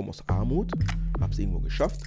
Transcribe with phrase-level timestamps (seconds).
[0.00, 0.72] komme aus Armut,
[1.20, 2.00] habe es irgendwo geschafft.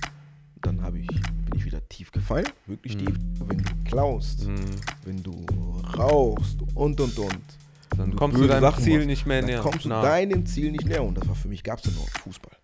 [0.64, 3.16] Dann habe ich, bin ich wieder tief gefallen, wirklich tief.
[3.46, 4.48] Wenn du klaust,
[5.04, 5.46] wenn du
[5.96, 7.44] rauchst und und und.
[7.96, 9.60] Dann du kommst du deinem Sachen Ziel machst, nicht mehr dann näher.
[9.60, 10.02] kommst du nah.
[10.02, 11.04] deinem Ziel nicht näher.
[11.04, 12.58] Und das war für mich, gab es nur Fußball.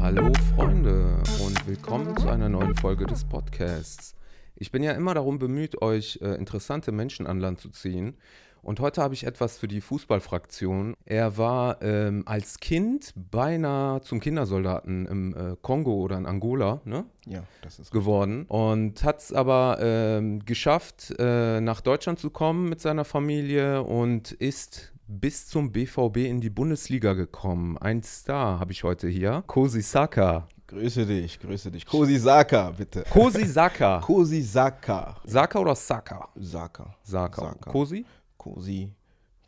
[0.00, 4.16] Hallo Freunde und willkommen zu einer neuen Folge des Podcasts.
[4.56, 8.16] Ich bin ja immer darum bemüht, euch äh, interessante Menschen an Land zu ziehen.
[8.62, 10.94] Und heute habe ich etwas für die Fußballfraktion.
[11.06, 17.04] Er war ähm, als Kind beinahe zum Kindersoldaten im äh, Kongo oder in Angola ne,
[17.26, 22.68] Ja, das ist geworden und hat es aber ähm, geschafft, äh, nach Deutschland zu kommen
[22.68, 27.78] mit seiner Familie und ist bis zum BVB in die Bundesliga gekommen.
[27.78, 29.42] Ein Star habe ich heute hier.
[29.46, 30.46] Kosi Saka.
[30.70, 31.84] Grüße dich, grüße dich.
[31.84, 33.02] Kosi Saka, bitte.
[33.10, 33.98] Kosi Saka.
[34.04, 35.16] Kosi Saka.
[35.24, 36.28] Saka oder Saka?
[36.36, 36.94] Saka.
[37.02, 37.40] Saka.
[37.42, 37.70] Saka.
[37.70, 38.04] Kosi?
[38.36, 38.88] Kosi.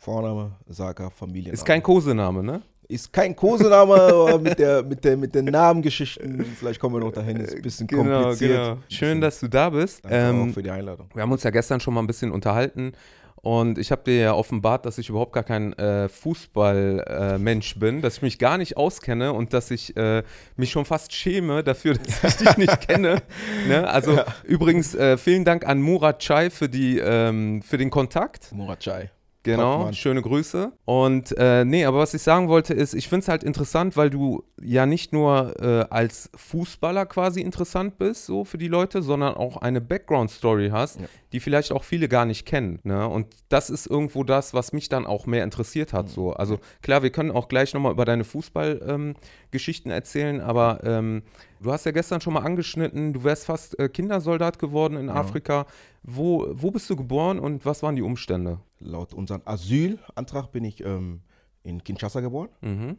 [0.01, 1.55] Vorname, Saka, Familienname.
[1.55, 2.63] Ist kein Kosename, ne?
[2.89, 7.13] Ist kein Kosename, aber mit der, mit der, mit den Namengeschichten, vielleicht kommen wir noch
[7.13, 8.79] dahin, ist ein bisschen kompliziert.
[8.89, 10.05] Schön, dass du da bist.
[10.05, 11.09] Danke Ähm, auch für die Einladung.
[11.15, 12.95] Wir haben uns ja gestern schon mal ein bisschen unterhalten
[13.43, 18.17] und ich habe dir ja offenbart, dass ich überhaupt gar kein äh, Fußballmensch bin, dass
[18.19, 20.23] ich mich gar nicht auskenne und dass ich äh,
[20.57, 23.21] mich schon fast schäme dafür, dass ich dich nicht kenne.
[23.67, 23.89] Ne?
[23.89, 28.53] Also übrigens äh, vielen Dank an Murat Chai für, die, ähm, für den Kontakt.
[28.53, 29.11] Murachai.
[29.45, 29.95] Genau, Top, Mann.
[29.95, 30.71] schöne Grüße.
[30.85, 34.09] Und äh, nee, aber was ich sagen wollte ist, ich finde es halt interessant, weil
[34.09, 39.35] du ja nicht nur äh, als Fußballer quasi interessant bist, so für die Leute, sondern
[39.35, 41.07] auch eine Background-Story hast, Ja.
[41.33, 42.79] die vielleicht auch viele gar nicht kennen.
[42.85, 43.09] Ne?
[43.09, 45.97] Und das ist irgendwo das, was mich dann auch mehr interessiert Mhm.
[45.97, 46.09] hat.
[46.09, 46.33] So.
[46.35, 51.23] Also klar, wir können auch gleich nochmal über deine Fußballgeschichten erzählen, aber ähm,
[51.61, 55.67] du hast ja gestern schon mal angeschnitten, du wärst fast äh, Kindersoldat geworden in Afrika.
[56.03, 58.59] Wo, wo bist du geboren und was waren die Umstände?
[58.81, 61.21] Laut unserem Asylantrag bin ich ähm,
[61.63, 62.49] in Kinshasa geboren.
[62.61, 62.97] Mhm.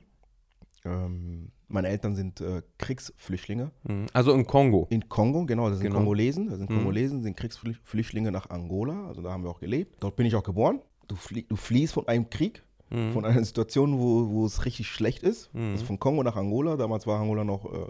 [0.86, 3.72] Ähm, meine Eltern sind äh, Kriegsflüchtlinge.
[3.84, 4.06] Mhm.
[4.14, 4.88] Also im Kongo.
[4.90, 5.98] In Kongo, genau, das sind Genau.
[6.00, 6.48] Kongolesen.
[6.48, 6.76] Das sind Mhm.
[6.78, 9.08] Kongolesen, sind Kriegsflüchtlinge nach Angola.
[9.08, 9.98] Also da haben wir auch gelebt.
[10.00, 10.82] Dort bin ich auch geboren.
[11.08, 13.12] Du, flie du fliehst von einem Krieg, Mhm.
[13.14, 15.54] von einer Situation, wo, wo es richtig schlecht ist.
[15.54, 15.72] Mhm.
[15.72, 16.78] Also von Kongo nach Angola.
[16.78, 17.86] Damals war Angola noch äh,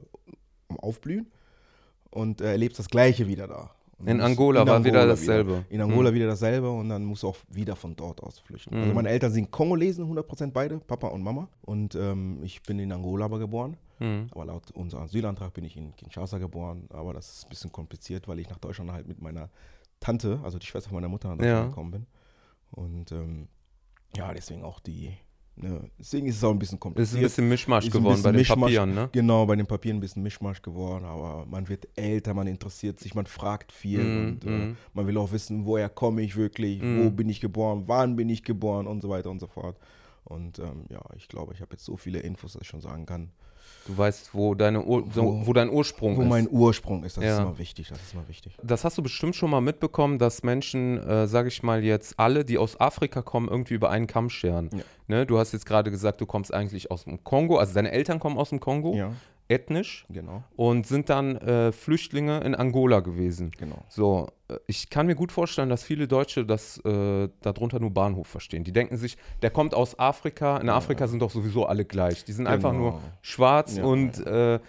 [0.70, 1.32] am Aufblühen.
[2.10, 3.72] Und äh, erlebst das Gleiche wieder da.
[4.06, 5.66] In Angola war wieder Angola dasselbe.
[5.70, 8.74] In Angola wieder dasselbe und dann musst du auch wieder von dort aus flüchten.
[8.76, 8.96] Also Mhm.
[8.96, 11.48] meine Eltern sind Kongolesen, 100% beide, Papa und Mama.
[11.62, 13.78] Und ähm, ich bin in Angola aber geboren.
[14.00, 14.28] Mhm.
[14.32, 16.88] Aber laut unserem Asylantrag bin ich in Kinshasa geboren.
[16.92, 19.50] Aber das ist ein bisschen kompliziert, weil ich nach Deutschland halt mit meiner
[20.00, 21.70] Tante, also die Schwester meiner Mutter, nach Deutschland Ja.
[21.70, 22.06] gekommen bin.
[22.72, 23.48] Und ähm,
[24.18, 25.14] ja, deswegen auch die,
[25.56, 27.10] ne, deswegen ist es auch ein bisschen kompliziert.
[27.10, 28.60] Ist ein bisschen Mischmasch geworden bisschen bei den Mischmasch.
[28.60, 29.10] Papieren, ne?
[29.12, 33.14] Genau, bei den Papieren ein bisschen Mischmasch geworden, aber man wird älter, man interessiert sich,
[33.16, 34.78] man fragt viel Mhm, und äh, mhm.
[34.94, 37.06] man will auch wissen, woher komme ich wirklich, Mhm.
[37.06, 39.78] wo bin ich geboren, wann bin ich geboren und so weiter und so fort.
[40.26, 43.06] Und ähm, ja, ich glaube, ich habe jetzt so viele Infos, dass ich schon sagen
[43.06, 43.30] kann,
[43.86, 46.28] Du weißt, wo, deine Ur Wo- wo dein Ursprung wo ist.
[46.30, 47.18] mein Ursprung ist.
[47.18, 47.42] Das ist Ja.
[47.44, 48.58] immer wichtig, das ist immer wichtig.
[48.64, 52.46] das hast du bestimmt schon mal mitbekommen, dass Menschen, äh, sage ich mal jetzt, alle,
[52.46, 54.70] die aus Afrika kommen, irgendwie über einen Kamm scheren.
[54.74, 54.84] Ja.
[55.08, 55.26] Ne?
[55.26, 58.38] Du hast jetzt gerade gesagt, du kommst eigentlich aus dem Kongo, also deine Eltern kommen
[58.38, 59.12] aus dem Kongo, Ja,
[59.50, 63.52] ethnisch, genau, und sind dann äh, Flüchtlinge in Angola gewesen.
[63.58, 63.84] genau.
[63.90, 64.28] So,
[64.68, 68.64] ich kann mir gut vorstellen, dass viele Deutsche das äh, darunter nur Bahnhof verstehen.
[68.64, 70.58] Die denken sich, der kommt aus Afrika.
[70.58, 72.24] In Afrika sind doch sowieso alle gleich.
[72.26, 72.92] Die sind einfach Genau.
[72.92, 74.60] nur schwarz Ja, und äh,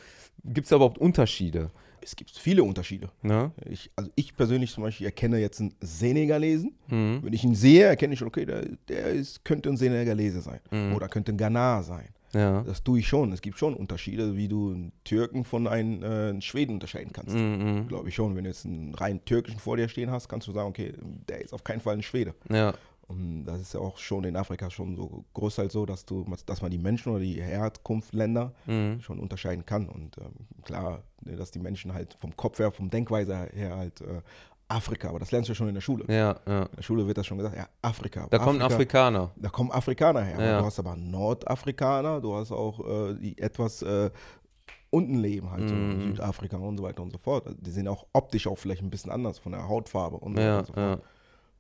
[0.45, 1.71] gibt es da überhaupt Unterschiede?
[2.03, 3.09] Es gibt viele Unterschiede.
[3.23, 3.51] Ne?
[3.65, 6.75] Ich, also ich persönlich zum Beispiel erkenne jetzt einen Senegalesen.
[6.89, 7.21] Mhm.
[7.23, 10.61] Wenn ich ihn sehe, erkenne ich schon, okay, der, der ist, könnte ein Senegalese sein.
[10.71, 10.95] Mhm.
[10.95, 12.09] Oder könnte ein Ghana sein.
[12.35, 12.63] Ja.
[12.63, 13.33] Das tue ich schon.
[13.33, 17.35] Es gibt schon Unterschiede, wie du einen Türken von einem, äh, Schweden unterscheiden kannst.
[17.35, 17.87] Mhm.
[17.89, 18.37] Glaube ich schon.
[18.37, 20.93] Wenn du jetzt einen rein türkischen vor dir stehen hast, kannst du sagen, okay,
[21.29, 22.35] der ist auf keinen Fall ein Schwede.
[22.51, 22.75] Ja.
[23.07, 26.63] Und das ist ja auch schon in Afrika schon so großteils so, dass du, dass
[26.63, 29.01] man die Menschen oder die Herkunftsländer Mhm.
[29.01, 29.89] schon unterscheiden kann.
[29.89, 30.33] Und ähm,
[30.65, 34.23] klar, ne, dass die Menschen halt vom Kopf her, vom Denkweise her halt äh,
[34.75, 36.05] Afrika, aber das lernst du ja schon in der Schule.
[36.09, 36.63] Ja, ja.
[36.65, 38.27] In der Schule wird das schon gesagt, ja, Afrika.
[38.31, 39.31] Da Afrika, Afrikaner.
[39.37, 40.41] Da kommen Afrikaner her.
[40.45, 40.59] Ja.
[40.61, 44.11] Du hast aber Nordafrikaner, du hast auch äh, die etwas äh,
[44.91, 46.01] unten leben, halt so Mhm.
[46.03, 47.45] Südafrika und so weiter und so fort.
[47.61, 50.47] Die sind auch optisch auch vielleicht ein bisschen anders von der Hautfarbe und so weiter
[50.53, 50.89] Ja, und so ja.
[50.97, 51.03] fort.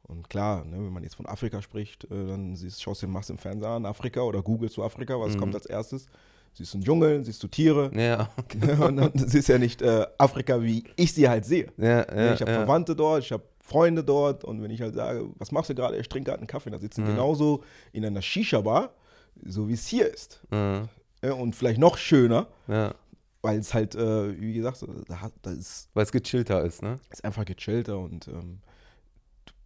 [0.06, 3.12] Und klar, ne, wenn man jetzt von Afrika spricht, äh, dann siehst, schaust du den
[3.12, 5.40] machst im Fernsehen an, Afrika oder googelst du Afrika, was Mhm.
[5.40, 6.06] kommt als erstes?
[6.56, 7.90] Siehst du einen Dschungel, siehst du Tiere.
[7.94, 8.30] Ja,
[8.86, 11.72] und dann siehst ja nicht äh, Afrika, wie ich sie halt sehe.
[11.76, 12.34] ja, ja.
[12.34, 12.58] ich habe ja.
[12.58, 15.96] Verwandte dort, ich habe Freunde dort und wenn ich halt sage, was machst du gerade?
[15.98, 17.08] Ich trinke gerade einen Kaffee, da sitzen Mhm.
[17.08, 17.62] genauso
[17.92, 18.90] in einer Shisha-Bar,
[19.44, 20.40] so wie es hier ist.
[20.52, 20.88] Ja,
[21.24, 22.94] Ja, und vielleicht noch schöner, ja.
[23.42, 26.98] weil es halt, äh, wie gesagt, da, da ist, Weil es gechillter ist, ne?
[27.10, 28.58] ist einfach gechillter und ähm,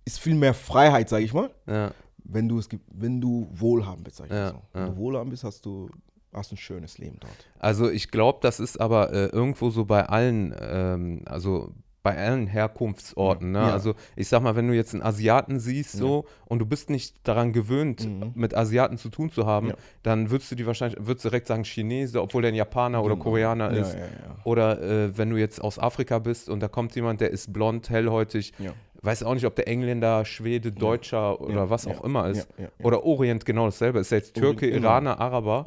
[0.05, 1.51] ist viel mehr Freiheit, sage ich mal.
[1.67, 1.91] Ja.
[2.25, 4.63] wenn du es gibt, wenn du wohlhabend bist, sag ich Ja, mal so.
[4.73, 4.89] Wenn ja.
[4.91, 5.91] du wohlhabend bist, hast du
[6.39, 7.33] hast ein schönes Leben dort.
[7.59, 11.73] Also ich glaube, das ist aber äh, irgendwo so bei allen, ähm, also
[12.05, 13.51] bei allen Herkunftsorten.
[13.53, 13.59] Ne?
[13.59, 13.73] Ja.
[13.73, 17.17] Also ich sag mal, wenn du jetzt einen Asiaten siehst so und du bist nicht
[17.27, 18.33] daran gewöhnt, Mhm.
[18.35, 19.75] mit Asiaten zu tun zu haben, Ja.
[20.05, 23.25] dann würdest du die wahrscheinlich, würdest direkt sagen Chinese, obwohl der ein Japaner oder Genau.
[23.25, 23.95] Koreaner Ja, ist.
[23.95, 24.07] ja, ja.
[24.45, 27.91] Oder äh, wenn du jetzt aus Afrika bist und da kommt jemand, der ist blond,
[27.91, 28.73] hellhäutig, Ja.
[29.03, 32.49] weiß auch nicht, ob der Engländer, Schwede, Deutscher oder Ja, was ja, auch immer ist.
[32.57, 32.85] ja, ja, ja.
[32.87, 33.99] Oder Orient genau dasselbe.
[33.99, 34.89] Ist ja jetzt Türke, Orient, genau.
[34.89, 35.65] Iraner, Araber.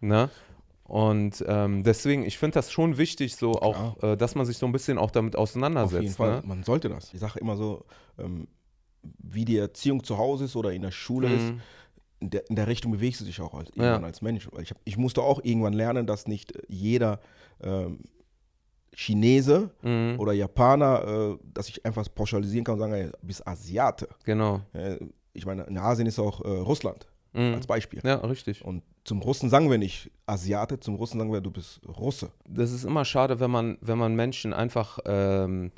[0.00, 0.14] Ja, ja.
[0.26, 0.30] Ne?
[0.84, 4.66] Und ähm, deswegen, ich finde das schon wichtig, so auch, äh, dass man sich so
[4.66, 6.16] ein bisschen auch damit Auf jeden auseinandersetzt.
[6.16, 6.42] Fall, Ne?
[6.46, 7.12] man sollte das.
[7.12, 7.84] Ich sage immer so,
[8.18, 8.46] ähm,
[9.18, 11.60] wie die Erziehung zu Hause ist oder in der Schule ist, Mhm.
[12.20, 13.82] in der, in der Richtung bewegst du dich auch als, Ja.
[13.82, 14.48] irgendwann als Mensch.
[14.52, 17.18] Weil ich, hab, ich musste auch irgendwann lernen, dass nicht jeder
[17.60, 17.98] ähm,
[18.94, 20.18] Chinese Mhm.
[20.18, 21.04] oder Japaner,
[21.34, 24.08] äh, dass ich einfach pauschalisieren kann und sagen, ey, du bist Asiate.
[24.24, 24.60] Genau.
[24.72, 24.98] Äh,
[25.34, 27.54] ich meine, in Asien ist auch äh, Russland Mhm.
[27.54, 28.00] als Beispiel.
[28.04, 28.64] Ja, richtig.
[28.64, 32.30] Und zum Russen sagen wir nicht Asiate, zum Russen sagen wir, du bist Russe.
[32.48, 35.70] Das ist immer schade, wenn man, wenn man Menschen einfach, ähm,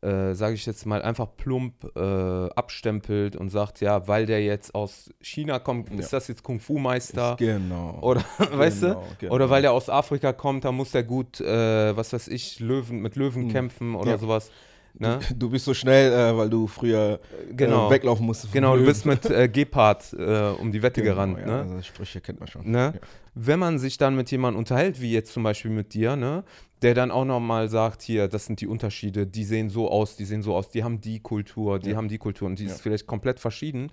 [0.00, 4.74] äh, sage ich jetzt mal, einfach plump äh, abstempelt und sagt, ja, weil der jetzt
[4.74, 5.98] aus China kommt, Ja.
[6.00, 7.36] ist das jetzt Kung-Fu-Meister?
[7.38, 7.98] Genau.
[8.00, 8.86] Oder, weißt du?
[8.88, 9.34] Genau, genau.
[9.34, 13.00] Oder weil der aus Afrika kommt, da muss der gut, äh, was weiß ich, Löwen,
[13.00, 14.12] mit Löwen kämpfen oder.
[14.12, 14.18] Ja.
[14.18, 14.50] sowas.
[14.94, 15.18] Ne?
[15.36, 17.18] Du bist so schnell, äh, weil du früher
[17.50, 17.88] Genau.
[17.88, 18.52] äh, weglaufen musstest.
[18.52, 21.38] Genau, du bist mit äh, Gepard äh, um die Wette Genau, gerannt.
[21.38, 21.52] ja, ne?
[21.62, 22.70] Also Sprüche kennt man schon.
[22.70, 22.92] Ne?
[22.94, 23.00] Ja.
[23.34, 26.44] Wenn man sich dann mit jemandem unterhält, wie jetzt zum Beispiel mit dir, ne,
[26.82, 30.24] der dann auch nochmal sagt, hier, das sind die Unterschiede, die sehen so aus, die
[30.26, 31.96] sehen so aus, die haben die Kultur, die Ja.
[31.96, 33.90] haben die Kultur und die ist vielleicht komplett verschieden.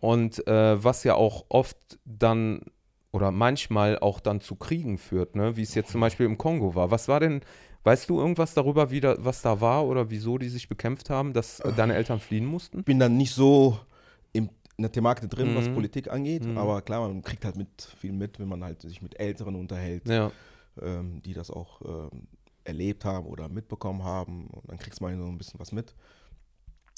[0.00, 2.60] Und äh, was ja auch oft dann
[3.18, 5.56] oder manchmal auch dann zu Kriegen führt, ne?
[5.56, 6.92] wie es jetzt zum Beispiel im Kongo war.
[6.92, 7.40] Was war denn,
[7.82, 11.32] weißt du irgendwas darüber, wie da, was da war oder wieso die sich bekämpft haben,
[11.32, 12.78] dass äh, deine Eltern fliehen mussten?
[12.78, 13.76] Ich bin dann nicht so
[14.32, 15.74] im, in der Thematik drin, was Mhm.
[15.74, 16.56] Politik angeht, Mhm.
[16.56, 17.68] aber klar, man kriegt halt mit
[18.00, 20.30] viel mit, wenn man halt sich mit Älteren unterhält, Ja,
[20.80, 22.28] ähm, die das auch ähm,
[22.62, 24.46] erlebt haben oder mitbekommen haben.
[24.46, 25.92] Und dann kriegst du mal so ein bisschen was mit.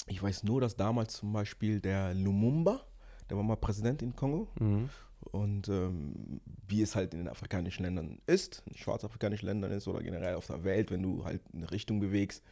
[0.07, 2.81] Ich weiß nur, dass damals zum Beispiel der Lumumba,
[3.29, 4.89] der war mal Präsident in Kongo, mhm.
[5.31, 10.01] Und ähm, wie es halt in den afrikanischen Ländern ist, in schwarzafrikanischen Ländern ist oder
[10.01, 12.43] generell auf der Welt, wenn du halt eine Richtung bewegst,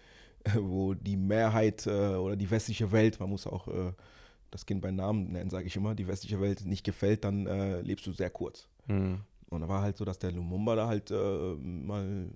[0.56, 3.92] wo die Mehrheit äh, oder die westliche Welt, man muss auch äh,
[4.52, 7.82] das Kind beim Namen nennen, sage ich immer, die westliche Welt nicht gefällt, dann äh,
[7.82, 8.68] lebst du sehr kurz.
[8.88, 9.20] Mhm.
[9.50, 12.30] Und da war halt so, dass der Lumumba da halt äh, mal,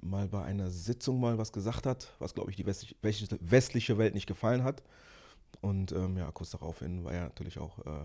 [0.00, 2.96] mal bei einer Sitzung mal was gesagt hat, was glaube ich die westliche,
[3.40, 4.82] westliche- Welt nicht gefallen hat.
[5.60, 8.04] Und ähm, ja, kurz daraufhin war er natürlich auch äh,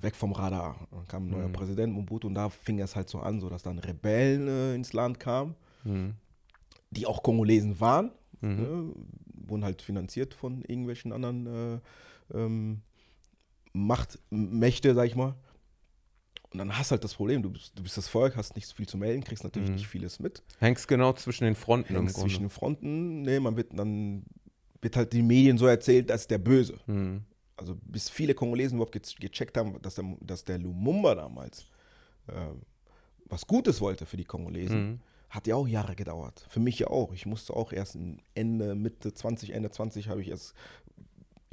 [0.00, 0.86] weg vom Radar.
[0.90, 1.52] Dann kam ein neuer Mhm.
[1.52, 4.92] Präsident, Mobutu, und da fing es halt so an, so dass dann Rebellen äh, ins
[4.92, 5.54] Land kamen,
[5.84, 6.14] Mhm.
[6.90, 8.10] die auch Kongolesen waren,
[8.40, 8.56] Mhm.
[8.56, 8.92] ne,
[9.46, 11.80] wurden halt finanziert von irgendwelchen anderen äh,
[12.36, 12.80] ähm,
[13.72, 15.34] Machtmächte, sag ich mal.
[16.50, 18.74] Und dann hast halt das Problem, du bist, du bist das Volk, hast nicht so
[18.76, 19.74] viel zu melden, kriegst natürlich Mhm.
[19.74, 20.42] nicht vieles mit.
[20.60, 24.24] Hängst genau zwischen den Fronten Hängst zwischen den Fronten, ne, man wird dann
[24.80, 26.78] wird halt den Medien so erzählt, als der Böse.
[26.86, 27.22] Mhm.
[27.56, 31.66] Also bis viele Kongolesen überhaupt ge gecheckt haben, dass der, dass der Lumumba damals
[32.26, 32.32] äh,
[33.26, 35.00] was Gutes wollte für die Kongolesen, Mhm.
[35.30, 36.46] hat ja auch Jahre gedauert.
[36.48, 37.12] Für mich ja auch.
[37.12, 37.96] Ich musste auch erst
[38.34, 40.54] Ende, Mitte 20, Ende 20 habe ich erst,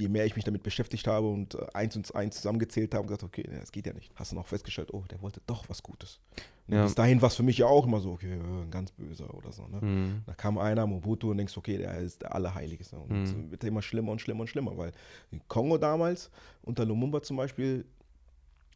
[0.02, 3.24] je mehr ich mich damit beschäftigt habe und äh, eins und eins zusammengezählt habe, gesagt,
[3.24, 4.12] okay, das geht ja nicht.
[4.16, 6.20] Hast du noch festgestellt, oh, der wollte doch was Gutes.
[6.68, 6.84] Und Ja.
[6.84, 9.34] Bis dahin war es für mich ja auch immer so, okay, äh, ein ganz böser
[9.34, 9.68] oder so.
[9.68, 9.80] Ne?
[9.82, 10.22] Mhm.
[10.26, 12.98] Da kam einer, Mobutu, und denkst, okay, der ist der Allerheiligste.
[12.98, 13.24] Und Mhm.
[13.24, 14.92] es wird immer schlimmer und schlimmer und schlimmer, weil
[15.32, 16.30] in Kongo damals,
[16.62, 17.86] unter Lumumba zum Beispiel,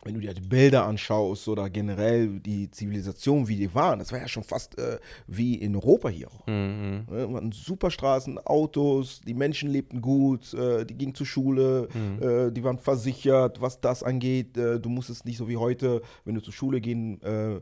[0.05, 4.19] wenn du dir die Bilder anschaust oder generell die Zivilisation, wie die waren, das war
[4.19, 6.45] ja schon fast äh, wie in Europa hier auch.
[6.45, 7.05] Mhm.
[7.09, 12.21] Ne, man, super Straßen, Autos, die Menschen lebten gut, äh, die gingen zur Schule, Mhm.
[12.21, 14.55] äh, die waren versichert, was das angeht.
[14.57, 17.59] Äh, du musstest nicht so wie heute, wenn du zur Schule gehen, äh,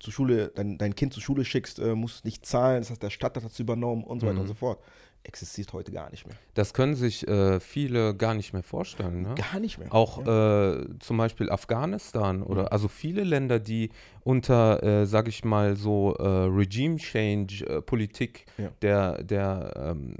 [0.00, 3.10] zur Schule, dein, dein Kind zur Schule schickst, äh, musst nicht zahlen, das heißt, der
[3.10, 4.40] Stadt hat das übernommen und so weiter Mhm.
[4.42, 4.80] und so fort.
[5.26, 6.36] Existiert heute gar nicht mehr.
[6.54, 9.22] Das können sich äh, viele gar nicht mehr vorstellen.
[9.22, 9.34] Ne?
[9.34, 9.92] Gar nicht mehr.
[9.92, 10.74] Auch ja.
[10.74, 12.68] äh, zum Beispiel Afghanistan oder Mhm.
[12.70, 13.90] also viele Länder, die
[14.24, 18.70] unter, äh, sag ich mal, so äh, Regime-Change-Politik Ja.
[18.82, 20.14] der, der ähm,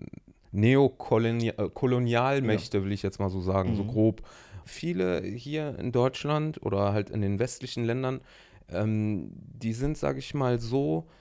[0.52, 3.88] Neokolonialmächte, will ich jetzt mal so sagen, so Mhm.
[3.88, 4.22] grob.
[4.64, 8.20] Viele hier in Deutschland oder halt in den westlichen Ländern,
[8.68, 11.12] ähm, die sind, sag ich mal, so äh,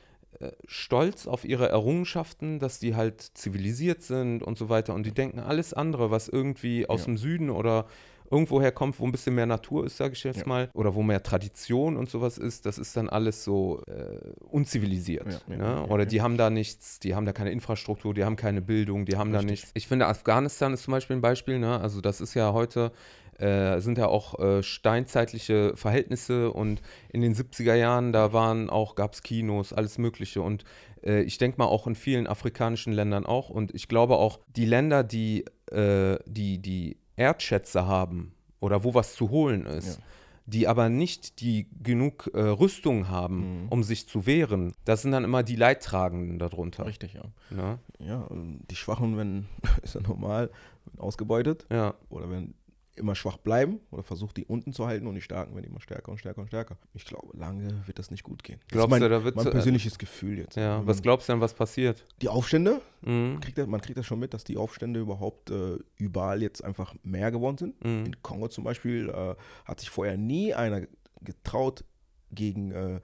[0.67, 4.93] stolz auf ihre Errungenschaften, dass die halt zivilisiert sind und so weiter.
[4.93, 7.05] Und die denken alles andere, was irgendwie aus Ja.
[7.05, 7.85] dem Süden oder
[8.31, 10.47] irgendwoher kommt, wo ein bisschen mehr Natur ist, sage ich jetzt Ja.
[10.47, 14.17] mal, oder wo mehr Tradition und sowas ist, das ist dann alles so äh,
[14.49, 15.43] unzivilisiert.
[15.47, 15.85] Ja, ne?
[15.87, 19.15] oder die haben da nichts, die haben da keine Infrastruktur, die haben keine Bildung, die
[19.15, 19.51] haben da Richtig.
[19.51, 19.71] nichts.
[19.75, 21.79] Ich finde, Afghanistan ist zum Beispiel ein Beispiel, ne?
[21.79, 22.91] also das ist ja heute
[23.39, 28.95] äh, sind ja auch äh, steinzeitliche Verhältnisse und in den 70er Jahren, da waren auch,
[28.95, 30.63] gab es Kinos, alles Mögliche und
[31.03, 34.65] äh, ich denke mal auch in vielen afrikanischen Ländern auch und ich glaube auch, die
[34.65, 40.03] Länder, die, äh, die, die Erdschätze haben oder wo was zu holen ist, Ja.
[40.47, 43.67] die aber nicht die genug äh, Rüstung haben, Mhm.
[43.69, 46.85] um sich zu wehren, das sind dann immer die Leidtragenden darunter.
[46.85, 47.23] Richtig, ja.
[47.49, 47.79] Ne?
[47.99, 49.47] Ja, und die Schwachen werden,
[49.83, 50.49] ist ja normal,
[50.97, 52.53] ausgebeutet Ja, oder werden
[52.95, 56.11] immer schwach bleiben oder versucht die unten zu halten und die Starken werden immer stärker
[56.11, 56.77] und stärker und stärker.
[56.93, 58.59] Ich glaube, lange wird das nicht gut gehen.
[58.67, 60.55] Das Glaubst mein, du, da wird mein so- persönliches Gefühl jetzt.
[60.55, 60.85] ja.
[60.87, 62.05] Was glaubst du denn, was passiert?
[62.21, 63.39] die Aufstände, Mhm.
[63.41, 66.95] kriegt er, man kriegt das schon mit, dass die Aufstände überhaupt äh, überall jetzt einfach
[67.03, 67.83] mehr geworden sind.
[67.83, 68.05] Mhm.
[68.05, 69.35] In Kongo zum Beispiel äh,
[69.65, 70.81] hat sich vorher nie einer
[71.21, 71.83] getraut,
[72.31, 73.01] gegen, äh,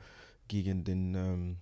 [0.48, 1.57] gegen, den, ähm,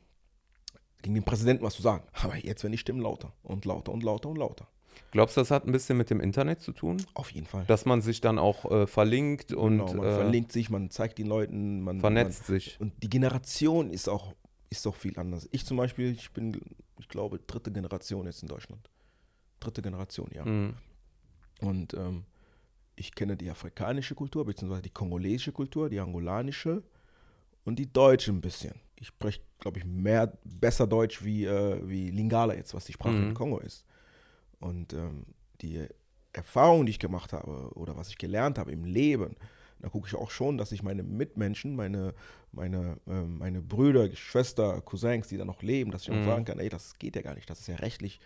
[1.02, 2.04] gegen den Präsidenten was zu sagen.
[2.14, 4.68] Aber jetzt werden die Stimmen lauter und lauter und lauter und lauter.
[5.12, 6.98] Glaubst du, das hat ein bisschen mit dem Internet zu tun?
[7.14, 7.66] Auf jeden Fall.
[7.66, 11.18] Dass man sich dann auch äh, verlinkt und genau, man äh, verlinkt sich, man zeigt
[11.18, 12.80] den Leuten, man vernetzt sich.
[12.80, 14.34] Man, und die Generation ist auch,
[14.70, 15.48] ist doch viel anders.
[15.52, 16.60] Ich zum Beispiel, ich bin,
[17.00, 18.90] ich glaube, dritte Generation jetzt in Deutschland.
[19.60, 20.46] Dritte Generation, ja.
[20.46, 20.76] Mhm.
[21.62, 22.24] Und ähm,
[22.96, 26.84] ich kenne die afrikanische Kultur, beziehungsweise die kongolesische Kultur, die angolanische
[27.66, 28.74] und die deutsche ein bisschen.
[28.96, 33.14] Ich spreche, glaube ich, mehr, besser Deutsch wie, äh, wie Lingala jetzt, was die Sprache
[33.16, 33.30] Mhm.
[33.30, 33.86] in Kongo ist.
[34.60, 35.26] Und ähm,
[35.62, 35.86] die
[36.34, 39.36] Erfahrung, die ich gemacht habe oder was ich gelernt habe im Leben,
[39.82, 42.14] da gucke ich auch schon, dass ich meine Mitmenschen, meine,
[42.52, 46.24] meine, ähm, meine Brüder, Schwester, Cousins, die da noch leben, dass ich auch Mhm.
[46.26, 48.20] sagen kann, ey, das geht ja gar nicht, das ist ja rechtlich,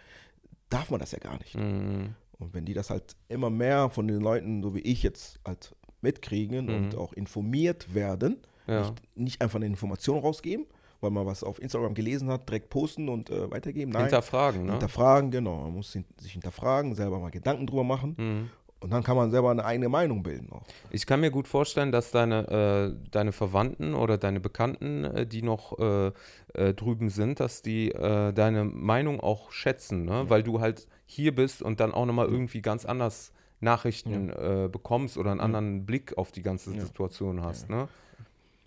[0.69, 1.55] darf man das ja gar nicht.
[1.55, 2.15] Mhm.
[2.39, 5.75] Und wenn die das halt immer mehr von den Leuten, so wie ich jetzt, halt
[6.01, 6.73] mitkriegen Mhm.
[6.73, 8.37] und auch informiert werden,
[8.67, 8.79] Ja.
[8.81, 10.65] nicht, nicht einfach eine Information rausgeben,
[11.03, 13.91] weil man was auf Instagram gelesen hat, direkt posten und äh, weitergeben.
[13.91, 14.71] Nein, Hinterfragen, ne?
[14.71, 15.57] hinterfragen, genau.
[15.63, 18.49] Man muss sich hinterfragen, selber mal Gedanken drüber machen Mhm.
[18.79, 20.63] und dann kann man selber eine eigene Meinung bilden auch.
[20.91, 25.41] Ich kann mir gut vorstellen, dass deine, äh, deine Verwandten oder deine Bekannten, äh, die
[25.41, 26.11] noch äh,
[26.53, 30.25] äh, drüben sind, dass die äh, deine Meinung auch schätzen, ne?
[30.29, 35.17] weil du halt hier bist und dann auch nochmal irgendwie ganz anders Nachrichten äh, bekommst
[35.17, 36.81] oder einen anderen Blick auf die ganze Ja.
[36.81, 37.69] Situation hast.
[37.69, 37.87] Ne?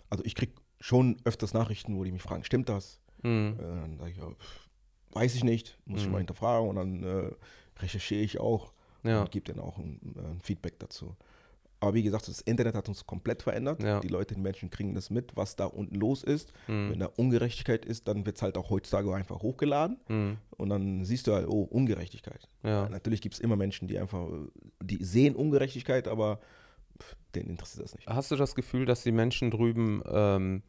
[0.09, 2.99] Also ich kriege schon öfters Nachrichten, wo die mich fragen, stimmt das?
[3.23, 3.55] Mhm.
[3.59, 4.27] Äh, dann sage ich, ja,
[5.13, 6.11] weiß ich nicht, muss ich Mhm.
[6.13, 7.31] mal hinterfragen und dann äh,
[7.81, 9.21] recherchiere ich auch Ja.
[9.21, 11.15] und gebe dann auch ein, ein Feedback dazu.
[11.79, 13.83] Aber wie gesagt, das Internet hat uns komplett verändert.
[13.83, 13.99] Ja.
[13.99, 16.51] Die Leute, die Menschen kriegen das mit, was da unten los ist.
[16.67, 16.89] Mhm.
[16.91, 20.37] Wenn da Ungerechtigkeit ist, dann wird es halt auch heutzutage einfach hochgeladen Mhm.
[20.57, 22.49] und dann siehst du halt, oh, Ungerechtigkeit.
[22.63, 22.89] Ja.
[22.89, 24.47] Natürlich gibt es immer Menschen, die einfach, äh,
[24.83, 26.39] die sehen Ungerechtigkeit, aber
[27.35, 28.07] denen interessiert das nicht.
[28.07, 30.63] Hast du das Gefühl, dass die Menschen drüben ähm,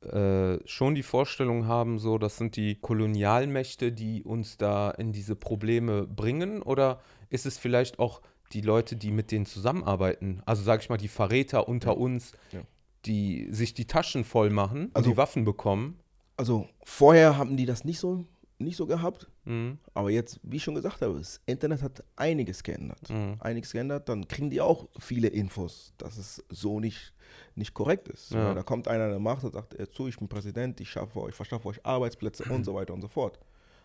[0.00, 5.34] äh, schon die Vorstellung haben, so, das sind die Kolonialmächte, die uns da in diese
[5.36, 6.62] Probleme bringen?
[6.62, 8.20] Oder ist es vielleicht auch
[8.52, 10.42] die Leute, die mit denen zusammenarbeiten?
[10.46, 12.60] Also, sag ich mal, die Verräter unter uns, Ja.
[13.06, 15.98] die sich die Taschen voll machen und Also- die Waffen bekommen?
[16.36, 18.24] Also vorher haben die das nicht so,
[18.58, 19.78] nicht so gehabt, Mhm.
[19.94, 23.08] aber jetzt, wie ich schon gesagt habe, das Internet hat einiges geändert.
[23.08, 23.36] Mhm.
[23.40, 27.12] Einiges geändert, dann kriegen die auch viele Infos, dass es so nicht,
[27.54, 28.30] nicht korrekt ist.
[28.32, 28.54] Ja.
[28.54, 31.68] Da kommt einer, der macht und sagt, zu, ich bin Präsident, ich schaffe euch, verschaffe
[31.68, 33.38] euch Arbeitsplätze und so weiter und so fort.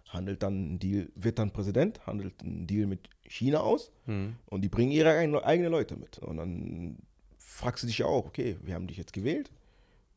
[0.09, 4.35] Handelt dann einen Deal, wird dann Präsident, handelt einen Deal mit China aus Mhm.
[4.47, 6.19] und die bringen ihre eigenen eigene Leute mit.
[6.19, 6.97] Und dann
[7.37, 9.51] fragst du dich ja auch, okay, wir haben dich jetzt gewählt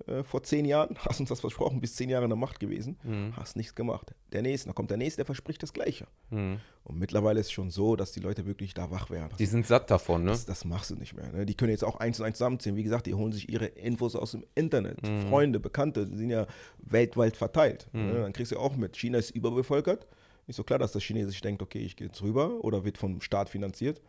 [0.06, 2.98] äh, vor zehn Jahren, hast uns das versprochen, bis zehn Jahre in der Macht gewesen,
[3.02, 3.34] Mhm.
[3.36, 4.14] hast nichts gemacht.
[4.32, 6.06] Der nächste, dann kommt der nächste, der verspricht das Gleiche.
[6.30, 6.58] Mhm.
[6.84, 9.30] Und mittlerweile ist es schon so, dass die Leute wirklich da wach werden.
[9.38, 10.30] Die sind satt davon, ne?
[10.30, 11.32] Das, das machst du nicht mehr.
[11.32, 11.46] Ne?
[11.46, 12.76] Die können jetzt auch eins und eins zusammenziehen.
[12.76, 15.02] Wie gesagt, die holen sich ihre Infos aus dem Internet.
[15.02, 15.28] Mhm.
[15.28, 16.46] Freunde, Bekannte, die sind ja
[16.78, 17.88] weltweit verteilt.
[17.92, 18.14] Ne?
[18.20, 20.06] Dann kriegst du auch mit, China ist überbevölkert.
[20.46, 23.20] Nicht so klar, dass das Chinesisch denkt, okay, ich gehe jetzt rüber oder wird vom
[23.20, 24.00] Staat finanziert.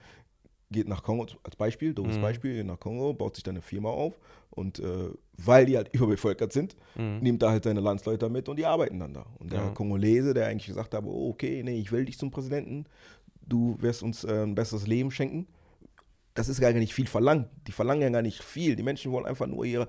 [0.69, 2.21] Geht nach Kongo als Beispiel, doofes Mhm.
[2.21, 4.19] Beispiel, geht nach Kongo, baut sich da eine Firma auf
[4.51, 7.19] und äh, weil die halt überbevölkert sind, Mhm.
[7.21, 9.25] nimmt er halt seine Landsleute mit und die arbeiten dann da.
[9.39, 9.69] Und der Ja.
[9.69, 12.85] Kongolese, der eigentlich gesagt hat, oh, okay, nee, ich will dich zum Präsidenten,
[13.47, 15.47] du wirst uns äh, ein besseres Leben schenken.
[16.33, 17.47] Das ist gar nicht viel verlangt.
[17.65, 18.75] Die verlangen ja gar nicht viel.
[18.75, 19.87] Die Menschen wollen einfach nur ihre,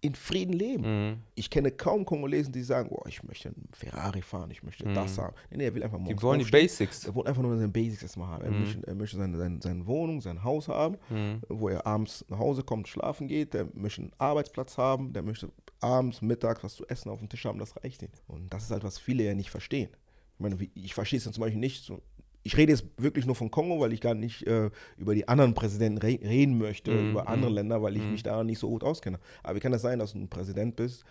[0.00, 0.82] in Frieden leben.
[1.10, 1.16] Mhm.
[1.34, 5.18] Ich kenne kaum Kongolesen, die sagen, oh, ich möchte einen Ferrari fahren, ich möchte das
[5.18, 5.34] haben.
[5.50, 6.62] Nee, nee, er will einfach Die morgens wollen die aufstehen.
[6.62, 7.04] Basics.
[7.06, 8.44] Er wollte einfach nur seine Basics erstmal haben.
[8.44, 8.60] Er Mhm.
[8.60, 11.40] möchte, er möchte seine, seine, seine Wohnung, sein Haus haben, Mhm.
[11.48, 13.54] wo er abends nach Hause kommt, schlafen geht.
[13.54, 15.12] Der möchte einen Arbeitsplatz haben.
[15.12, 15.50] Der möchte
[15.80, 17.58] abends, mittags was zu essen auf dem Tisch haben.
[17.58, 18.08] Das reicht ihm.
[18.28, 19.90] Und das ist halt, was viele ja nicht verstehen.
[20.34, 21.84] Ich meine, ich verstehe es dann zum Beispiel nicht.
[21.84, 22.00] So,
[22.48, 25.52] ich rede jetzt wirklich nur von Kongo, weil ich gar nicht äh, über die anderen
[25.54, 27.56] Präsidenten re reden möchte, Mhm, über andere mhm.
[27.56, 28.12] Länder, weil ich Mhm.
[28.12, 29.18] mich da nicht so gut auskenne.
[29.42, 31.04] Aber wie kann das sein, dass du ein Präsident bist,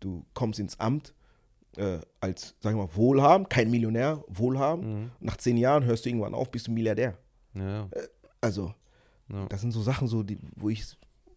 [0.00, 1.14] du kommst ins Amt
[1.76, 4.84] äh, als, sagen wir mal, wohlhabend, kein Millionär, wohlhabend.
[4.86, 5.10] Mhm.
[5.20, 7.16] Nach zehn Jahren hörst du irgendwann auf, bist du Milliardär.
[7.54, 7.88] Ja,
[8.40, 8.74] Also,
[9.32, 9.46] Ja.
[9.46, 10.84] das sind so Sachen, so, die, wo ich,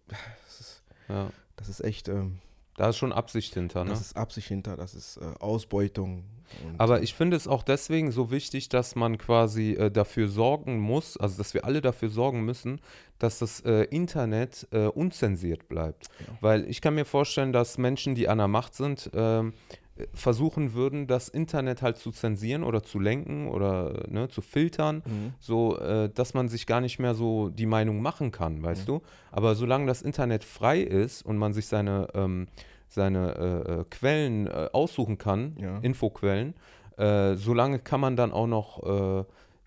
[0.07, 1.29] das ist, ja.
[1.55, 2.39] das ist echt, ähm,
[2.77, 3.91] Da ist schon Absicht hinter, ne?
[3.91, 6.25] das ist Absicht hinter, das ist äh, Ausbeutung.
[6.65, 10.79] Und, Aber ich finde es auch deswegen so wichtig, dass man quasi äh, dafür sorgen
[10.79, 12.79] muss, also dass wir alle dafür sorgen müssen,
[13.19, 16.07] dass das äh, Internet äh, unzensiert bleibt.
[16.19, 16.25] Ja.
[16.41, 19.53] Weil ich kann mir vorstellen, dass Menschen, die an der Macht sind, ähm,
[19.97, 24.41] äh, versuchen würden, das Internet halt zu zensieren oder zu lenken oder äh, ne, zu
[24.41, 25.33] filtern, Mhm.
[25.39, 28.85] so äh, dass man sich gar nicht mehr so die Meinung machen kann, weißt Mhm.
[28.85, 29.01] du?
[29.31, 32.47] Aber solange das Internet frei ist und man sich seine, ähm,
[32.95, 35.77] seine äh, äh, Quellen äh, aussuchen kann, Ja.
[35.79, 36.55] Infoquellen,
[36.97, 39.23] äh, solange kann man dann auch noch, äh,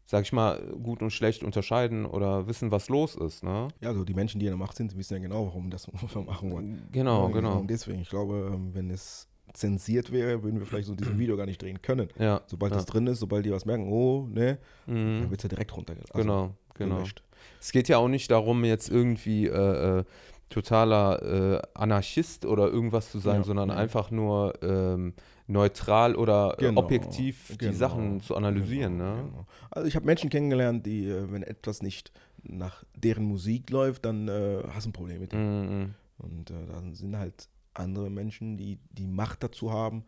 [0.06, 3.68] sag ich mal, gut und schlecht unterscheiden oder wissen, was los ist, ne?
[3.80, 6.22] Ja, also die Menschen, die in der Macht sind, wissen ja genau, warum das wir
[6.22, 6.88] machen wollen.
[6.90, 7.58] Genau, Ja, genau.
[7.60, 11.36] Und deswegen, ich glaube, ähm, wenn es zensiert wäre, würden wir vielleicht so diesen Video
[11.36, 12.08] gar nicht drehen können.
[12.18, 12.42] Ja.
[12.46, 12.76] Sobald ja.
[12.76, 15.30] das drin ist, sobald die was merken, oh, ne, dann Mhm.
[15.30, 16.12] wird es ja direkt runtergeladen.
[16.20, 16.96] Genau, genau.
[16.96, 17.22] gelöscht.
[17.60, 20.04] Es geht ja auch nicht darum, jetzt irgendwie äh, äh,
[20.48, 23.76] totaler äh, Anarchist oder irgendwas zu sein, Ja, sondern ja.
[23.76, 25.14] einfach nur ähm,
[25.46, 28.98] neutral oder äh, Genau, objektiv die genau, Sachen zu analysieren.
[28.98, 29.22] Genau, ne?
[29.22, 29.46] genau.
[29.70, 32.12] Also ich habe Menschen kennengelernt, die, äh, wenn etwas nicht
[32.42, 35.80] nach deren Musik läuft, dann äh, hast du ein Problem mit dem.
[35.80, 35.94] Mhm.
[36.18, 40.04] Und äh, dann sind halt andere Menschen, die die Macht dazu haben,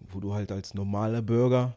[0.00, 1.74] wo du halt als normaler Bürger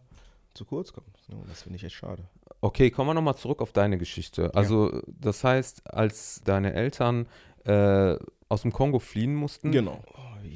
[0.53, 1.29] zu kurz kommst.
[1.29, 1.35] Ne?
[1.37, 2.23] Und das finde ich echt schade.
[2.61, 4.53] Okay, kommen wir nochmal zurück auf deine Geschichte.
[4.53, 7.27] Also, das heißt, als deine Eltern
[7.69, 8.17] äh,
[8.49, 10.01] aus dem Kongo fliehen mussten, Genau.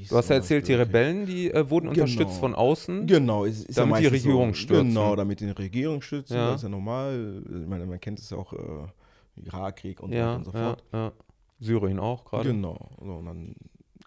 [0.10, 2.39] du hast ja erzählt, die Rebellen, die äh, wurden unterstützt Genau.
[2.39, 3.05] von außen.
[3.08, 4.53] Genau, ist, ist ja Damit die meistens Regierung so.
[4.55, 4.88] stürzen.
[4.89, 6.48] Genau, damit die Regierung stürzen, Ja.
[6.48, 7.43] das ist ja normal.
[7.46, 8.58] Ich meine, man kennt es ja auch, äh,
[9.36, 10.84] Irakkrieg und so ja, weiter und so ja, fort.
[10.93, 11.12] ja.
[11.60, 12.50] Syrien auch gerade.
[12.50, 12.89] Genau.
[13.00, 13.55] So, und dann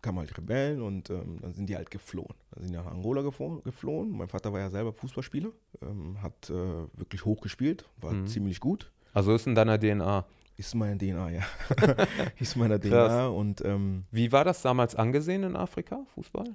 [0.03, 2.35] kamen halt Rebellen und ähm, dann sind die halt geflohen.
[2.53, 3.63] Dann sind die nach Angola geflohen.
[3.65, 4.11] geflohen.
[4.11, 5.49] Mein Vater war ja selber Fußballspieler,
[5.83, 6.53] ähm, hat äh,
[6.97, 8.27] wirklich hoch gespielt, war Mhm.
[8.27, 8.93] ziemlich gut.
[9.15, 10.27] Also ist in deiner DNA.
[10.57, 11.43] Ist meine DNA, ja.
[12.39, 13.13] ist meine Krass.
[13.13, 16.55] DNA und ähm, Wie war das damals angesehen in Afrika, Fußball?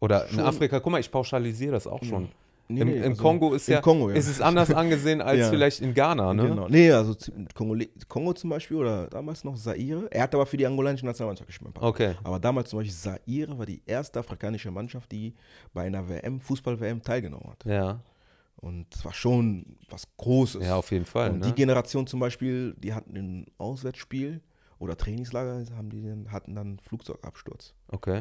[0.00, 2.28] Oder in Afrika, guck mal, ich pauschalisiere das auch schon.
[2.66, 4.16] nee, Im, nee, Im also Kongo ist im ja, Kongo, ja.
[4.16, 5.48] ist es anders angesehen als Ja.
[5.50, 6.48] vielleicht in Ghana, ne?
[6.48, 6.66] Genau.
[6.68, 7.14] Nee, also
[7.54, 7.76] Kongo,
[8.08, 10.08] Kongo zum Beispiel oder damals noch Zaire.
[10.10, 11.76] Er hat aber für die angolanische Nationalmannschaft gespielt.
[11.80, 12.16] Okay.
[12.24, 15.32] Aber damals zum Beispiel Zaire war die erste afrikanische Mannschaft, die
[15.72, 17.64] bei einer WM, Fußball-WM teilgenommen hat.
[17.64, 18.00] Ja.
[18.62, 20.64] Und es war schon was Großes.
[20.64, 21.30] Ja, auf jeden Fall.
[21.32, 21.46] Und Ne?
[21.48, 24.40] die Generation zum Beispiel, die hatten ein Auswärtsspiel
[24.78, 27.74] oder Trainingslager, haben die dann, hatten dann Flugzeugabsturz.
[27.88, 28.18] Okay.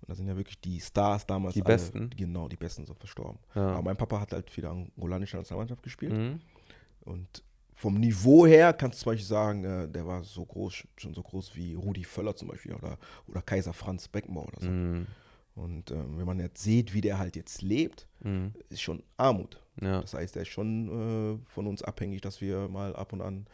[0.00, 1.54] Und da sind ja wirklich die Stars damals.
[1.54, 2.10] Die alle, Besten?
[2.16, 3.38] Genau, die Besten sind verstorben.
[3.54, 3.68] Ja.
[3.72, 6.12] Aber mein Papa hat halt für die angolanische Nationalmannschaft gespielt.
[6.14, 6.40] Mhm.
[7.02, 11.14] Und vom Niveau her kannst du zum Beispiel sagen, äh, der war so groß, schon
[11.14, 12.96] so groß wie Rudi Völler zum Beispiel oder,
[13.28, 14.70] oder Kaiser Franz Beckenbauer oder so.
[14.70, 15.06] Mhm.
[15.54, 18.52] Und ähm, wenn man jetzt sieht, wie der halt jetzt lebt, Mhm.
[18.70, 19.60] ist schon Armut.
[19.80, 20.00] Ja.
[20.00, 23.46] Das heißt, er ist schon äh, von uns abhängig, dass wir mal ab und an,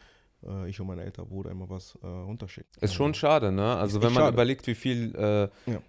[0.43, 2.71] äh, ich und mein älterer Bruder, immer was äh, runterschicken.
[2.81, 3.75] Ist schon schade, ne?
[3.75, 4.33] Also wenn man schade.
[4.33, 5.81] überlegt, wie viel äh, Ja.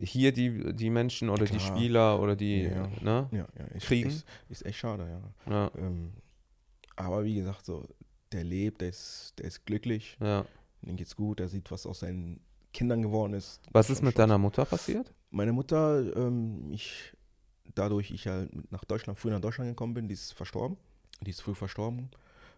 [0.00, 1.76] hier die, die Menschen oder die Klar.
[1.76, 2.88] Spieler oder die, Ja.
[3.02, 3.28] ne?
[3.30, 4.08] Ja, ja, ist, Kriegen.
[4.08, 5.70] Ist, ist echt schade, ja.
[5.76, 6.12] Ähm,
[6.96, 7.84] aber wie gesagt, so,
[8.32, 10.44] der lebt, der ist, der ist glücklich, ja.
[10.82, 12.40] ihm geht's gut, er sieht, was aus seinen
[12.72, 13.60] Kindern geworden ist.
[13.72, 15.12] Was ist mit deiner Mutter passiert?
[15.30, 17.12] Meine Mutter, ähm, ich,
[17.74, 20.76] dadurch ich ja mit nach Deutschland, früh nach Deutschland gekommen bin, die ist verstorben.
[21.20, 22.10] Die ist früh verstorben,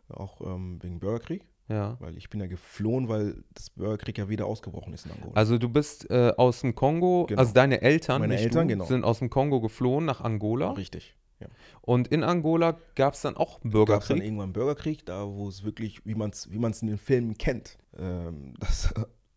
[0.09, 1.97] auch ähm, wegen Bürgerkrieg, Ja.
[2.01, 5.33] weil ich bin ja geflohen, weil das Bürgerkrieg ja wieder ausgebrochen ist in Angola.
[5.35, 7.40] Also du bist äh, aus dem Kongo, Genau.
[7.40, 8.85] also deine Eltern, Meine Eltern, du, genau.
[8.87, 10.73] sind aus dem Kongo geflohen nach Angola.
[10.73, 11.14] Richtig.
[11.83, 14.23] Und in Angola gab es dann auch einen Gab es dann Bürgerkrieg.
[14.25, 17.37] irgendwann einen Bürgerkrieg, da wo es wirklich, wie man es wie man's in den Filmen
[17.37, 18.92] kennt, ähm, dass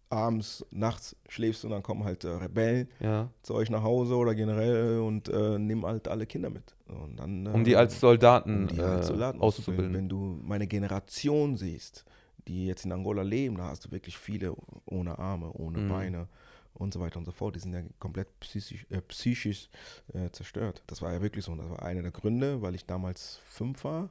[0.09, 3.29] abends, nachts schläfst und dann kommen halt äh, Rebellen Ja.
[3.43, 6.75] zu euch nach Hause oder generell und äh, nehmen halt alle Kinder mit.
[6.87, 9.93] Und dann, äh, Um die als Soldaten, um die halt äh, Soldaten auszubilden.
[9.93, 12.05] Wenn du meine Generation siehst,
[12.47, 15.89] die jetzt in Angola leben, da hast du wirklich viele ohne Arme, ohne Mhm.
[15.89, 16.27] Beine
[16.73, 17.55] und so weiter und so fort.
[17.55, 19.69] Die sind ja komplett psychisch, äh, psychisch
[20.13, 20.81] äh, zerstört.
[20.87, 21.51] Das war ja wirklich so.
[21.51, 24.09] Und das war einer der Gründe, weil ich damals fünf war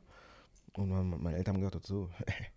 [0.75, 0.91] und
[1.23, 2.09] meine Eltern haben gesagt, so,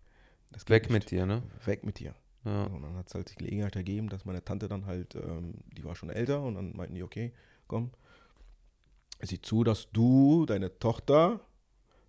[0.51, 0.91] das geht Weg nicht.
[0.91, 1.41] mit dir, ne?
[1.65, 2.13] Weg mit dir.
[2.43, 2.65] Ja.
[2.65, 5.83] Und dann hat es halt die Gelegenheit ergeben, dass meine Tante dann halt, ähm, die
[5.83, 7.33] war schon älter und dann meinten die, okay,
[7.67, 7.91] komm,
[9.21, 11.39] sieh zu, dass du, deine Tochter,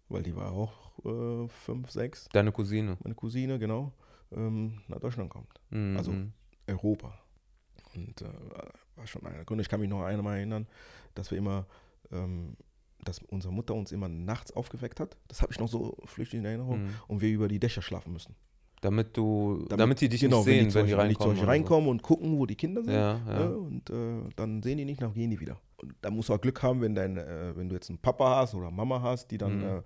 [0.08, 2.96] weil die war auch äh, fünf, sechs, Deine Cousine.
[3.02, 3.92] meine Cousine, genau,
[4.30, 5.60] ähm, nach Deutschland kommt.
[5.70, 5.96] Mhm.
[5.96, 6.14] Also-
[6.68, 7.18] Europa.
[7.94, 8.28] Und äh,
[8.96, 9.60] war schon einer Grund.
[9.60, 10.66] Ich kann mich noch einmal erinnern,
[11.14, 11.66] dass wir immer
[12.10, 12.56] ähm,
[13.04, 15.16] dass unsere Mutter uns immer nachts aufgeweckt hat.
[15.28, 16.84] Das habe ich noch so flüchtig in Erinnerung.
[16.84, 16.94] Mhm.
[17.08, 18.34] Und wir über die Dächer schlafen müssen.
[18.82, 20.98] Damit du, damit, Damit- die dich genau, nicht sehen, wenn die, reinkommen.
[20.98, 22.86] Wenn die Beispiel oder reinkommen und gucken, wo die Kinder so.
[22.90, 22.94] sind.
[22.94, 23.38] Ja, ja.
[23.38, 23.56] Ne?
[23.56, 23.94] Und äh,
[24.36, 25.56] dann sehen die nicht, dann gehen die wieder.
[25.76, 28.36] Und da musst du auch Glück haben, wenn, dein, äh, wenn du jetzt einen Papa
[28.36, 29.64] hast oder Mama hast, die dann Mhm.
[29.78, 29.82] äh,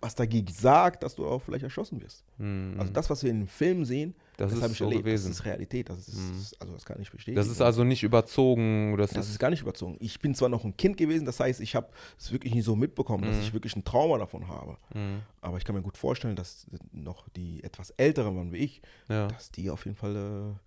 [0.00, 2.24] was dagegen sagt, dass du auch vielleicht erschossen wirst.
[2.38, 2.74] Mhm.
[2.78, 5.04] Also das, was wir in den Filmen sehen, das, das, ist so erlebt.
[5.04, 5.28] gewesen.
[5.28, 5.88] Das ist Realität.
[5.88, 6.44] Das ist, Mhm.
[6.60, 7.36] also das kann ich bestätigen.
[7.36, 8.96] Das ist also nicht überzogen.
[8.96, 9.96] Das, Das ist, ist gar nicht überzogen.
[10.00, 12.74] Ich bin zwar noch ein Kind gewesen, das heißt, ich habe es wirklich nicht so
[12.76, 13.42] mitbekommen, dass Mhm.
[13.42, 14.76] ich wirklich ein Trauma davon habe.
[14.94, 15.20] Mhm.
[15.40, 19.28] Aber ich kann mir gut vorstellen, dass noch die etwas älteren waren wie ich, ja,
[19.28, 20.58] dass die auf jeden Fall äh,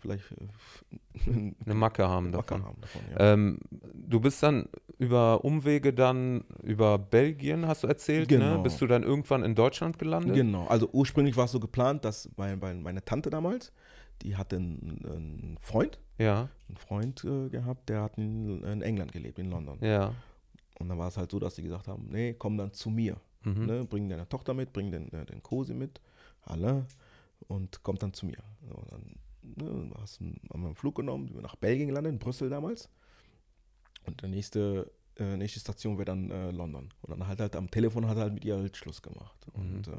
[0.00, 1.18] vielleicht äh,
[1.64, 2.64] eine Macke haben Wacker davon.
[2.64, 3.00] haben davon.
[3.12, 3.32] Ja.
[3.32, 3.58] Ähm,
[3.94, 8.38] du bist dann über Umwege dann über Belgien, hast du erzählt, ne?
[8.38, 8.62] Genau.
[8.62, 10.34] Bist du dann irgendwann in Deutschland gelandet?
[10.34, 13.72] Genau, also ursprünglich war es so geplant, dass mein, mein, meine Tante damals,
[14.22, 19.12] die hatte einen, einen Freund, Ja, einen Freund äh, gehabt, der hat in, in England
[19.12, 19.78] gelebt, in London.
[19.80, 20.12] ja.
[20.80, 23.16] Und dann war es halt so, dass sie gesagt haben, nee, komm dann zu mir.
[23.42, 23.66] Mhm.
[23.66, 26.00] Ne, bring deine Tochter mit, bring den, äh, den Kosi mit,
[26.42, 26.86] alle,
[27.48, 28.38] und kommt dann zu mir.
[28.68, 32.12] So, dann ne, hast du haben wir einen Flug genommen, sind wir nach Belgien gelandet,
[32.12, 32.88] in Brüssel damals.
[34.06, 36.90] Und die nächste, äh, nächste Station wäre dann äh, London.
[37.02, 39.46] Und dann halt halt am Telefon hat er halt mit ihr halt Schluss gemacht.
[39.52, 39.92] Und, äh,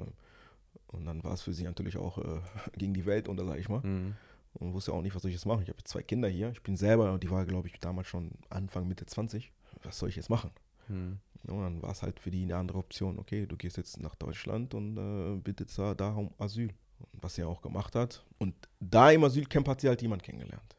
[0.87, 2.41] und dann war es für sie natürlich auch äh,
[2.77, 3.81] gegen die Welt unter, sag ich mal.
[3.81, 4.15] Mhm.
[4.53, 5.61] Und wusste auch nicht, was soll ich jetzt machen.
[5.61, 6.49] Ich habe jetzt zwei Kinder hier.
[6.51, 9.51] Ich bin selber, die war, glaube ich, damals schon Anfang, Mitte 20.
[9.83, 10.51] Was soll ich jetzt machen?
[10.87, 11.19] Mhm.
[11.47, 13.19] Ja, und dann war es halt für die eine andere Option.
[13.19, 16.73] Okay, du gehst jetzt nach Deutschland und äh, bittest da, da um Asyl.
[17.13, 18.25] Und was sie auch gemacht hat.
[18.39, 20.75] Und da im Asylcamp hat sie halt jemand kennengelernt.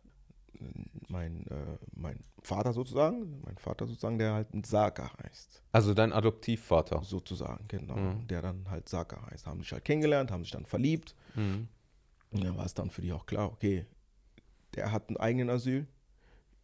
[1.08, 5.62] Mein, äh, mein Vater sozusagen, mein Vater sozusagen, der halt ein Saka heißt.
[5.72, 7.02] Also dein Adoptivvater.
[7.02, 7.96] Sozusagen, genau.
[7.96, 8.26] Mhm.
[8.28, 9.46] Der dann halt Saka heißt.
[9.46, 11.14] Haben sich halt kennengelernt, haben sich dann verliebt.
[11.34, 11.68] Mhm.
[12.30, 13.86] Und dann war es dann für die auch klar, okay,
[14.76, 15.88] der hat einen eigenen Asyl,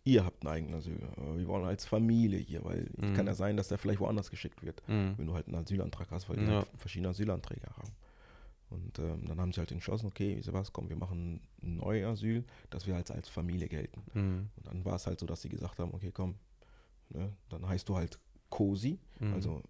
[0.04, 1.00] ihr habt einen eigenen Asyl.
[1.34, 3.14] Wir wollen als Familie hier, weil Mhm.
[3.14, 5.14] kann ja sein, dass der vielleicht woanders geschickt wird, Mhm.
[5.16, 6.58] wenn du halt einen Asylantrag hast, weil die Ja.
[6.58, 7.90] halt verschiedene Asylanträge haben.
[8.68, 11.76] Und ähm, dann haben sie halt entschlossen, okay, wisst ihr was, komm, wir machen ein
[11.76, 14.02] neues Asyl, dass wir halt als Familie gelten.
[14.14, 14.50] Mhm.
[14.56, 16.34] Und dann war es halt so, dass sie gesagt haben, okay, komm,
[17.10, 18.18] ne, dann heißt du halt
[18.50, 18.98] Kosi.
[19.20, 19.34] Mhm.
[19.34, 19.62] Also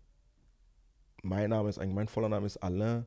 [1.23, 3.05] mein Name ist eigentlich, mein voller Name ist Alain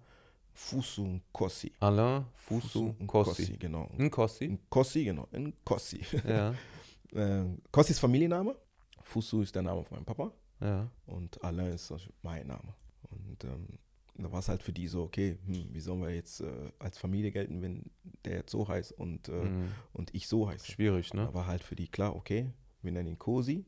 [0.54, 1.71] Fusun Kossi.
[1.80, 3.58] Alain Fusu Kossi.
[3.58, 3.89] genau.
[3.97, 4.60] Nkossi?
[4.69, 5.28] Kossi, genau.
[5.32, 6.02] In Kossi.
[6.28, 6.54] Ja,
[7.13, 8.56] äh, Kossi ist Familienname.
[9.02, 10.32] Fusu ist der Name von meinem Papa.
[10.60, 10.89] ja.
[11.08, 12.73] Und Alain ist mein Name.
[13.10, 13.80] Und ähm,
[14.23, 16.97] da war es halt für die so, okay, hm, wie sollen wir jetzt äh, als
[16.97, 17.89] Familie gelten, wenn
[18.25, 19.71] der jetzt so heißt und, äh, Mhm.
[19.93, 20.71] und ich so heiße.
[20.71, 21.25] Schwierig, ne?
[21.25, 22.51] Da war halt für die klar, okay,
[22.82, 23.65] wir nennen ihn Kosi.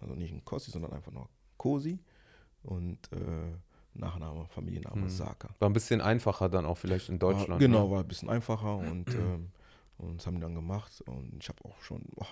[0.00, 1.98] Also nicht ein Kossi, sondern einfach nur Kosi.
[2.62, 3.52] Und äh,
[3.94, 5.08] Nachname, Familienname Mhm.
[5.10, 5.54] Saka.
[5.60, 7.50] War ein bisschen einfacher dann auch vielleicht in Deutschland.
[7.50, 7.90] War, genau, Ne?
[7.92, 9.50] war ein bisschen einfacher und, ähm,
[9.98, 11.00] und das haben die dann gemacht.
[11.06, 12.26] Und ich habe auch schon, boah,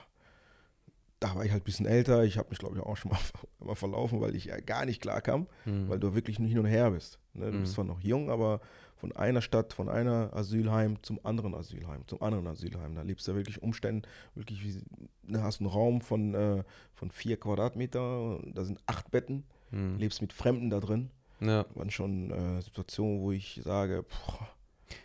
[1.23, 2.25] da war ich halt ein bisschen älter.
[2.25, 3.19] Ich habe mich, glaube ich, auch schon mal,
[3.61, 5.89] mal verlaufen, weil ich ja gar nicht klar kam, Mhm.
[5.89, 7.19] weil du wirklich nur hin und her bist.
[7.35, 7.47] Ne?
[7.51, 7.61] Du Mhm.
[7.63, 8.61] bist zwar noch jung, aber
[8.97, 12.95] von einer Stadt, von einer Asylheim zum anderen Asylheim, zum anderen Asylheim.
[12.95, 14.03] Da lebst du wirklich Umständen,
[14.37, 14.81] wirklich wie,
[15.25, 16.63] ne, hast einen Raum von, äh,
[16.95, 19.97] von vier Quadratmeter, da sind acht Betten, Mhm.
[19.99, 21.11] lebst mit Fremden da drin.
[21.41, 21.65] Ja.
[21.75, 24.49] Waren schon äh, Situationen, wo ich sage, boah,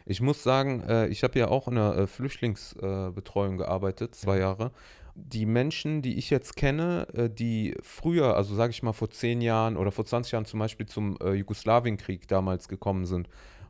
[0.05, 4.71] Ich muss sagen, äh, ich habe ja auch in der äh, Flüchtlingsbetreuung gearbeitet, zwei Jahre.
[5.19, 9.41] Die Menschen, die ich jetzt kenne, äh, die früher, also sage ich mal vor zehn
[9.41, 13.27] Jahren oder vor 20 Jahren zum Beispiel zum äh, Jugoslawienkrieg damals gekommen sind,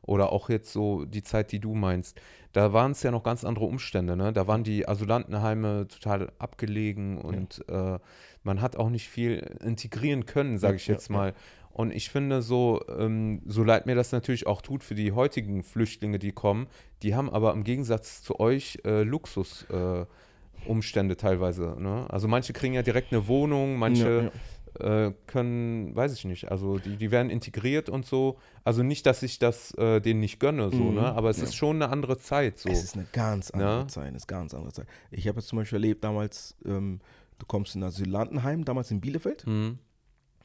[0.07, 2.19] oder auch jetzt so die Zeit, die du meinst,
[2.53, 4.15] da waren es ja noch ganz andere Umstände.
[4.15, 4.33] Ne?
[4.33, 7.99] Da waren die Asylantenheime total abgelegen und äh,
[8.43, 11.15] man hat auch nicht viel integrieren können, sage Ja, ich ja, jetzt ja.
[11.15, 11.33] mal.
[11.69, 15.61] Und ich finde so, ähm, so leid mir das natürlich auch tut für die heutigen
[15.61, 16.67] Flüchtlinge, die kommen,
[17.03, 20.26] die haben aber im Gegensatz zu euch äh, Luxusumstände äh,
[20.67, 21.75] Umstände teilweise.
[21.79, 22.05] Ne?
[22.09, 24.31] Also manche kriegen ja direkt eine Wohnung, manche
[24.79, 28.37] äh, können, weiß ich nicht, also die, die werden integriert und so.
[28.63, 31.11] Also nicht, dass ich das äh, denen nicht gönne, so, Mhm, ne?
[31.13, 31.43] aber es ja.
[31.45, 32.59] ist schon eine andere Zeit.
[32.59, 32.69] So.
[32.69, 33.87] Es ist eine ganz andere Ja.
[33.87, 34.87] Zeit, es ist eine ganz andere Zeit.
[35.09, 36.99] Ich habe jetzt zum Beispiel erlebt, damals, ähm,
[37.39, 39.47] du kommst in ein Asylantenheim, damals in Bielefeld.
[39.47, 39.79] Mhm.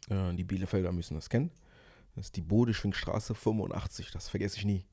[0.08, 1.50] Äh, die Bielefelder müssen das kennen.
[2.14, 4.84] Das ist die Bodeschwingstraße 85, das vergesse ich nie.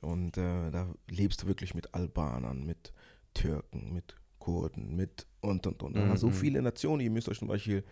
[0.00, 2.92] Und äh, da lebst du wirklich mit Albanern, mit
[3.34, 5.94] Türken, mit Kurden, mit und und und.
[5.94, 6.16] Mhm.
[6.16, 7.84] So viele Nationen, ihr müsst euch zum Beispiel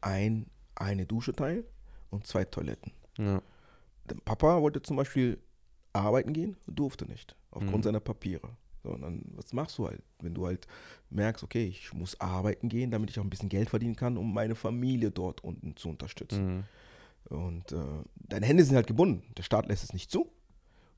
[0.00, 1.64] ein, eine Dusche teilen
[2.10, 2.92] und zwei Toiletten.
[3.18, 3.42] Ja.
[4.08, 5.38] Der Papa wollte zum Beispiel
[5.92, 7.82] arbeiten gehen, durfte nicht, aufgrund Mhm.
[7.82, 8.48] seiner Papiere.
[8.82, 10.66] So, und dann, was machst du halt, wenn du halt
[11.10, 14.32] merkst, okay, ich muss arbeiten gehen, damit ich auch ein bisschen Geld verdienen kann, um
[14.32, 16.64] meine Familie dort unten zu unterstützen.
[17.30, 17.36] Mhm.
[17.36, 17.76] Und äh,
[18.14, 19.22] deine Hände sind halt gebunden.
[19.36, 20.32] Der Staat lässt es nicht zu.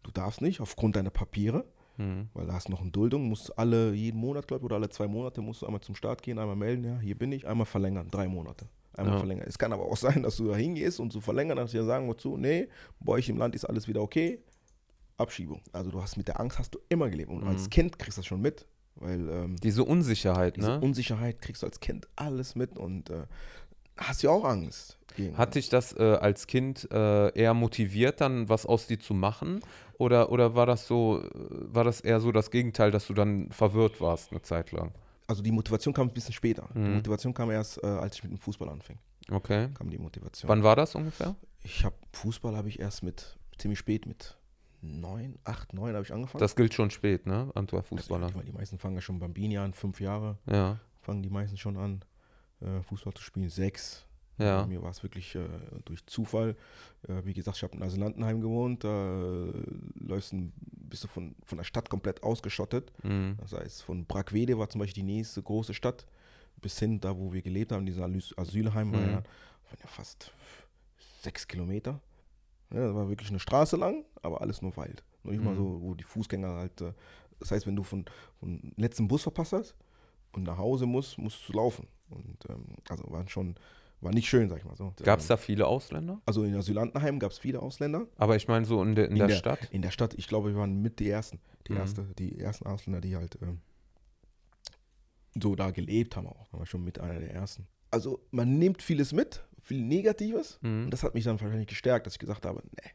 [0.05, 1.65] Du darfst nicht, aufgrund deiner Papiere,
[1.97, 2.29] Mhm.
[2.35, 4.89] weil da hast du noch eine Duldung, musst alle jeden Monat, glaube ich, oder alle
[4.89, 7.67] zwei Monate musst du einmal zum Staat gehen, einmal melden, ja, hier bin ich, einmal
[7.67, 8.67] verlängern, drei Monate.
[8.97, 9.19] einmal Ja.
[9.19, 9.47] verlängern.
[9.49, 11.85] Es kann aber auch sein, dass du da hingehst und zu verlängern, dass sie dir
[11.85, 12.69] sagen wozu, nee,
[13.01, 14.39] bei euch im Land ist alles wieder okay.
[15.17, 15.63] Abschiebung.
[15.73, 17.31] Also du hast mit der Angst hast du immer gelebt.
[17.31, 17.71] Und als Mhm.
[17.71, 18.67] Kind kriegst du das schon mit.
[18.97, 20.81] Weil ähm, Diese Unsicherheit, diese ne?
[20.81, 23.25] Unsicherheit kriegst du als Kind alles mit und äh,
[23.97, 24.99] hast ja auch Angst.
[25.17, 29.15] gegen- Hat dich das äh, als Kind äh, eher motiviert, dann was aus dir zu
[29.15, 29.61] machen?
[29.99, 31.29] Oder, oder war das so, äh,
[31.73, 34.93] war das eher so das Gegenteil, dass du dann verwirrt warst eine Zeit lang?
[35.27, 36.69] also die Motivation kam ein bisschen später.
[36.75, 36.97] Die Mhm.
[36.97, 38.99] Motivation kam erst, äh, als ich mit dem Fußball anfing.
[39.31, 39.69] Okay.
[39.73, 40.49] Kam die Motivation.
[40.51, 41.35] Wann war das ungefähr?
[41.63, 44.37] Ich habe Fußball habe ich erst mit ziemlich spät mit
[44.83, 46.41] neun, acht, neun habe ich angefangen.
[46.41, 47.51] Das gilt schon spät, ne?
[47.55, 48.27] Antua Fußballer.
[48.27, 51.79] Also, die meisten fangen ja schon Bambini an, fünf Jahre Ja, fangen die meisten schon
[51.79, 52.05] an,
[52.61, 54.05] äh, Fußball zu spielen, sechs.
[54.39, 54.63] ja.
[54.63, 55.47] Bei mir war es wirklich äh,
[55.85, 56.57] durch Zufall.
[57.09, 59.53] Äh, wie gesagt, ich habe in Asylantenheim gewohnt, da äh,
[60.01, 62.93] läufst ein, bist du von, von der Stadt komplett ausgeschottet.
[63.05, 63.37] Mhm.
[63.41, 66.07] Das heißt, von Brackwede war zum Beispiel die nächste große Stadt,
[66.61, 68.05] bis hin da, wo wir gelebt haben, dieser
[68.37, 69.07] Asylheim, war Mhm.
[69.07, 70.33] ja, waren ja fast
[71.21, 72.01] sechs Kilometer.
[72.73, 75.05] Ja, das war wirklich eine Straße lang, aber alles nur Wald.
[75.23, 75.57] Noch nicht mal Mhm.
[75.57, 76.81] so, wo die Fußgänger halt.
[76.81, 76.93] Äh,
[77.39, 78.05] das heißt, wenn du von,
[78.41, 79.75] von letzten Bus verpasst hast
[80.33, 81.87] und nach Hause musst, musst du laufen.
[82.15, 83.57] Und ähm, also waren schon,
[84.01, 84.95] war nicht schön, sag ich mal so.
[85.03, 86.21] Gab es da viele Ausländer?
[86.27, 88.07] Also in Asylantenheim gab es viele Ausländer.
[88.17, 89.69] Aber ich meine so in der, in der, Stadt?
[89.71, 91.41] In der Stadt, ich glaube, wir waren mit die ersten.
[91.69, 91.79] Die, Mhm.
[91.79, 93.61] erste, die ersten Ausländer, die halt ähm,
[95.41, 96.53] so da gelebt haben auch.
[96.53, 97.67] War schon mit einer der ersten.
[97.91, 100.59] Also man nimmt vieles mit, viel Negatives.
[100.63, 100.85] Mhm.
[100.85, 102.91] Und das hat mich dann wahrscheinlich gestärkt, dass ich gesagt habe, nee,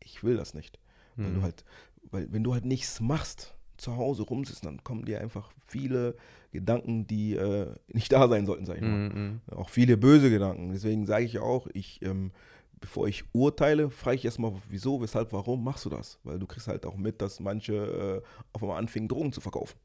[0.00, 0.78] ich will das nicht.
[1.16, 1.34] Weil Mhm.
[1.36, 1.64] du halt,
[2.10, 6.14] weil wenn du halt nichts machst, zu Hause rumsitzt, dann kommen dir einfach viele
[6.50, 9.10] Gedanken, die äh, nicht da sein sollten, sag ich mal.
[9.10, 9.40] Mhm.
[9.50, 10.70] Auch viele böse Gedanken.
[10.72, 12.32] Deswegen sage ich auch, ich, ähm,
[12.80, 16.18] bevor ich urteile, frage ich erstmal, wieso, weshalb, warum machst du das?
[16.24, 19.78] Weil du kriegst halt auch mit, dass manche äh, auf einmal anfingen, Drogen zu verkaufen.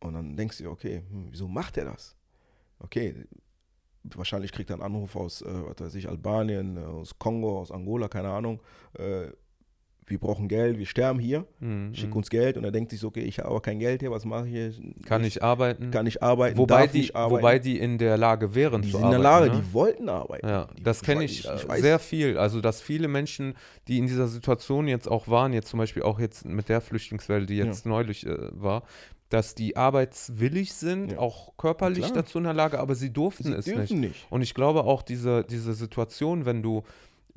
[0.00, 2.16] Und dann denkst du dir, okay, hm, wieso macht er das?
[2.80, 3.26] Okay,
[4.04, 7.70] wahrscheinlich kriegt er einen Anruf aus, äh, was weiß ich, Albanien, äh, aus Kongo, aus
[7.70, 8.60] Angola, keine Ahnung.
[8.94, 9.28] Äh,
[10.10, 11.94] wir brauchen Geld, wir sterben hier, Mhm.
[11.94, 12.56] schick uns Geld.
[12.56, 14.52] Und er denkt sich so, okay, ich habe aber kein Geld hier, was mache ich
[14.52, 14.72] hier?
[15.06, 15.90] Kann ich arbeiten?
[15.90, 17.42] Kann ich arbeiten, wobei, die, nicht arbeiten.
[17.42, 19.46] wobei die in der Lage wären die zu sind in der arbeiten.
[19.46, 19.62] Lage, ne?
[19.66, 20.46] die wollten arbeiten.
[20.48, 22.38] Ja, die, das kenne weiß- ich, äh, sehr viel.
[22.38, 23.54] Also, dass viele Menschen,
[23.88, 27.46] die in dieser Situation jetzt auch waren, jetzt zum Beispiel auch jetzt mit der Flüchtlingswelle,
[27.46, 28.82] die jetzt neulich äh, war,
[29.30, 31.18] dass die arbeitswillig sind, Ja.
[31.18, 32.22] auch körperlich Klar.
[32.22, 33.76] dazu in der Lage, aber sie durften Sie es nicht.
[33.78, 34.26] dürfen nicht.
[34.30, 36.82] Und ich glaube auch diese, diese Situation, wenn du,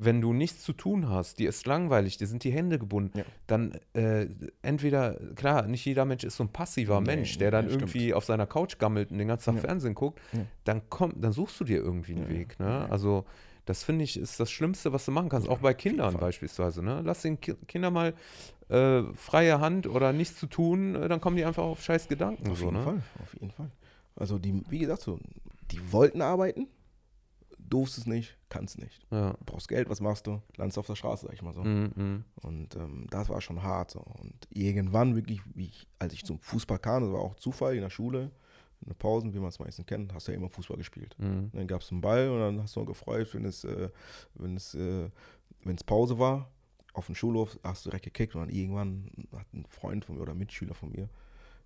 [0.04, 3.24] wenn du nichts zu tun hast, dir ist langweilig, dir sind die Hände gebunden, Ja.
[3.46, 4.26] dann äh,
[4.62, 7.82] entweder, klar, nicht jeder Mensch ist so ein passiver Nee, Mensch, nee, der dann stimmt.
[7.82, 9.60] irgendwie auf seiner Couch gammelt und den ganzen Tag Ja.
[9.68, 10.46] Fernsehen guckt, Ja.
[10.64, 12.58] dann komm, dann suchst du dir irgendwie einen Weg.
[12.60, 12.86] Ne?
[12.90, 13.24] Also
[13.64, 16.82] das finde ich ist das Schlimmste, was du machen kannst, auch bei Kindern beispielsweise.
[16.82, 17.00] Ne?
[17.04, 18.14] Lass den Ki Kindern mal
[18.68, 22.50] äh, freie Hand oder nichts zu tun, äh, dann kommen die einfach auf scheiß Gedanken.
[22.50, 22.82] Auf so, jeden ne?
[22.82, 23.70] Fall, auf jeden Fall.
[24.16, 25.18] Also die, wie gesagt, so,
[25.70, 26.66] die wollten arbeiten,
[27.72, 29.00] durfst es nicht, kannst nicht.
[29.10, 29.32] Ja.
[29.32, 30.42] Du brauchst Geld, was machst du?
[30.56, 31.62] Landest auf der Straße, sag ich mal so.
[31.62, 32.24] Mm, mm.
[32.42, 33.90] Und ähm, das war schon hart.
[33.92, 34.00] So.
[34.00, 37.80] Und irgendwann wirklich, wie ich, als ich zum Fußball kam, das war auch Zufall in
[37.80, 38.30] der Schule,
[38.82, 41.14] in den Pausen, wie man es meistens kennt, hast du ja immer Fußball gespielt.
[41.18, 41.46] Mm.
[41.52, 43.88] Dann gab es einen Ball und dann hast du gefreut, wenn es, äh,
[44.34, 45.08] wenn es, äh,
[45.64, 46.50] wenn es Pause war.
[46.94, 50.20] Auf dem Schulhof hast du direkt gekickt und dann irgendwann hat ein Freund von mir
[50.22, 51.08] oder Mitschüler von mir,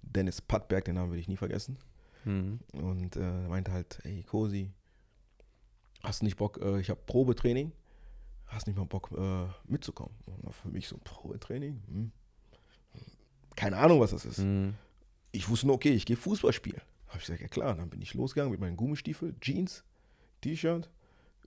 [0.03, 1.79] Dennis Pattberg, den Namen will ich nie vergessen,
[2.25, 2.59] Mm.
[2.73, 4.71] und äh, er meinte halt, ey Kosi,
[6.07, 7.73] hast du nicht Bock, äh, ich habe Probetraining,
[8.47, 10.15] hast nicht mal Bock äh, mitzukommen?
[10.27, 12.13] Und für mich so Probetraining, hm.
[13.57, 14.39] keine Ahnung, was das ist.
[14.39, 14.71] Mm.
[15.33, 16.81] Ich wusste nur, okay, ich gehe Fußball spielen.
[17.09, 19.85] Habe ich gesagt, ja klar, dann bin ich losgegangen mit meinen Gummistiefeln, Jeans,
[20.41, 20.89] T-Shirt,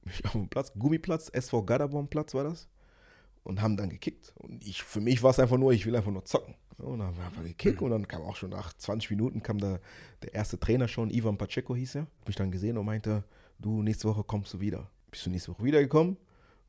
[0.03, 2.67] bin ich auf dem Platz, Gummiplatz, SV Gadabon Platz war das
[3.43, 4.33] und haben dann gekickt.
[4.35, 6.55] Und ich, für mich war es einfach nur, ich will einfach nur zocken.
[6.77, 9.57] Und dann haben wir einfach gekickt und dann kam auch schon nach 20 Minuten kam
[9.57, 9.81] der,
[10.21, 13.23] der erste Trainer schon, Ivan Pacheco hieß er, mich dann gesehen und meinte,
[13.59, 14.89] du, nächste Woche kommst du wieder.
[15.11, 16.17] Bist du nächste Woche wiedergekommen?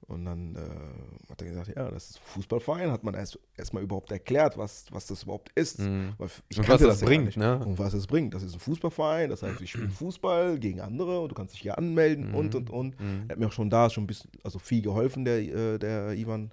[0.07, 3.83] Und dann äh, hat er gesagt, ja, das ist ein Fußballverein, hat man erst erstmal
[3.83, 5.79] überhaupt erklärt, was, was das überhaupt ist.
[5.79, 7.37] Ich Und was das ja bringt, nicht.
[7.37, 7.59] ne?
[7.65, 8.35] Und was es bringt.
[8.35, 11.61] Das ist ein Fußballverein, das heißt, ich spiele Fußball gegen andere und du kannst dich
[11.61, 12.35] hier anmelden Mhm.
[12.35, 12.99] und und und.
[13.01, 13.25] Mm.
[13.29, 16.13] Er hat mir auch schon da schon ein bisschen, also viel geholfen, der, äh, der
[16.15, 16.51] Ivan.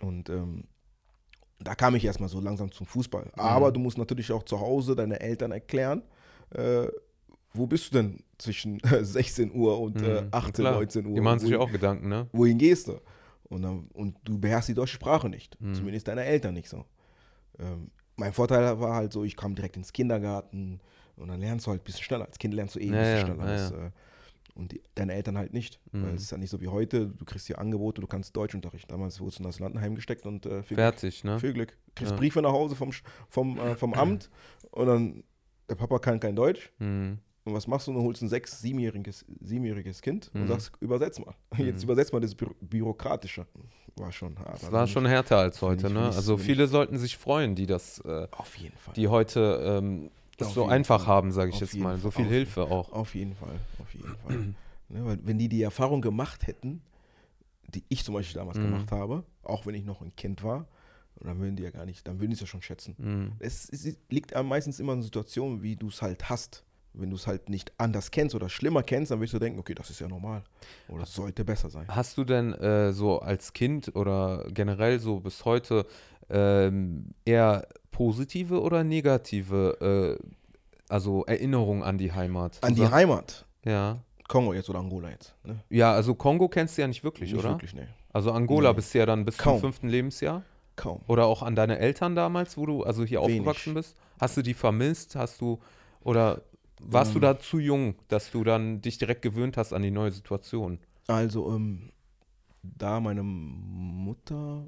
[0.00, 0.64] Und ähm,
[1.60, 3.26] da kam ich erstmal so langsam zum Fußball.
[3.26, 3.30] Mhm.
[3.40, 6.02] Aber du musst natürlich auch zu Hause deine Eltern erklären,
[6.50, 6.86] äh,
[7.54, 10.28] wo bist du denn zwischen 16 Uhr und äh, Mm.
[10.32, 10.74] 18, Klar.
[10.74, 11.14] 19 Uhr?
[11.14, 12.28] Die machen sich ja auch Gedanken, ne?
[12.32, 13.00] wohin gehst du?
[13.48, 15.60] Und, dann, und du beherrschst die deutsche Sprache nicht.
[15.60, 15.74] Mhm.
[15.74, 16.84] Zumindest deine Eltern nicht so.
[17.58, 20.80] Ähm, mein Vorteil war halt so, ich kam direkt ins Kindergarten
[21.16, 22.26] und dann lernst du halt ein bisschen schneller.
[22.26, 23.44] Als Kind lernst du eh ein bisschen ja, schneller.
[23.46, 23.86] ja, Das, ja.
[23.86, 23.90] äh,
[24.56, 25.80] und die, deine Eltern halt nicht.
[25.92, 26.02] Mhm.
[26.04, 28.90] Weil es ist ja nicht so wie heute, du kriegst hier Angebote, du kannst Deutschunterricht.
[28.90, 31.32] Damals wurdest du in das Landenheim gesteckt und äh, viel, Fertig, ne?
[31.32, 31.76] Glück, viel Glück.
[31.94, 32.16] Kriegst.
[32.16, 32.90] Briefe nach Hause vom,
[33.28, 34.30] vom, äh, vom Amt
[34.70, 35.24] und dann,
[35.68, 36.72] der Papa kann kein Deutsch.
[36.78, 37.14] Mm.
[37.44, 37.92] Und was machst du?
[37.92, 40.48] Du holst ein sechs-, siebenjähriges, siebenjähriges Kind und Mhm.
[40.48, 41.34] sagst, übersetz mal.
[41.58, 41.84] Jetzt Mhm.
[41.90, 43.46] übersetz mal das Bü Bürokratische.
[43.96, 44.62] War schon hart.
[44.62, 46.06] Das war schon härter als heute, ne?
[46.06, 48.94] Also viele sollten sich freuen, die das, äh, Auf jeden Fall.
[48.94, 51.06] die heute ähm, es so einfach Fall.
[51.06, 51.98] haben, sage ich Auf jetzt mal.
[51.98, 52.90] So viel Auf- Hilfe auch.
[52.92, 54.36] Auf jeden Fall, auf jeden Fall.
[54.88, 56.82] ne, weil wenn die die Erfahrung gemacht hätten,
[57.74, 58.62] die ich zum Beispiel damals Mhm.
[58.62, 60.66] gemacht habe, auch wenn ich noch ein Kind war,
[61.20, 62.96] dann würden die ja gar nicht, dann würden die es ja schon schätzen.
[62.98, 63.32] Mhm.
[63.38, 66.64] Es, es liegt meistens immer in Situationen, wie du es halt hast.
[66.96, 69.74] Wenn du es halt nicht anders kennst oder schlimmer kennst, dann wirst du denken, okay,
[69.74, 70.42] das ist ja normal.
[70.88, 71.86] Oder es sollte besser sein.
[71.88, 75.86] Hast du denn äh, so als Kind oder generell so bis heute
[76.30, 80.26] ähm, eher positive oder negative äh,
[80.88, 82.58] also Erinnerungen an die Heimat?
[82.62, 83.98] An die Heimat, Ja.
[84.28, 85.34] Kongo jetzt oder Angola jetzt.
[85.44, 85.60] Ne?
[85.68, 87.50] Ja, also Kongo kennst du ja nicht wirklich, nicht oder?
[87.54, 87.88] wirklich, ne.
[88.12, 88.76] Also Angola Nee.
[88.76, 89.54] bist du ja dann bis Kaum.
[89.54, 90.42] zum fünften Lebensjahr?
[90.76, 91.00] Kaum.
[91.08, 93.40] Oder auch an deine Eltern damals, wo du also hier Wenig.
[93.40, 93.96] aufgewachsen bist?
[94.20, 95.14] Hast du die vermisst?
[95.16, 95.58] Hast du
[96.02, 96.40] oder
[96.86, 97.22] warst du Ähm.
[97.22, 100.78] da zu jung, dass du dann dich direkt gewöhnt hast an die neue Situation?
[101.06, 101.90] Also, ähm,
[102.62, 104.66] da meine Mutter,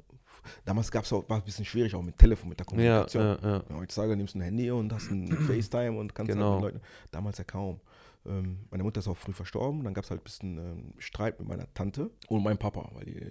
[0.64, 3.22] damals gab es auch, war ein bisschen schwierig auch mit Telefon, mit der Kommunikation.
[3.24, 3.64] ja, ja.
[3.68, 6.54] Ja, heutzutage nimmst du ein Handy und hast ein FaceTime und kannst Genau.
[6.62, 6.86] halt mit Leuten.
[7.10, 7.80] Damals ja kaum.
[8.26, 9.84] Ähm, meine Mutter ist auch früh verstorben.
[9.84, 13.04] Dann gab es halt ein bisschen ähm, Streit mit meiner Tante und meinem Papa, weil
[13.06, 13.30] die, äh,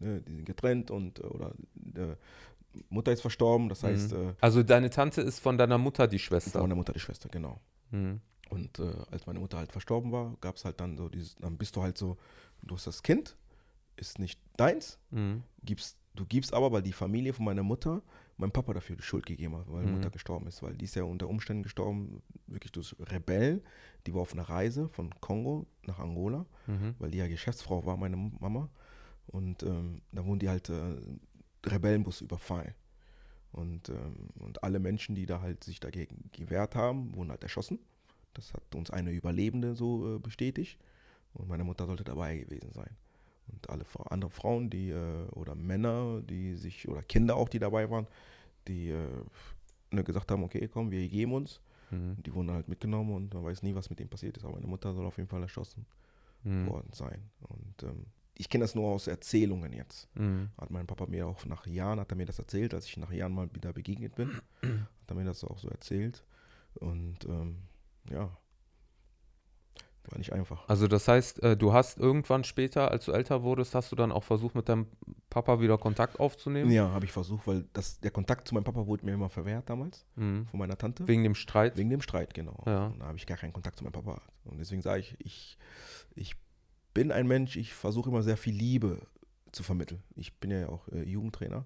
[0.00, 1.52] ne, die sind getrennt und äh, oder
[1.94, 2.16] äh,
[2.88, 3.68] Mutter ist verstorben.
[3.68, 6.60] Das heißt, äh, Also deine Tante ist von deiner Mutter die von Schwester.
[6.60, 7.60] meiner Mutter die Schwester, genau.
[7.90, 8.20] Mhm.
[8.50, 11.56] Und äh, als meine Mutter halt verstorben war, gab es halt dann so dieses, dann
[11.56, 12.16] bist du halt so,
[12.62, 13.36] du hast das Kind,
[13.96, 15.42] ist nicht deins, Mhm.
[15.64, 18.02] gibst, du gibst aber, weil die Familie von meiner Mutter
[18.38, 19.92] meinem Papa dafür die Schuld gegeben hat, weil Mhm.
[19.92, 23.62] Mutter gestorben ist, weil die ist ja unter Umständen gestorben, wirklich durch Rebellen.
[24.06, 26.94] Die war auf einer Reise von Kongo nach Angola, Mhm.
[26.98, 28.68] weil die ja Geschäftsfrau war, meine Mama.
[29.28, 30.96] Und ähm, da wurden die halt äh,
[31.66, 32.74] Rebellenbus überfallen.
[33.52, 37.78] Und, ähm, und alle Menschen, die da halt sich dagegen gewehrt haben, wurden halt erschossen.
[38.34, 40.78] Das hat uns eine Überlebende so äh, bestätigt.
[41.34, 42.90] Und meine Mutter sollte dabei gewesen sein.
[43.48, 47.58] Und alle Fra andere Frauen, die äh, oder Männer, die sich, oder Kinder auch, die
[47.58, 48.06] dabei waren,
[48.68, 49.06] die äh,
[49.90, 51.60] ne, gesagt haben, okay, komm, wir geben uns.
[51.90, 52.16] Mhm.
[52.22, 54.44] Die wurden halt mitgenommen und man weiß nie, was mit denen passiert ist.
[54.44, 55.84] Aber meine Mutter soll auf jeden Fall erschossen
[56.44, 56.66] Mhm.
[56.66, 57.22] worden sein.
[57.40, 58.06] Und ähm,
[58.42, 60.08] ich kenne das nur aus Erzählungen jetzt.
[60.16, 60.50] Mhm.
[60.60, 63.12] Hat mein Papa mir auch nach Jahren, hat er mir das erzählt, als ich nach
[63.12, 66.24] Jahren mal wieder begegnet bin, hat er mir das auch so erzählt.
[66.74, 67.58] Und ähm,
[68.10, 68.36] ja,
[70.08, 70.68] war nicht einfach.
[70.68, 74.10] Also das heißt, äh, du hast irgendwann später, als du älter wurdest, hast du dann
[74.10, 74.88] auch versucht, mit deinem
[75.30, 76.72] Papa wieder Kontakt aufzunehmen?
[76.72, 79.70] Ja, habe ich versucht, weil das, der Kontakt zu meinem Papa wurde mir immer verwehrt
[79.70, 80.46] damals, Mhm.
[80.46, 81.06] von meiner Tante.
[81.06, 81.76] Wegen dem Streit?
[81.76, 82.60] Wegen dem Streit, genau.
[82.66, 82.86] Ja.
[82.86, 84.20] Und da habe ich gar keinen Kontakt zu meinem Papa.
[84.44, 85.56] Und deswegen sage ich, ich,
[86.16, 86.34] ich
[86.94, 89.00] bin ein Mensch, ich versuche immer sehr viel Liebe
[89.52, 90.02] zu vermitteln.
[90.16, 91.64] Ich bin ja auch äh, Jugendtrainer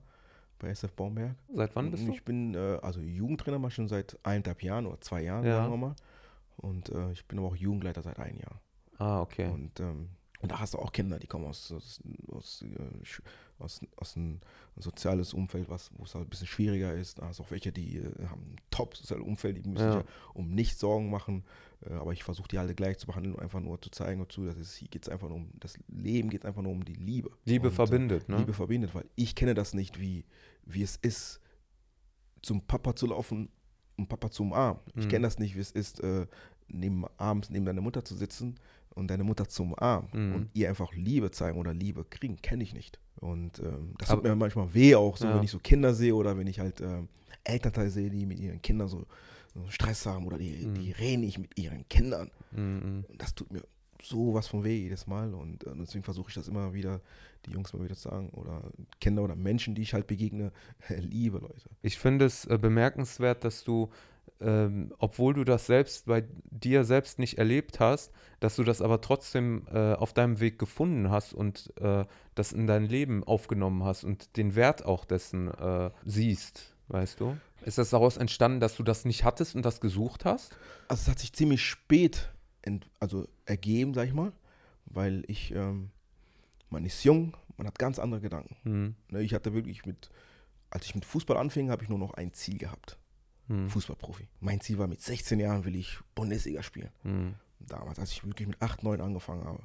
[0.58, 1.34] bei SF Baumberg.
[1.54, 2.12] Seit wann bist du?
[2.12, 5.58] Ich bin, äh, also Jugendtrainer mal schon seit eineinhalb Jahren oder zwei Jahren, Ja.
[5.58, 5.96] sagen wir mal.
[6.56, 8.60] Und äh, ich bin aber auch Jugendleiter seit einem Jahr.
[8.98, 9.48] Ah, okay.
[9.50, 10.08] Und, ähm,
[10.40, 13.04] und da hast du auch Kinder, die kommen aus, aus, aus, äh,
[13.58, 14.40] aus, aus einem
[14.76, 17.18] soziales Umfeld, was, wo es halt ein bisschen schwieriger ist.
[17.18, 19.92] Da hast du auch welche, die äh, haben ein top soziales Umfeld, die müssen Ja.
[19.98, 21.44] sich ja um nichts Sorgen machen.
[21.88, 24.30] Äh, aber ich versuche die alle gleich zu behandeln und einfach nur zu zeigen und
[24.30, 26.94] zu, dass es hier geht einfach nur um das Leben, geht einfach nur um die
[26.94, 27.30] Liebe.
[27.46, 28.36] Liebe und, verbindet, ne?
[28.36, 30.24] Liebe verbindet, weil ich kenne das nicht, wie,
[30.66, 31.40] wie es ist,
[32.42, 33.48] zum Papa zu laufen
[33.96, 34.80] und Papa zu umarmen.
[34.96, 35.08] Ich Mhm.
[35.08, 36.26] kenne das nicht, wie es ist, äh,
[36.68, 38.58] neben, abends neben deiner Mutter zu sitzen
[38.96, 40.34] und deine Mutter zu umarmen Mhm.
[40.34, 42.98] und ihr einfach Liebe zeigen oder Liebe kriegen, kenne ich nicht.
[43.20, 45.36] Und ähm, das Aber- tut mir manchmal weh auch, so Ja.
[45.36, 47.08] wenn ich so Kinder sehe oder wenn ich halt ähm,
[47.44, 49.06] Elternteile sehe, die mit ihren Kindern so,
[49.54, 50.74] so Stress haben oder die, Mhm.
[50.74, 52.30] die reden nicht mit ihren Kindern.
[52.52, 53.04] Mhm.
[53.08, 53.62] Und das tut mir
[54.02, 55.32] so was von weh jedes Mal.
[55.34, 57.00] Und äh, deswegen versuche ich das immer wieder,
[57.46, 58.28] die Jungs mal wieder zu sagen.
[58.30, 58.62] Oder
[59.00, 60.52] Kinder oder Menschen, die ich halt begegne,
[60.98, 61.70] liebe Leute.
[61.82, 63.88] Ich finde es äh, bemerkenswert, dass du,
[64.40, 69.00] ähm, obwohl du das selbst bei dir selbst nicht erlebt hast, dass du das aber
[69.00, 74.04] trotzdem äh, auf deinem Weg gefunden hast und äh, das in dein Leben aufgenommen hast
[74.04, 77.36] und den Wert auch dessen äh, siehst, weißt du?
[77.64, 80.56] Ist das daraus entstanden, dass du das nicht hattest und das gesucht hast?
[80.88, 82.30] Also es hat sich ziemlich spät
[83.00, 84.32] also ergeben, sag ich mal.
[84.86, 85.90] Weil ich, ähm,
[86.70, 88.56] man ist jung, man hat ganz andere Gedanken.
[88.62, 88.94] Hm.
[89.10, 90.10] Ne, ich hatte wirklich mit,
[90.70, 92.98] als ich mit Fußball anfing, habe ich nur noch ein Ziel gehabt.
[93.48, 93.68] Hm.
[93.68, 94.28] Fußballprofi.
[94.40, 96.90] Mein Ziel war, mit 16 Jahren will ich Bundesliga spielen.
[97.02, 97.34] Hm.
[97.60, 99.62] damals, als ich wirklich mit 8, 9 angefangen habe.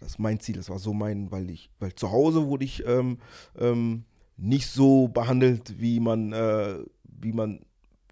[0.00, 2.84] Das ist mein Ziel, das war so mein, weil ich, weil zu Hause wurde ich
[2.86, 3.18] ähm,
[3.58, 4.04] ähm,
[4.36, 7.60] nicht so behandelt, wie man, äh, wie man,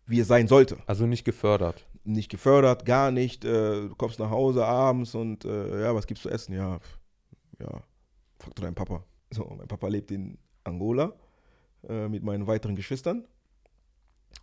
[0.07, 0.79] wie es sein sollte.
[0.87, 1.87] Also nicht gefördert.
[2.05, 3.45] Nicht gefördert, gar nicht.
[3.45, 6.55] Äh, du kommst nach Hause abends und äh, ja, was gibt's zu essen?
[6.55, 6.79] Ja,
[7.59, 7.83] ja,
[8.39, 9.05] frag du deinen Papa.
[9.31, 11.12] So, mein Papa lebt in Angola
[11.89, 13.27] äh, mit meinen weiteren Geschwistern.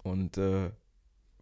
[0.04, 0.72] Und äh,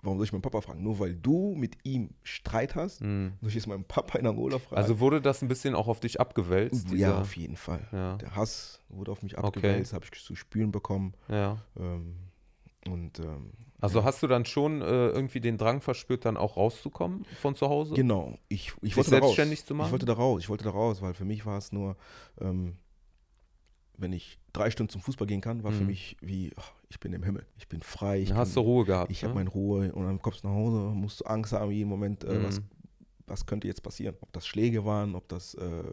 [0.02, 0.84] warum soll ich meinen Papa fragen?
[0.84, 3.34] Nur weil du mit ihm Streit hast, Mhm.
[3.42, 4.76] soll ich jetzt meinen Papa in Angola fragen?
[4.78, 6.86] Also wurde das ein bisschen auch auf dich abgewälzt?
[6.86, 7.88] ja, dieser- auf jeden Fall.
[7.92, 8.16] Ja.
[8.18, 9.48] Der Hass wurde auf mich Okay.
[9.48, 11.14] abgewälzt, habe ich zu spüren bekommen.
[11.30, 11.58] ja.
[11.78, 12.16] Ähm,
[12.88, 17.26] und ähm, Also hast du dann schon äh, irgendwie den Drang verspürt, dann auch rauszukommen
[17.42, 17.96] von zu Hause?
[17.96, 19.26] genau, ich, ich wollte da raus.
[19.36, 19.88] selbstständig zu machen?
[19.88, 21.98] Ich wollte da raus, ich wollte da raus, weil für mich war es nur,
[22.40, 22.78] ähm,
[23.98, 25.88] wenn ich drei Stunden zum Fußball gehen kann, war für Mhm.
[25.88, 28.86] mich wie, ach, ich bin im Himmel, ich bin frei, ich, Dann hast du Ruhe
[28.86, 29.12] gehabt.
[29.12, 29.28] ich ne?
[29.30, 32.24] habe meine Ruhe und dann kommst du nach Hause, musst du Angst haben jeden Moment,
[32.24, 32.66] äh, was, Mhm.
[33.28, 34.16] was könnte jetzt passieren?
[34.22, 35.84] Ob das Schläge waren, ob das, äh,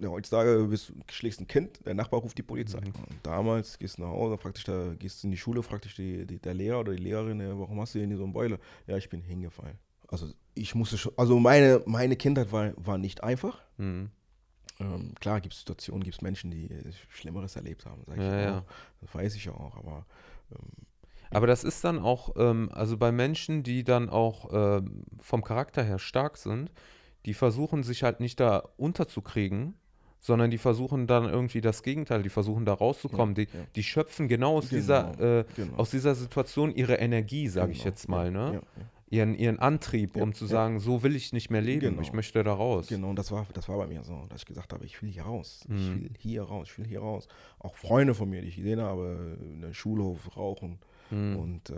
[0.00, 2.80] ja, heutzutage bist, du- schlägst ein Kind, der Nachbar ruft die Polizei.
[2.80, 2.86] Mhm.
[2.86, 5.94] Und damals gehst du nach Hause, fragt dich da, gehst in die Schule, fragt dich
[5.94, 8.58] die, die, der Lehrer oder die Lehrerin, warum hast du denn hier so eine Beule?
[8.86, 9.78] Ja, ich bin hingefallen.
[10.08, 13.60] Also ich musste schon, also meine, meine Kindheit war, war nicht einfach.
[13.76, 14.10] Mhm.
[14.80, 18.22] Ähm, klar gibt es Situationen, gibt es Menschen, die äh, Schlimmeres erlebt haben, sag ich
[18.22, 18.64] Ja, ja.
[19.00, 20.06] Das weiß ich ja auch, aber
[20.52, 20.86] ähm,
[21.30, 25.82] Aber das ist dann auch, ähm, also bei Menschen, die dann auch ähm, vom Charakter
[25.82, 26.70] her stark sind,
[27.26, 29.74] die versuchen sich halt nicht da unterzukriegen,
[30.20, 33.34] sondern die versuchen dann irgendwie das Gegenteil, die versuchen da rauszukommen.
[33.36, 33.64] Ja, die, ja.
[33.74, 35.76] die schöpfen genau aus, Genau, dieser, äh, genau.
[35.76, 38.54] aus dieser Situation ihre Energie, sage ich Genau, jetzt mal, ne?
[38.54, 38.82] Ja.
[39.10, 40.50] Ihren, ihren Antrieb, Ja, um zu ja.
[40.50, 42.02] sagen, so will ich nicht mehr leben, Genau.
[42.02, 42.88] ich möchte da raus.
[42.88, 45.10] Genau, und das war, das war bei mir so, dass ich gesagt habe, ich will
[45.10, 45.60] hier raus.
[45.64, 46.00] Ich Mhm.
[46.02, 47.26] will hier raus, ich will hier raus.
[47.58, 50.78] Auch Freunde von mir, die ich gesehen habe, in der Schulhof rauchen
[51.10, 51.36] Mhm.
[51.36, 51.74] und äh,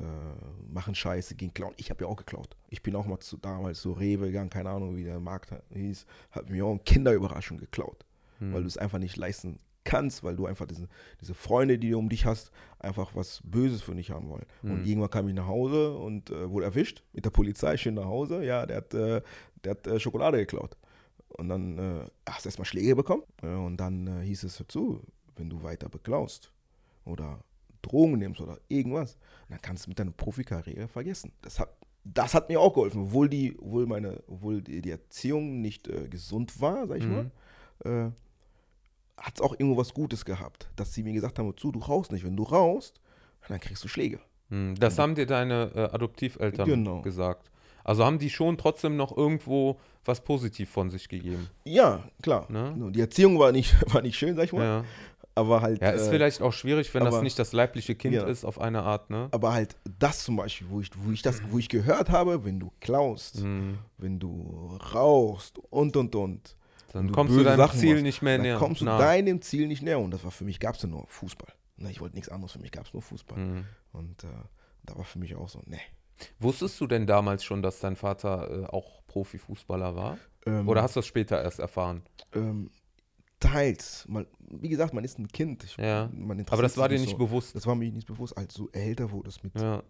[0.73, 1.75] machen Scheiße, gehen klauen.
[1.77, 2.57] Ich habe ja auch geklaut.
[2.69, 6.07] Ich bin auch mal zu, damals zu Rewe gegangen, keine Ahnung, wie der Markt hieß,
[6.33, 8.05] habe mir auch eine Kinderüberraschung geklaut,
[8.41, 8.55] Mhm.
[8.55, 9.61] weil du es einfach nicht leisten
[9.91, 10.89] kannst, weil du einfach diese,
[11.21, 14.47] diese Freunde, die du um dich hast, einfach was Böses für dich haben wollen.
[14.63, 14.85] Und Mhm.
[14.85, 18.45] irgendwann kam ich nach Hause und äh, wurde erwischt mit der Polizei, schön nach Hause.
[18.45, 19.21] Ja, der hat, äh,
[19.65, 20.77] der hat äh, Schokolade geklaut.
[21.39, 23.23] Und dann äh, hast du erstmal Schläge bekommen.
[23.43, 25.03] Und dann äh, hieß es dazu,
[25.37, 26.53] wenn du weiter beklaust
[27.05, 27.43] oder
[27.83, 29.17] Drogen nimmst oder irgendwas,
[29.49, 31.33] dann kannst du mit deiner Profikarriere vergessen.
[31.43, 31.71] Das hat,
[32.05, 36.09] das hat mir auch geholfen, obwohl die, obwohl meine, obwohl die, die Erziehung nicht äh,
[36.09, 37.31] gesund war, sag ich Mhm.
[37.85, 38.11] mal, äh,
[39.21, 42.11] hat es auch irgendwo was Gutes gehabt, dass sie mir gesagt haben, zu, du rauchst
[42.11, 42.25] nicht.
[42.25, 43.01] Wenn du rauchst,
[43.49, 44.19] dann kriegst du Schläge.
[44.49, 44.75] Mhm.
[44.81, 47.03] Das haben dir deine äh, Adoptiveltern Genau.
[47.03, 47.51] gesagt.
[47.85, 51.49] Also haben die schon trotzdem noch irgendwo was positiv von sich gegeben.
[51.65, 52.47] Ja, klar.
[52.51, 52.75] Ne?
[52.93, 54.85] Die Erziehung war nicht, war nicht schön, sag ich mal, Ja.
[55.35, 58.15] aber halt, Ja, ist äh, vielleicht auch schwierig, wenn das aber- nicht das leibliche Kind
[58.15, 58.25] Ja.
[58.27, 59.29] ist, auf eine Art, ne?
[59.31, 62.59] aber halt das zum Beispiel, wo ich, wo ich das, wo ich gehört habe, wenn
[62.61, 63.79] du klaust, Mhm.
[63.99, 66.57] wenn du rauchst und und und,
[66.93, 68.57] Dann du kommst du deinem Sachen Ziel machst, nicht mehr dann näher.
[68.59, 68.99] kommst du nahe.
[68.99, 70.01] deinem Ziel nicht näher.
[70.01, 71.53] Und das war für mich, gab es ja nur Fußball.
[71.77, 73.39] Ne, ich wollte nichts anderes, für mich gab es nur Fußball.
[73.39, 73.65] Mhm.
[73.93, 74.29] Und äh,
[74.85, 75.79] da war für mich auch so, ne.
[76.39, 80.19] Wusstest du denn damals schon, dass dein Vater äh, auch Profifußballer war?
[80.47, 82.03] Ähm, Oder hast du das später erst erfahren?
[82.35, 82.71] ähm,
[83.39, 84.05] teils.
[84.09, 85.65] Man, wie gesagt, man ist ein Kind.
[85.65, 86.11] Ich, Ja.
[86.51, 87.17] Aber das war dir nicht so.
[87.17, 87.55] bewusst.
[87.55, 88.37] Das war mir nicht bewusst.
[88.37, 89.83] Als du älter wurdest mit Ja.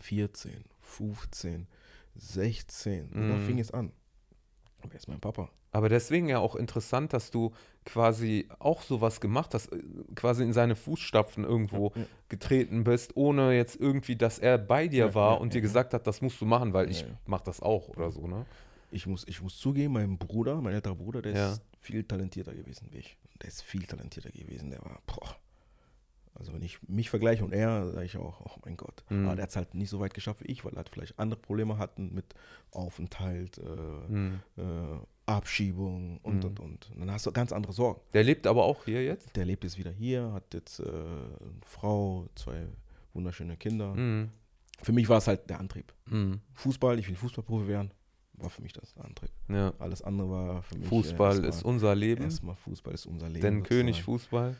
[0.00, 1.66] 14, 15,
[2.14, 3.30] 16, und Mhm.
[3.30, 3.92] da fing es an.
[4.82, 5.50] Wer ist mein Papa?
[5.70, 7.52] Aber deswegen ja auch interessant, dass du
[7.84, 9.82] quasi auch sowas gemacht hast, äh,
[10.14, 12.04] quasi in seine Fußstapfen irgendwo Ja.
[12.28, 15.58] getreten bist, ohne jetzt irgendwie, dass er bei dir Ja, war ja, und ja, dir
[15.58, 15.62] ja.
[15.62, 17.06] gesagt hat, das musst du machen, weil Ja, ich ja.
[17.26, 18.46] mach das auch oder so, ne?
[18.90, 21.52] Ich muss, ich muss zugeben, mein Bruder, mein älterer Bruder, der Ja.
[21.52, 23.18] ist viel talentierter gewesen wie ich.
[23.42, 24.70] Der ist viel talentierter gewesen.
[24.70, 25.36] Der war, boah.
[26.38, 29.04] Also wenn ich mich vergleiche und er, sage ich auch, oh mein Gott.
[29.10, 29.26] Mhm.
[29.26, 31.18] Aber der hat es halt nicht so weit geschafft wie ich, weil er halt vielleicht
[31.18, 32.34] andere Probleme hatten mit
[32.70, 33.62] Aufenthalt, äh,
[34.08, 34.40] Hm.
[34.56, 34.62] äh,
[35.26, 36.44] Abschiebung und Mhm.
[36.44, 36.90] und und.
[36.92, 38.00] Und dann hast du ganz andere Sorgen.
[38.14, 39.34] Der lebt aber auch hier jetzt?
[39.36, 41.30] Der lebt jetzt wieder hier, hat jetzt äh, eine
[41.66, 42.66] Frau, zwei
[43.12, 43.94] wunderschöne Kinder.
[43.94, 44.30] Mhm.
[44.82, 45.92] Für mich war es halt der Antrieb.
[46.06, 46.40] Mhm.
[46.54, 47.90] Fußball, ich will Fußballprofi werden,
[48.34, 49.30] war für mich das der Antrieb.
[49.48, 49.74] Ja.
[49.80, 50.86] Alles andere war für mich.
[50.86, 52.22] äh, Fußball erstmal- ist unser Leben.
[52.22, 53.42] Erstmal Fußball ist unser Leben.
[53.42, 53.62] Denn.
[53.64, 54.54] König Fußball.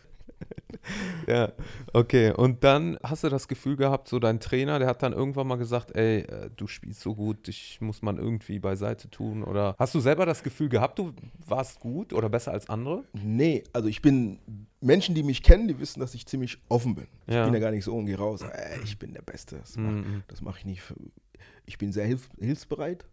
[1.26, 1.52] Ja,
[1.92, 2.32] okay.
[2.32, 5.56] Und dann hast du das Gefühl gehabt, so dein Trainer, der hat dann irgendwann mal
[5.56, 9.44] gesagt, ey, äh, du spielst so gut, dich muss man irgendwie beiseite tun.
[9.44, 11.12] Oder hast du selber das Gefühl gehabt, du
[11.46, 13.04] warst gut oder besser als andere?
[13.12, 14.38] Nee, also ich bin,
[14.80, 17.06] Menschen, die mich kennen, die wissen, dass ich ziemlich offen bin.
[17.26, 17.44] Ich Ja.
[17.44, 19.56] bin ja gar nicht so und gehe raus, ey, ich bin der Beste.
[19.58, 20.22] Das mache Mhm.
[20.40, 20.82] mach ich nicht.
[20.82, 20.94] Für,
[21.66, 23.04] ich bin sehr hilf, hilfsbereit.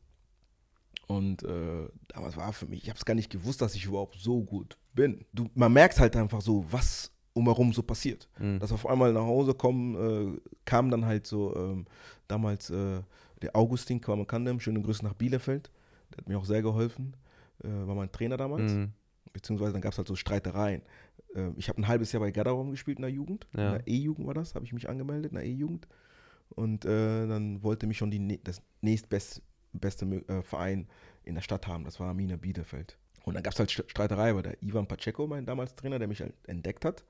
[1.07, 4.17] Und äh, damals war für mich, ich habe es gar nicht gewusst, dass ich überhaupt
[4.19, 5.25] so gut bin.
[5.33, 8.27] Du, man merkt halt einfach so, was umherum so passiert.
[8.39, 8.59] Mhm.
[8.59, 11.85] Dass auf einmal nach Hause kommen, äh, kam dann halt so ähm,
[12.27, 13.01] damals äh,
[13.41, 15.69] der Augustin Kwamekandem, schöne Grüße nach Bielefeld.
[16.11, 17.15] Der hat mir auch sehr geholfen.
[17.63, 18.71] Äh, war mein Trainer damals.
[18.71, 18.91] Mhm.
[19.33, 20.81] Beziehungsweise dann gab es halt so Streitereien.
[21.35, 23.47] Äh, ich habe ein halbes Jahr bei Gadarum gespielt in der Jugend.
[23.55, 23.67] Ja.
[23.67, 25.87] In der E-Jugend war das, habe ich mich angemeldet, in der E-Jugend.
[26.49, 29.41] Und äh, dann wollte mich schon die, das nächstbeste
[29.79, 30.87] beste, äh, Verein
[31.23, 31.83] in der Stadt haben.
[31.83, 32.97] Das war Arminia Bielefeld.
[33.23, 36.07] Und dann gab es halt St- Streiterei, weil der Ivan Pacheco, mein damals Trainer, der
[36.07, 37.03] mich halt entdeckt hat,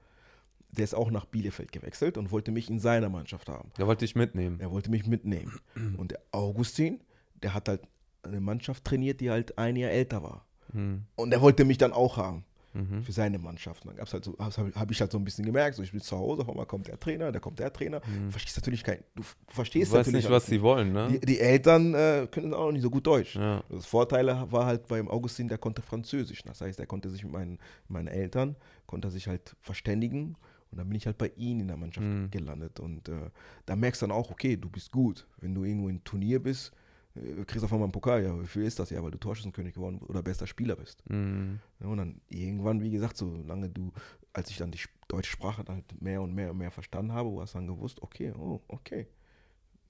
[0.71, 3.71] der ist auch nach Bielefeld gewechselt und wollte mich in seiner Mannschaft haben.
[3.77, 4.59] Der wollte dich mitnehmen.
[4.59, 5.59] Er wollte mich mitnehmen.
[5.97, 6.99] Und der Augustin,
[7.43, 7.81] der hat halt
[8.23, 10.45] eine Mannschaft trainiert, die halt ein Jahr älter war.
[10.73, 11.03] Mhm.
[11.15, 12.43] Und er wollte mich dann auch haben
[12.75, 13.01] Mhm.
[13.03, 13.85] für seine Mannschaft.
[13.85, 16.01] Dann gab's halt so, habe hab ich halt so ein bisschen gemerkt, so ich bin
[16.01, 18.01] zu Hause, auf einmal kommt der Trainer, da kommt der Trainer.
[18.01, 21.07] Du verstehst natürlich kein, du, du Du verstehst weißt natürlich nicht, was sie wollen, ne?
[21.09, 23.35] Die, die Eltern äh, können auch nicht so gut Deutsch.
[23.35, 23.63] Ja.
[23.69, 26.43] Das Vorteil war halt beim Augustin, der konnte Französisch.
[26.43, 27.57] Das heißt, er konnte sich mit meinen,
[27.87, 28.55] meinen Eltern,
[28.85, 30.35] konnte sich halt verständigen.
[30.71, 32.29] Und dann bin ich halt bei ihm in der Mannschaft Mhm.
[32.31, 32.79] gelandet.
[32.81, 33.29] Und äh,
[33.65, 35.25] da merkst du dann auch, okay, du bist gut.
[35.39, 36.73] Wenn du irgendwo im Turnier bist,
[37.15, 38.23] äh, kriegst du auf einmal einen Pokal.
[38.23, 38.89] Ja, wie viel ist das?
[38.89, 41.03] Ja, weil du Torschützenkönig geworden oder bester Spieler bist.
[41.09, 41.59] Mhm.
[41.79, 43.91] Ja, und dann irgendwann, wie gesagt, solange du,
[44.33, 47.39] als ich dann die deutsche Sprache dann halt mehr und mehr und mehr verstanden habe,
[47.41, 49.07] hast du dann gewusst, okay, oh, okay.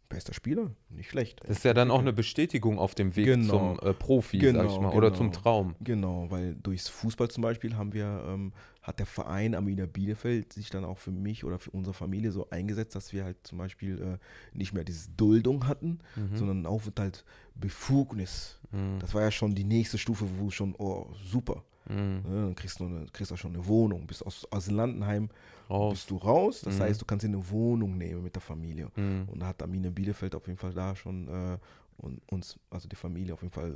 [0.10, 1.42] Bester Spieler, nicht schlecht.
[1.44, 3.76] Das ist ja dann auch eine Bestätigung auf dem Weg Genau.
[3.78, 5.18] zum äh, Profi, sag ich Genau, mal, oder genau.
[5.18, 5.76] zum Traum.
[5.82, 10.70] Genau, weil durchs Fußball zum Beispiel haben wir, ähm, hat der Verein Arminia Bielefeld sich
[10.70, 14.00] dann auch für mich oder für unsere Familie so eingesetzt, dass wir halt zum Beispiel
[14.00, 16.38] äh, nicht mehr diese Duldung hatten, Mhm.
[16.38, 17.26] sondern einen Aufenthalt
[17.56, 18.60] Befugnis.
[18.72, 19.00] Mhm.
[19.00, 21.64] Das war ja schon die nächste Stufe, wo schon, oh, super.
[21.90, 22.22] Mhm.
[22.28, 25.30] Ne, dann kriegst du, eine, kriegst du schon eine Wohnung, bist aus Asylantenheim,
[25.70, 25.94] Raus.
[25.94, 26.62] bist du raus.
[26.62, 26.84] Das Mhm.
[26.84, 28.90] heißt, du kannst dir eine Wohnung nehmen mit der Familie.
[28.96, 29.28] Mhm.
[29.32, 31.58] Und da hat Arminia Bielefeld auf jeden Fall da schon äh,
[31.98, 33.74] und uns, also die Familie auf jeden Fall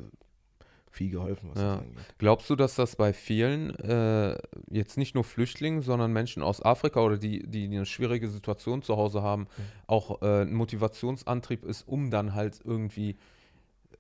[0.91, 1.75] viel geholfen, was Ja.
[1.75, 2.15] das angeht.
[2.17, 4.35] Glaubst du, dass das bei vielen, äh,
[4.71, 8.97] jetzt nicht nur Flüchtlingen, sondern Menschen aus Afrika oder die, die eine schwierige Situation zu
[8.97, 9.47] Hause haben,
[9.85, 13.17] auch äh, ein Motivationsantrieb ist, um dann halt irgendwie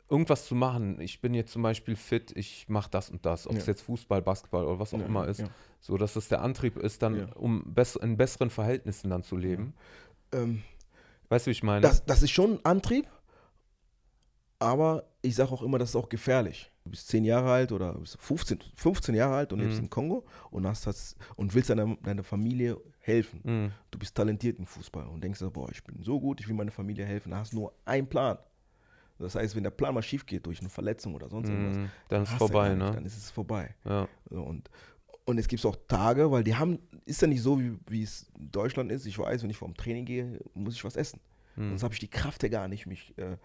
[0.09, 0.99] irgendwas zu machen?
[1.01, 3.59] Ich bin jetzt zum Beispiel fit, ich mache das und das, ob Ja.
[3.59, 5.47] es jetzt Fußball, Basketball oder was auch Ja, immer ist, ja.
[5.79, 9.73] so dass das der Antrieb ist, dann um bess in besseren Verhältnissen dann zu leben.
[10.31, 10.63] Ähm,
[11.29, 11.81] Weißt du, wie ich meine?
[11.81, 13.07] das, das ist schon ein Antrieb,
[14.59, 16.71] aber ich sage auch immer, das ist auch gefährlich.
[16.83, 19.83] Du bist 10 Jahre alt oder bist 15, 15 Jahre alt und lebst Mhm.
[19.85, 23.41] in Kongo und, hast das, und willst deiner, deiner Familie helfen.
[23.43, 23.71] Mhm.
[23.91, 26.71] Du bist talentiert im Fußball und denkst, boah, ich bin so gut, ich will meiner
[26.71, 27.31] Familie helfen.
[27.31, 28.37] Da hast du nur einen Plan.
[29.19, 31.89] Das heißt, wenn der Plan mal schief geht durch eine Verletzung oder sonst irgendwas, Mhm.
[32.07, 32.91] Dann ist du vorbei, nicht, ne?
[32.93, 33.75] Dann ist es vorbei.
[33.85, 34.07] Ja.
[34.29, 34.69] So, und,
[35.25, 38.27] und es gibt auch Tage, weil die haben, ist ja nicht so, wie, wie es
[38.39, 39.05] in Deutschland ist.
[39.05, 41.19] Ich weiß, wenn ich vorm Training gehe, muss ich was essen.
[41.55, 41.69] Mhm.
[41.69, 43.13] Sonst habe ich die Kraft ja gar nicht, mich.
[43.17, 43.37] Äh,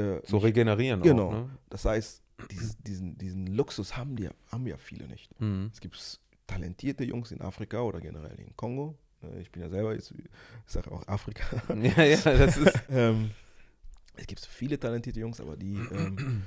[0.00, 1.28] äh, So mich regenerieren genau.
[1.28, 1.50] auch, ne?
[1.70, 5.30] Das heißt, dieses, diesen, diesen Luxus haben, die, haben ja viele nicht.
[5.40, 5.70] Mhm.
[5.72, 8.98] Es gibt talentierte Jungs in Afrika oder generell in Kongo.
[9.22, 10.26] Äh, Ich bin ja selber, jetzt, ich
[10.66, 11.44] sage auch Afrika.
[11.74, 12.74] Ja, ja, das ist.
[12.90, 13.30] ähm,
[14.16, 16.42] es gibt viele talentierte Jungs, aber die, ähm,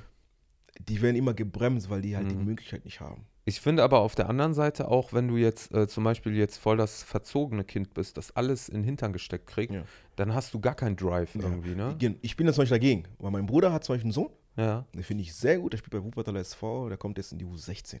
[0.78, 2.44] die werden immer gebremst, weil die halt die Mhm.
[2.44, 3.26] Möglichkeit nicht haben.
[3.46, 6.58] Ich finde aber auf der anderen Seite auch, wenn du jetzt äh, zum Beispiel jetzt
[6.58, 9.84] voll das verzogene Kind bist, das alles in den Hintern gesteckt kriegt, Ja.
[10.16, 11.42] dann hast du gar keinen Drive Ja.
[11.42, 11.96] irgendwie, ne?
[12.22, 14.84] Ich bin da zum Beispiel dagegen, weil mein Bruder hat zum Beispiel einen Sohn, Ja.
[14.94, 17.46] den finde ich sehr gut, der spielt bei Wuppertal SV, der kommt jetzt in die
[17.46, 18.00] U16.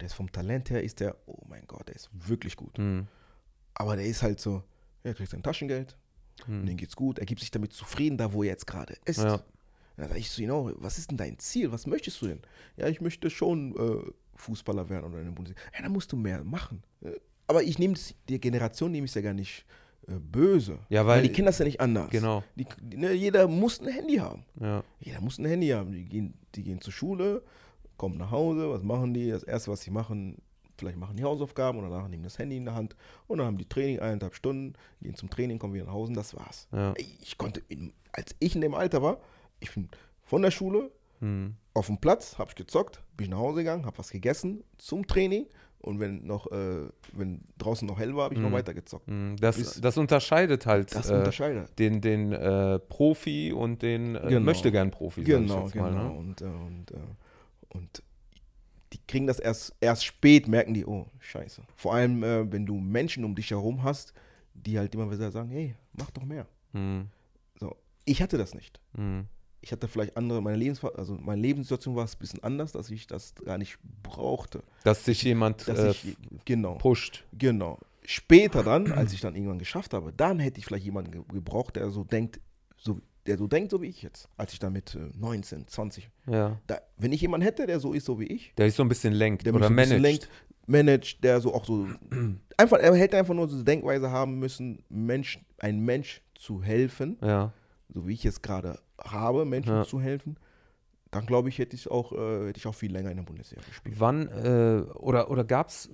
[0.00, 2.78] Der ist vom Talent her, ist der, oh mein Gott, der ist wirklich gut.
[2.78, 3.06] Hm.
[3.74, 4.62] Aber der ist halt so,
[5.04, 5.96] er kriegt sein Taschengeld,
[6.46, 6.60] Hm.
[6.60, 9.18] und denen geht's gut, er gibt sich damit zufrieden, da wo er jetzt gerade ist.
[9.22, 9.42] Ja.
[9.96, 11.72] Dann sage ich zu ihm auch, was ist denn dein Ziel?
[11.72, 12.40] Was möchtest du denn?
[12.76, 15.60] Ja, ich möchte schon äh, Fußballer werden oder in der Bundesliga.
[15.76, 16.82] Ja, dann musst du mehr machen.
[17.02, 17.10] Äh,
[17.46, 17.94] Aber ich nehme
[18.28, 19.66] die Generation nehme ich ja gar nicht
[20.08, 20.78] äh, böse.
[20.88, 22.08] Ja, weil- die kennen das ja nicht anders.
[22.10, 22.42] Genau.
[22.56, 22.66] Die,
[22.96, 24.44] ne, jeder muss ein Handy haben.
[24.58, 24.82] Ja.
[25.00, 25.92] Jeder muss ein Handy haben.
[25.92, 27.42] Die gehen, die gehen zur Schule,
[27.98, 29.28] kommen nach Hause, was machen die?
[29.30, 30.38] Das erste, was sie machen,
[30.80, 32.96] vielleicht machen die Hausaufgaben und danach nehmen das Handy in der Hand
[33.28, 36.16] und dann haben die Training eineinhalb Stunden, gehen zum Training, kommen wieder nach Hause und
[36.16, 36.66] das war's.
[36.72, 36.92] Ja.
[36.96, 39.18] Ich konnte, in, als ich in dem Alter war,
[39.60, 39.88] ich bin
[40.24, 41.54] von der Schule Hm.
[41.74, 45.06] auf dem Platz, habe ich gezockt, bin ich nach Hause gegangen, habe was gegessen zum
[45.06, 45.46] Training
[45.82, 48.54] und wenn noch, äh, wenn draußen noch hell war, habe ich noch Mhm.
[48.54, 49.06] weiter gezockt.
[49.06, 49.36] Hm.
[49.38, 51.78] Das, Ist- das unterscheidet halt Das äh, unterscheidet.
[51.78, 54.40] den, den äh, Profi und den äh, Genau.
[54.40, 55.20] möchte gern Profi.
[55.20, 55.90] sag ich Genau, jetzt genau.
[55.90, 56.10] Mal, ne?
[56.10, 56.96] Und, äh, und, äh,
[57.74, 58.02] und
[58.92, 61.62] die kriegen das erst, erst spät, merken die, oh, scheiße.
[61.76, 64.12] Vor allem, äh, wenn du Menschen um dich herum hast,
[64.54, 66.46] die halt immer wieder sagen, hey, mach doch mehr.
[66.72, 67.06] Hm.
[67.58, 68.80] So, ich hatte das nicht.
[68.94, 69.26] Hm.
[69.62, 72.90] Ich hatte vielleicht andere, meine Lebens also meine Lebenssituation war es ein bisschen anders, dass
[72.90, 74.62] ich das gar nicht brauchte.
[74.84, 76.16] Dass sich jemand Dass äh, ich,
[76.46, 76.76] genau.
[76.76, 77.24] pusht.
[77.38, 77.78] Genau.
[78.06, 81.76] Später dann, als ich dann irgendwann geschafft habe, dann hätte ich vielleicht jemanden ge gebraucht,
[81.76, 82.40] der so denkt,
[82.78, 84.28] so, der so denkt, so wie ich jetzt.
[84.36, 86.08] Als ich dann mit äh, 19, 20.
[86.26, 86.58] Ja.
[86.66, 88.88] Da, wenn ich jemanden hätte, der so ist, so wie ich, Der dich so ein
[88.88, 90.00] bisschen lenkt der oder so managt.
[90.00, 90.28] lenkt,
[90.66, 91.86] managt, der so auch so
[92.56, 97.18] einfach, er hätte einfach nur so eine Denkweise haben müssen, Mensch, ein Mensch zu helfen,
[97.22, 97.52] Ja.
[97.92, 99.84] so wie ich jetzt gerade habe, Menschen Ja.
[99.84, 100.36] zu helfen.
[101.10, 103.62] Dann glaube ich, hätte ich auch, äh, hätte ich auch viel länger in der Bundesliga
[103.66, 103.96] gespielt.
[103.98, 105.90] Wann äh, oder, oder gab es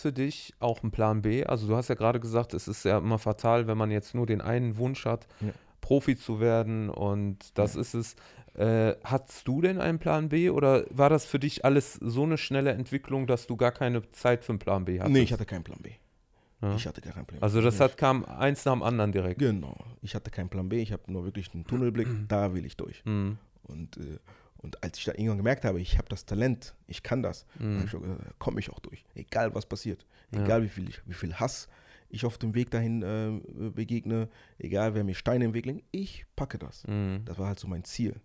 [0.00, 1.44] für dich auch einen Plan B?
[1.44, 4.26] Also du hast ja gerade gesagt, es ist ja immer fatal, wenn man jetzt nur
[4.26, 5.48] den einen Wunsch hat, Ja.
[5.84, 8.16] Profi zu werden und das ist es.
[8.54, 12.38] Äh, hattest du denn einen Plan B oder war das für dich alles so eine
[12.38, 15.12] schnelle Entwicklung, dass du gar keine Zeit für einen Plan B hattest?
[15.12, 15.90] Nee, ich hatte keinen Plan B.
[16.62, 16.74] Ja.
[16.74, 17.44] Ich hatte gar keinen Plan B.
[17.44, 19.40] Also das hat, kam eins nach dem anderen direkt.
[19.40, 19.76] Genau.
[20.00, 23.04] Ich hatte keinen Plan B, ich habe nur wirklich einen Tunnelblick, da will ich durch.
[23.04, 23.36] Mhm.
[23.64, 24.18] Und, äh,
[24.58, 27.84] und als ich dann irgendwann gemerkt habe, ich habe das Talent, ich kann das, da
[28.38, 29.04] komme ich auch durch.
[29.14, 30.06] Egal was passiert.
[30.32, 30.44] Ja.
[30.44, 31.68] Egal wie viel, ich, wie viel Hass
[32.14, 36.24] ich auf dem Weg dahin äh, begegne, egal wer mir Steine im Weg legt, ich
[36.36, 36.86] packe das.
[36.86, 37.22] Mhm.
[37.24, 38.20] Das war halt so mein Ziel.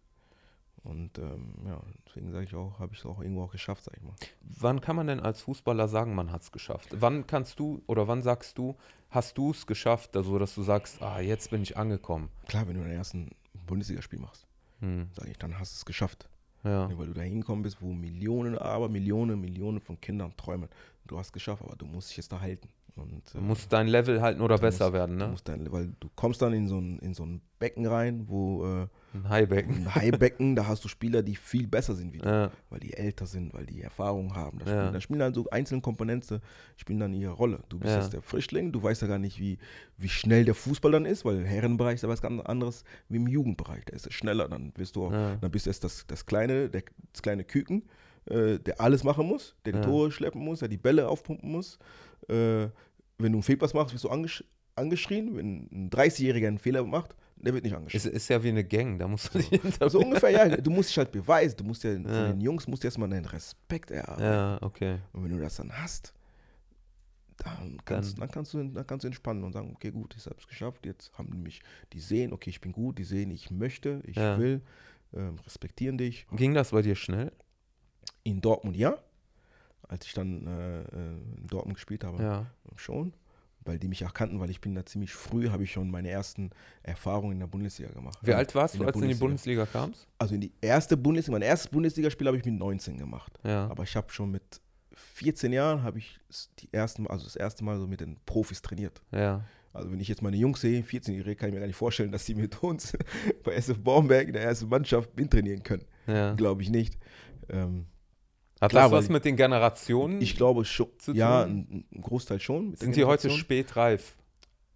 [0.84, 3.98] Und ähm, ja, deswegen sage ich auch, habe ich es auch irgendwo auch geschafft, sag
[3.98, 4.14] ich mal.
[4.42, 6.88] Wann kann man denn als Fußballer sagen, man hat es geschafft?
[6.92, 8.78] Wann kannst du oder wann sagst du,
[9.10, 12.30] hast du es geschafft, also dass du sagst, ah, jetzt bin ich angekommen?
[12.48, 13.30] Klar, wenn du dein ersten
[13.68, 14.48] Bundesligaspiel machst,
[14.80, 15.10] Hm.
[15.14, 16.30] sage ich, dann hast du es geschafft.
[16.64, 16.90] Ja.
[16.98, 20.70] Weil du da hingekommen bist, wo Millionen, aber Millionen, Millionen von Kindern träumen.
[21.08, 22.70] Du hast es geschafft, aber du musst dich jetzt da halten.
[22.96, 25.36] Und, Du äh, musst dein Level halten oder du besser musst- werden, Du ne?
[25.44, 28.88] dann, weil du kommst dann in so ein, in so ein Becken rein, wo äh,
[29.14, 29.76] Ein Highbecken.
[29.88, 32.52] ein Haibecken, da hast du Spieler, die viel besser sind wie du, Ja.
[32.70, 34.60] weil die älter sind, weil die Erfahrung haben.
[34.60, 34.72] Da, Ja.
[34.80, 36.40] spielen, da spielen dann so einzelne Komponenten,
[36.78, 37.60] spielen dann ihre Rolle.
[37.70, 38.00] Du bist Ja.
[38.02, 39.58] jetzt der Frischling, du weißt ja gar nicht, wie,
[39.98, 43.18] wie schnell der Fußball dann ist, weil im Herrenbereich ist ja was ganz anderes wie
[43.18, 43.84] im Jugendbereich.
[43.86, 45.36] Da ist es schneller, dann bist du auch, Ja.
[45.36, 46.84] dann bist du erst das, das kleine, der,
[47.14, 47.84] das kleine Küken,
[48.30, 49.86] äh, der alles machen muss, der die Ja.
[49.86, 51.77] Tore schleppen muss, der die Bälle aufpumpen muss.
[52.27, 52.67] Äh,
[53.17, 54.43] wenn du einen Fehlpass machst, wirst du angesch
[54.75, 55.36] angeschrien.
[55.36, 57.99] Wenn ein 30-Jähriger einen Fehler macht, der wird nicht angeschrien.
[57.99, 59.49] Es ist ja wie eine Gang, da musst du dich.
[59.49, 60.47] So Also ungefähr, ja.
[60.57, 61.57] Du musst dich halt beweisen.
[61.57, 62.27] Du musst ja, von Ja.
[62.27, 64.23] den Jungs musst du erstmal deinen Respekt erarbeiten.
[64.23, 64.99] Ja, okay.
[65.11, 66.13] Und wenn du das dann hast,
[67.38, 68.30] dann kannst, dann.
[68.30, 70.86] kannst, du, dann kannst du entspannen und sagen, okay, gut, ich habe es geschafft.
[70.86, 71.61] Jetzt haben die mich,
[71.93, 74.38] die sehen, okay, ich bin gut, die sehen, ich möchte, ich Ja.
[74.38, 74.61] will,
[75.13, 76.27] ähm, respektieren dich.
[76.34, 77.32] Ging das bei dir schnell?
[78.24, 78.97] In Dortmund ja.
[79.88, 80.86] Als ich dann äh, äh,
[81.38, 82.45] in Dortmund gespielt habe, Ja.
[82.76, 83.13] schon.
[83.65, 86.09] Weil die mich auch kannten, weil ich bin da ziemlich früh, habe ich schon meine
[86.09, 86.51] ersten
[86.82, 88.17] Erfahrungen in der Bundesliga gemacht.
[88.22, 90.07] Wie alt warst In du, als du in die Bundesliga kamst?
[90.17, 93.38] Also in die erste Bundesliga, mein erstes Bundesligaspiel habe ich mit 19 gemacht.
[93.43, 93.67] Ja.
[93.70, 94.61] Aber ich habe schon mit
[94.93, 96.20] 14 Jahren habe ich
[96.59, 99.01] die ersten, also das erste Mal so mit den Profis trainiert.
[99.11, 99.43] Ja.
[99.74, 102.26] Also wenn ich jetzt meine Jungs sehe, 14-Jährige, kann ich mir gar nicht vorstellen, dass
[102.26, 102.93] sie mit uns
[103.43, 105.86] bei SF Baumberg in der ersten Mannschaft mittrainieren können.
[106.07, 106.34] ja.
[106.34, 106.97] Glaube ich nicht.
[107.49, 107.86] Ähm,
[108.62, 110.22] Hat Klar, das was mit den Generationen?
[110.22, 112.76] ich glaube schon, Zu ja, ein, Großteil schon.
[112.76, 114.18] sind die heute spät reif?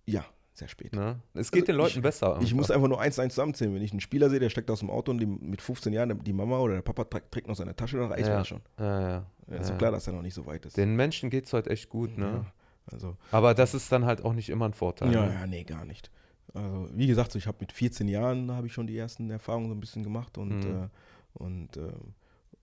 [0.05, 0.93] Ja, sehr spät.
[0.95, 1.19] Ne?
[1.33, 2.39] Es geht Also den Leuten ich- besser.
[2.41, 2.75] Ich muss einfach.
[2.75, 3.73] einfach nur eins, eins zusammenzählen.
[3.73, 6.23] Wenn ich einen Spieler sehe, der steckt aus dem Auto und die, mit 15 Jahren
[6.23, 8.37] die Mama oder der Papa trägt, noch seine Tasche, dann reicht Ja.
[8.37, 8.61] das schon.
[8.79, 9.25] Ja, ja.
[9.49, 9.75] Ja, ist ja.
[9.75, 10.77] klar, dass er noch nicht so weit ist.
[10.77, 12.25] Den Menschen geht es heute echt gut, ne?
[12.45, 12.53] Ja,
[12.91, 15.11] also, Aber das ist dann halt auch nicht immer ein Vorteil.
[15.13, 15.33] ja, ne?
[15.33, 16.09] ja, nee, gar nicht.
[16.53, 19.67] Also, wie gesagt, so, ich habe mit 14 Jahren habe ich schon die ersten Erfahrungen
[19.69, 20.83] so ein bisschen gemacht und, Mhm.
[20.83, 20.87] äh,
[21.33, 21.91] und, äh,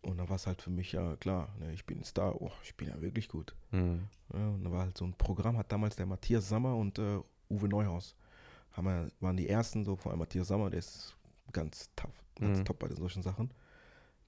[0.03, 2.53] und dann war es halt für mich ja klar, ne, ich bin ein Star, oh,
[2.63, 3.55] ich bin ja wirklich gut.
[3.71, 4.01] Hm.
[4.33, 7.19] Ja, und da war halt so ein Programm, hat damals der Matthias Sammer und äh,
[7.51, 8.15] Uwe Neuhaus,
[8.73, 11.17] haben wir, waren die ersten, so vor allem Matthias Sammer, der ist
[11.53, 12.65] ganz tough, ganz Mhm.
[12.65, 13.51] top bei solchen Sachen.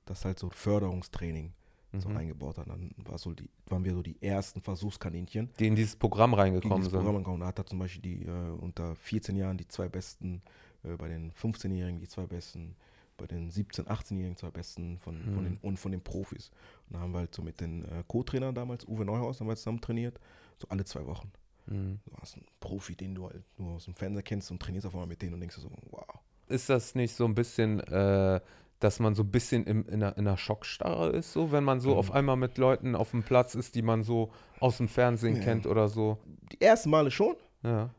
[0.04, 1.52] Das halt so Förderungstraining
[1.98, 2.16] so Mhm.
[2.16, 2.68] eingebaut hat.
[2.68, 6.78] Dann war so die, waren wir so die ersten Versuchskaninchen Die in dieses Programm reingekommen
[6.78, 6.98] dieses sind.
[7.00, 7.40] Programm gekommen.
[7.40, 10.42] Da hat er zum Beispiel die äh, unter 14 Jahren die zwei besten,
[10.84, 12.74] äh, bei den 15-Jährigen die zwei besten,
[13.22, 15.44] bei den 17-, 18-Jährigen zwei besten von, von Mhm.
[15.44, 16.50] den, und von den Profis.
[16.88, 19.56] Und da haben wir halt so mit den äh, Co-Trainern damals, Uwe Neuhaus, haben wir
[19.56, 20.18] zusammen trainiert,
[20.58, 21.30] so alle zwei Wochen.
[21.68, 22.00] Hm.
[22.04, 24.94] Du hast einen Profi, den du halt nur aus dem Fernseher kennst und trainierst auf
[24.94, 26.04] einmal mit denen und denkst so, wow.
[26.48, 28.40] Ist das nicht so ein bisschen, äh,
[28.80, 31.80] dass man so ein bisschen im, in, einer, in einer Schockstarre ist, so, wenn man
[31.80, 31.96] so Mhm.
[31.98, 35.42] auf einmal mit Leuten auf dem Platz ist, die man so aus dem Fernsehen Ja.
[35.42, 36.18] kennt oder so?
[36.52, 37.90] Die ersten Male schon, Ja.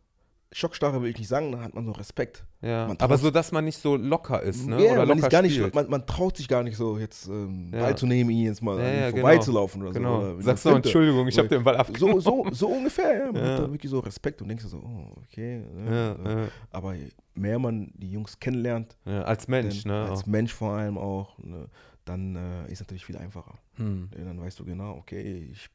[0.52, 2.46] Schockstarre will ich nicht sagen, dann hat man so Respekt.
[2.64, 4.84] Ja, aber so, dass man nicht so locker ist, ne?
[4.86, 5.76] Ja, oder man, locker gar nicht, spielt.
[5.76, 7.82] man, man traut sich gar nicht so jetzt ähm, Ja.
[7.82, 9.22] Ball zu nehmen, ihn jetzt mal Ja, ja, genau.
[9.22, 10.00] vorbeizulaufen oder so.
[10.00, 10.18] genau.
[10.20, 12.22] Oder Sagst du, filmt, Entschuldigung, ich habe den Ball abgenommen.
[12.22, 13.32] so, so, so ungefähr, ja.
[13.32, 13.52] Man Ja.
[13.52, 15.62] hat da wirklich so Respekt und denkst so, oh, okay.
[15.76, 16.16] Ne?
[16.24, 16.40] Also,
[16.72, 20.10] Aber je mehr man die Jungs kennenlernt, als Mensch, dann, ne?
[20.12, 20.26] als auch.
[20.28, 21.68] Mensch vor allem auch, ne,
[22.06, 23.56] dann äh, ist natürlich viel einfacher.
[23.76, 25.70] Hm, Denn Dann weißt du genau, okay, ich,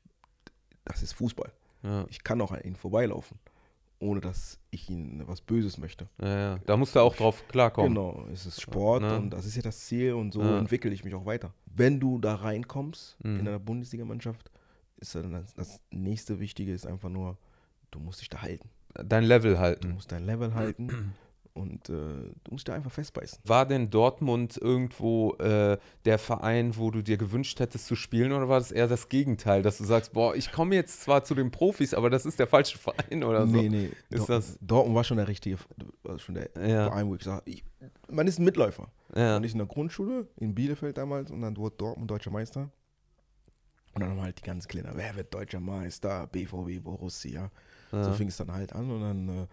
[0.85, 1.53] das ist Fußball.
[2.09, 3.39] Ich kann auch an ihnen vorbeilaufen,
[4.01, 6.09] ohne dass ich ihnen was Böses möchte.
[6.21, 6.59] ja, ja.
[6.67, 7.95] Da musst du auch drauf klarkommen.
[7.95, 9.17] Genau, es ist Sport Ne?
[9.17, 10.59] und das ist ja das Ziel und so Ja.
[10.59, 11.53] entwickle ich mich auch weiter.
[11.67, 13.41] Wenn du da reinkommst Mhm.
[13.41, 14.51] in einer Bundesligamannschaft,
[14.99, 17.39] ist dann das, das nächste Wichtige ist einfach nur,
[17.91, 18.69] du musst dich da halten.
[18.95, 19.91] Dein Level Du halten.
[19.93, 20.89] musst dein Level halten
[21.59, 23.41] und äh, du musst da einfach festbeißen.
[23.45, 28.49] War denn Dortmund irgendwo äh, der Verein, wo du dir gewünscht hättest zu spielen, oder
[28.49, 31.51] war das eher das Gegenteil, dass du sagst, boah, ich komme jetzt zwar zu den
[31.51, 33.53] Profis, aber das ist der falsche Verein oder so?
[33.57, 33.91] nee, nee.
[34.11, 35.59] Ist Dort- das- Dortmund war schon der richtige,
[36.03, 36.85] war schon der Ja.
[36.89, 37.65] Verein, wo ich sage, ich,
[38.11, 38.89] man ist ein Mitläufer.
[39.15, 39.37] Ja.
[39.37, 42.71] Und ich in der Grundschule in Bielefeld damals und dann wurde Dortmund deutscher Meister.
[43.95, 46.27] Und dann halt die ganzen Kleiner, wer wird deutscher Meister?
[46.29, 47.51] BVB, Borussia.
[47.91, 48.05] Ja.
[48.05, 49.47] So fing es dann halt an und dann, äh,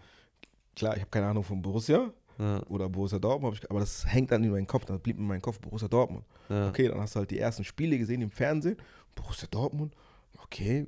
[0.76, 2.62] klar, ich habe keine Ahnung von Borussia Ja.
[2.68, 5.58] oder Borussia Dortmund, aber das hängt dann in meinem Kopf, das blieb in meinem Kopf
[5.58, 6.24] Borussia Dortmund.
[6.48, 6.68] Ja.
[6.68, 8.76] Okay, dann hast du halt die ersten Spiele gesehen im Fernsehen,
[9.14, 9.94] Borussia Dortmund,
[10.44, 10.86] okay,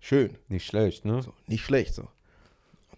[0.00, 0.36] schön.
[0.48, 1.22] Nicht schlecht, ne?
[1.22, 1.94] So, nicht schlecht.
[1.94, 2.08] So.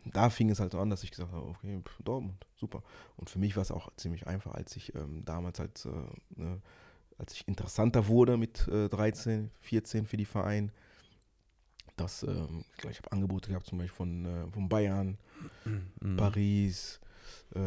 [0.05, 2.83] Und da fing es halt so an, dass ich gesagt habe, okay, Dortmund, super.
[3.17, 6.61] Und für mich war es auch ziemlich einfach, als ich ähm, damals halt, äh, ne,
[7.19, 10.73] als ich interessanter wurde mit äh, 13, 14 für die Verein,
[12.03, 15.19] dass, ähm, ich, glaub, ich habe Angebote gehabt, zum Beispiel von, äh, von Bayern,
[16.01, 16.17] Mhm.
[16.17, 17.01] Paris,
[17.55, 17.61] äh,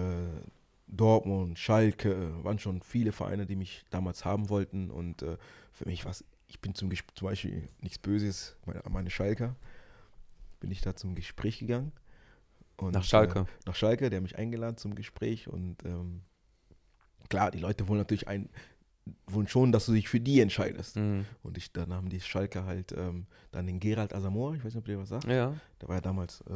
[0.88, 4.92] Dortmund, Schalke, äh, waren schon viele Vereine, die mich damals haben wollten.
[4.92, 5.38] Und äh,
[5.74, 9.56] für mich war es, ich bin zum, zum Beispiel nichts Böses, meine, meine Schalker,
[10.60, 11.92] bin ich da zum Gespräch gegangen.
[12.78, 13.40] Und, Nach Schalke.
[13.42, 15.48] Äh, nach Schalke, der hat mich eingeladen zum Gespräch.
[15.48, 16.22] Und ähm,
[17.30, 18.50] klar, die Leute wollen natürlich ein,
[19.28, 20.96] wollen schon, dass du dich für die entscheidest.
[20.98, 21.26] Mhm.
[21.44, 24.84] Und ich, dann haben die Schalke halt ähm, dann den Gerald Asamoah, ich weiß nicht,
[24.84, 25.26] ob ihr was sagt.
[25.26, 25.54] Ja.
[25.82, 26.54] Der war ja damals äh,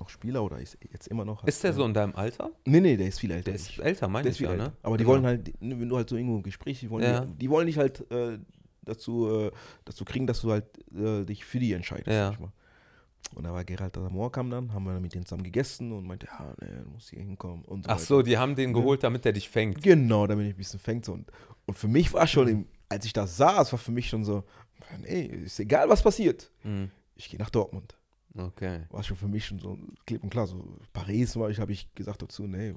[0.00, 1.44] noch Spieler oder ist jetzt immer noch.
[1.46, 2.46] Ist der hat, so in deinem Alter?
[2.64, 3.44] Äh, nee, nee, der ist viel älter.
[3.44, 4.72] Der ist älter, meine der ich viel ja, ne?
[4.82, 5.14] Aber die Genau.
[5.14, 7.20] wollen halt, wenn du halt so irgendwo im Gespräch, die wollen, Ja.
[7.24, 8.38] die, die wollen dich halt äh,
[8.82, 9.50] dazu, äh,
[9.84, 12.08] dazu kriegen, dass du halt äh, dich für die entscheidest.
[12.08, 12.26] Ja.
[12.28, 12.52] sag ich mal.
[13.34, 16.26] Und da war Gerald Asamoah kam dann, haben wir mit denen zusammen gegessen und meinte,
[16.26, 18.04] ja, ne, du musst hier hinkommen und so Ach weiter.
[18.04, 18.74] so, die haben den Ja.
[18.76, 19.82] geholt, damit der dich fängt.
[19.82, 21.08] Genau, damit ich ein bisschen fängt.
[21.08, 21.30] Und,
[21.66, 24.44] und für mich war schon, im, als ich da saß, war für mich schon so,
[25.02, 26.50] nee, ist egal, was passiert.
[26.62, 26.90] Mhm.
[27.16, 27.96] Ich gehe nach Dortmund.
[28.36, 28.82] Okay.
[28.90, 30.46] War schon für mich schon so klipp und klar.
[30.46, 32.74] So Paris war ich, habe ich gesagt dazu, nee,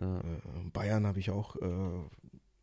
[0.00, 0.18] Ja.
[0.20, 1.68] äh, Bayern habe ich auch äh,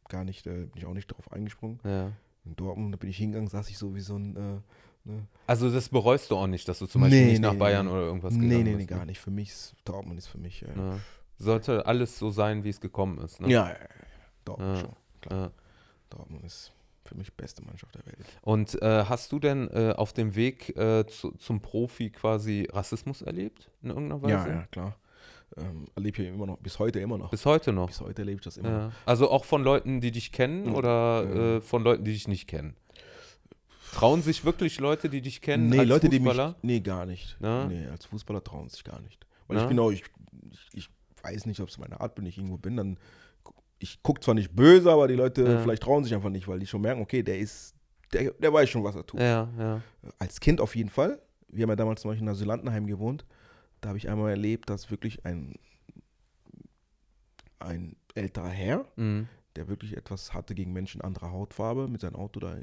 [0.09, 1.80] gar nicht, äh, bin ich auch nicht drauf eingesprungen.
[1.84, 2.11] ja.
[2.45, 4.59] In Dortmund, da bin ich hingegangen, saß ich so wie so ein, äh,
[5.05, 5.27] ne?
[5.47, 7.85] Also das bereust du auch nicht, dass du zum Beispiel Nee, nicht nach nee, Bayern
[7.87, 7.91] nee.
[7.91, 8.87] oder irgendwas Nee, gegangen nee, nee, bist.
[8.89, 9.19] gar nicht.
[9.19, 10.99] Für mich ist Dortmund ist für mich, äh, Ja.
[11.39, 13.41] Sollte alles so sein, wie es gekommen ist.
[13.41, 13.49] Ne?
[13.49, 13.77] ja, ja, ja,
[14.45, 14.81] Dortmund Ja.
[14.81, 14.95] schon.
[15.21, 15.51] Klar.
[16.09, 16.71] Dortmund ist
[17.05, 18.25] für mich beste Mannschaft der Welt.
[18.43, 23.21] Und äh, hast du denn äh, auf dem Weg äh, zu, zum Profi quasi Rassismus
[23.21, 23.69] erlebt?
[23.81, 24.33] In irgendeiner Weise?
[24.33, 24.95] Ja, ja, klar.
[25.57, 27.29] Ähm, erlebe ich immer noch, bis heute immer noch.
[27.29, 27.87] Bis heute noch.
[27.87, 28.77] Bis heute erlebe ich das immer noch.
[28.77, 28.91] Ja.
[29.05, 32.75] Also auch von Leuten, die dich kennen oder äh, von Leuten, die dich nicht kennen?
[33.93, 36.29] Trauen sich wirklich Leute, die dich kennen, Nee, als Leute, die mich.
[36.29, 36.55] Fußballer?
[36.61, 37.37] Nee, gar nicht.
[37.39, 37.65] Na?
[37.67, 39.25] Nee, als Fußballer trauen sich gar nicht.
[39.47, 39.63] Weil Na?
[39.63, 40.03] ich bin auch, ich,
[40.73, 40.89] ich,
[41.21, 42.97] weiß nicht, ob es meine Art bin, ich irgendwo bin, dann.
[43.79, 45.59] Ich gucke zwar nicht böse, aber die Leute Ja.
[45.59, 47.75] vielleicht trauen sich einfach nicht, weil die schon merken, okay, der ist.
[48.13, 49.19] Der, der weiß schon, was er tut.
[49.19, 49.81] Ja, ja.
[50.19, 51.21] Als Kind auf jeden Fall.
[51.47, 53.25] Wir haben ja damals zum Beispiel in Asylantenheim gewohnt.
[53.81, 55.55] Da habe ich einmal erlebt, dass wirklich ein,
[57.59, 59.27] ein älterer Herr, Mhm.
[59.55, 62.57] der wirklich etwas hatte gegen Menschen anderer Hautfarbe, mit seinem Auto da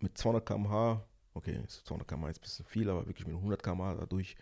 [0.00, 1.02] mit 200 km/h,
[1.34, 4.36] okay, 200 km/h ist ein bisschen viel, aber wirklich mit 100 km/h dadurch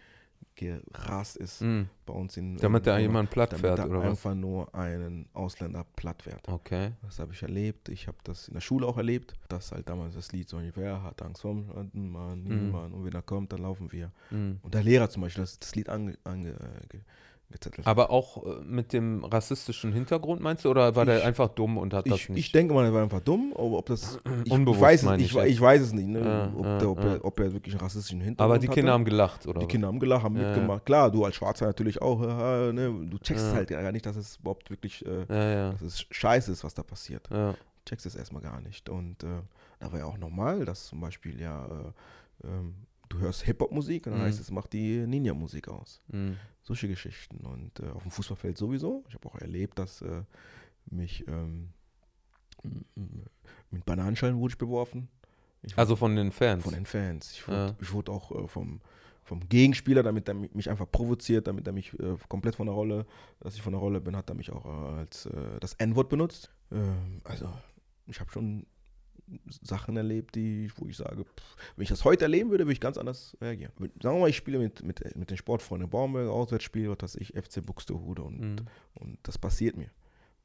[0.55, 1.89] gerast ist Mhm.
[2.05, 2.57] bei uns in.
[2.59, 4.11] Damit da jemand platt damit fährt er oder was?
[4.11, 6.47] einfach nur einen Ausländer platt fährt.
[6.49, 6.93] Okay.
[7.03, 7.89] Das habe ich erlebt.
[7.89, 11.03] Ich habe das in der Schule auch erlebt, dass halt damals das Lied so, wer
[11.03, 14.11] hat Angst vor dem Mann, niemand, und wenn er kommt, dann laufen wir.
[14.31, 14.59] Mhm.
[14.63, 16.99] Und der Lehrer zum Beispiel, das, das Lied ange, ange, äh,
[17.53, 17.87] gezettelt.
[17.87, 21.79] Aber auch äh, mit dem rassistischen Hintergrund meinst du, oder war der Ich- einfach dumm
[21.79, 22.39] und hat das ich, nicht?
[22.47, 24.19] ich denke mal, er war einfach dumm, ob das.
[24.45, 26.21] Ich, Unbewusst weiß es, ich, ich weiß es nicht, ne?
[26.21, 27.13] Ja, ob, ja, der, ob, ja.
[27.15, 28.75] Er, ob er wirklich einen rassistischen Hintergrund Aber die hatte.
[28.81, 29.61] Kinder haben gelacht, oder?
[29.61, 29.67] Die?
[29.67, 30.85] Kinder haben gelacht, haben mitgemacht.
[30.87, 32.23] Klar, du als Schwarzer natürlich auch.
[32.23, 32.93] äh, ne?
[33.09, 36.75] Du checkst halt gar nicht, dass es überhaupt wirklich, äh, dass es scheiße ist, was
[36.75, 37.29] da passiert.
[37.31, 37.55] ja.
[37.85, 38.89] checkst es erstmal gar nicht.
[38.89, 39.27] Und äh,
[39.81, 42.75] da war ja auch normal, dass zum Beispiel ja, äh, ähm,
[43.13, 44.27] du hörst Hip-Hop-Musik und dann Mhm.
[44.27, 46.01] heißt es, mach die Ninja-Musik aus.
[46.09, 46.37] Mhm.
[46.63, 47.39] Solche Geschichten.
[47.47, 49.05] Und äh, auf dem Fußballfeld sowieso.
[49.09, 50.23] Ich habe auch erlebt, dass äh,
[50.87, 51.71] mich ähm,
[53.71, 55.09] mit Bananenschalen wurde ich beworfen.
[55.63, 56.63] Ich Also von den Fans.
[56.65, 57.33] von den Fans.
[57.33, 57.77] Ich wurde, Ja.
[57.81, 58.81] ich wurde auch äh, vom,
[59.23, 62.75] vom Gegenspieler, damit er mi- mich einfach provoziert, damit er mich äh, komplett von der
[62.75, 63.07] Rolle,
[63.41, 66.09] dass ich von der Rolle bin, hat er mich auch äh, als äh, das N-Wort
[66.09, 66.51] benutzt.
[66.73, 67.49] Ähm, also
[68.07, 68.67] ich habe schon
[69.63, 72.81] Sachen erlebt, die, wo ich sage, pff, wenn ich das heute erleben würde, würde ich
[72.81, 73.73] ganz anders reagieren.
[73.79, 77.29] Sagen wir mal, ich spiele mit, mit, mit den Sportfreunden Baumberg, Auswärtsspiel, was weiß ich,
[77.35, 78.57] FC Buxtehude und, Mhm.
[78.95, 79.91] und das passiert mir.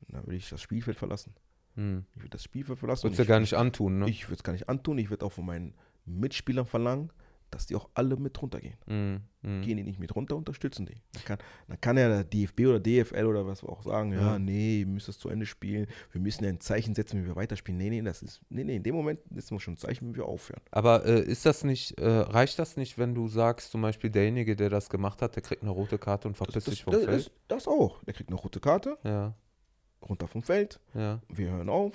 [0.07, 1.33] Und dann würde ich das Spielfeld verlassen.
[1.75, 2.05] Mhm.
[2.15, 3.03] Ich würde das Spielfeld verlassen.
[3.03, 4.09] Würdest und du ich- gar nicht antun, ne?
[4.09, 4.97] ich würde es gar nicht antun.
[4.99, 5.73] Ich würde auch von meinen
[6.05, 7.11] Mitspielern verlangen,
[7.51, 8.75] dass die auch alle mit runtergehen.
[8.87, 9.21] Mhm.
[9.41, 9.61] Mhm.
[9.61, 10.95] Gehen die nicht mit runter, unterstützen die.
[11.13, 11.37] Dann kann,
[11.67, 14.39] dann kann ja der DFB oder DFL oder was auch sagen, ja, Ja.
[14.39, 15.87] nee, ihr müsst das zu Ende spielen.
[16.11, 17.77] Wir müssen ja ein Zeichen setzen, wenn wir weiterspielen.
[17.77, 20.15] Nee, nee, das ist, nee, nee, in dem Moment ist es schon ein Zeichen, wenn
[20.15, 20.61] wir aufhören.
[20.71, 24.55] Aber äh, ist das nicht, äh, reicht das nicht, wenn du sagst, zum Beispiel derjenige,
[24.55, 27.25] der das gemacht hat, der kriegt eine rote Karte und verpisst sich vom das, Feld?
[27.47, 28.03] das, das auch.
[28.03, 29.33] Der kriegt eine rote Karte, ja,
[30.07, 31.93] runter vom Feld, ja, wir hören auf,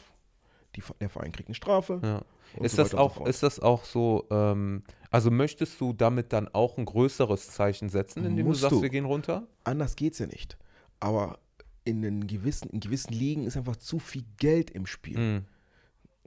[0.77, 2.01] die, der Verein kriegt eine Strafe.
[2.03, 2.23] ja.
[2.61, 3.29] Ist so das so auch, fort.
[3.29, 8.27] ist das auch so, ähm, also möchtest du damit dann auch ein größeres Zeichen setzen,
[8.27, 8.83] indem Musst du sagst, du.
[8.83, 9.47] wir gehen runter?
[9.65, 10.59] anders geht's ja nicht.
[11.01, 11.39] Aber
[11.85, 15.47] in, den gewissen, in gewissen Ligen ist einfach zu viel Geld im Spiel.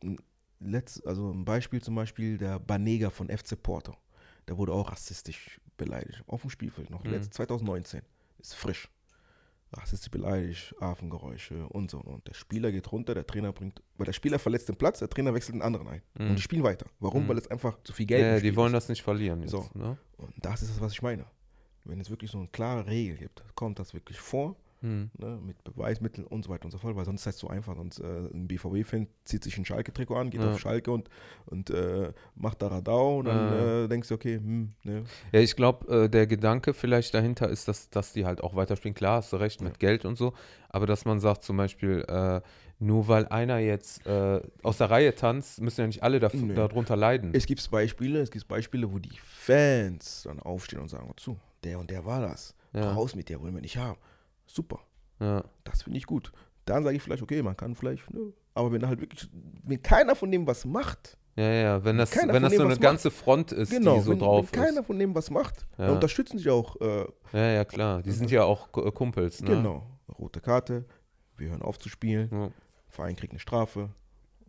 [0.02, 0.18] Mhm.
[0.60, 3.96] Letzt, also ein Beispiel zum Beispiel der Banega von FC Porto.
[4.48, 6.24] Der wurde auch rassistisch beleidigt.
[6.28, 7.04] Auf dem Spielfeld noch.
[7.04, 7.12] Mhm.
[7.12, 8.02] Letzt, 2019.
[8.39, 8.89] Ist frisch.
[9.76, 11.99] Rassistisch beleidigt, Affengeräusche und so.
[11.99, 15.09] Und der Spieler geht runter, der Trainer bringt, weil der Spieler verletzt den Platz, der
[15.09, 16.01] Trainer wechselt einen anderen ein.
[16.17, 16.30] Mhm.
[16.30, 16.86] Und die spielen weiter.
[16.99, 17.23] Warum?
[17.23, 17.30] Mhm.
[17.30, 18.84] Weil es einfach zu viel Geld Ja, im die wollen ist.
[18.84, 19.69] das nicht verlieren jetzt, So.
[19.73, 19.97] ne?
[20.17, 21.26] Und das ist das, was ich meine.
[21.84, 24.55] Wenn es wirklich so eine klare Regel gibt, kommt das wirklich vor,
[24.86, 25.09] Mhm.
[25.17, 27.75] ne, mit Beweismitteln und so weiter und so fort, weil sonst ist das so einfach.
[27.75, 30.51] Sonst äh, ein BVB-Fan zieht sich ein Schalke-Trikot an, geht Ja.
[30.51, 31.09] auf Schalke und,
[31.47, 33.83] und äh, macht da Radau und dann Ja.
[33.86, 37.67] äh, denkst du, okay, hm, ne, Ja, ich glaube, äh, der Gedanke vielleicht dahinter ist,
[37.67, 38.93] dass, dass die halt auch weiterspielen.
[38.95, 40.33] Klar, hast du recht, mit Geld und so.
[40.69, 42.41] Aber dass man sagt zum Beispiel, äh,
[42.77, 46.53] nur weil einer jetzt äh, aus der Reihe tanzt, müssen ja nicht alle da, Nee.
[46.53, 47.31] darunter leiden.
[47.33, 51.79] Es gibt Beispiele, es gibt Beispiele, wo die Fans dann aufstehen und sagen, zu, der
[51.79, 52.53] und der war das.
[52.73, 52.91] Ja.
[52.91, 53.97] Raus mit der, wollen wir nicht haben.
[54.48, 54.80] Super,
[55.20, 55.43] ja.
[55.64, 56.32] das finde ich gut.
[56.66, 59.30] Dann sage ich vielleicht, okay, man kann vielleicht, ne, aber wenn halt wirklich,
[59.64, 62.78] wenn keiner von dem was macht, ja, ja, wenn das, Keiner wenn das so eine
[62.78, 64.88] ganze Front ist, genau, die so wenn, drauf wenn keiner ist.
[64.88, 65.86] von dem was macht, Ja.
[65.88, 68.02] dann unterstützen sich auch, äh, Ja, ja, klar.
[68.02, 69.50] Die sind ja auch K- Kumpels, ne?
[69.50, 69.84] genau,
[70.18, 70.86] rote Karte,
[71.38, 72.50] wir hören auf zu spielen, Ja.
[72.88, 73.89] Verein kriegt eine Strafe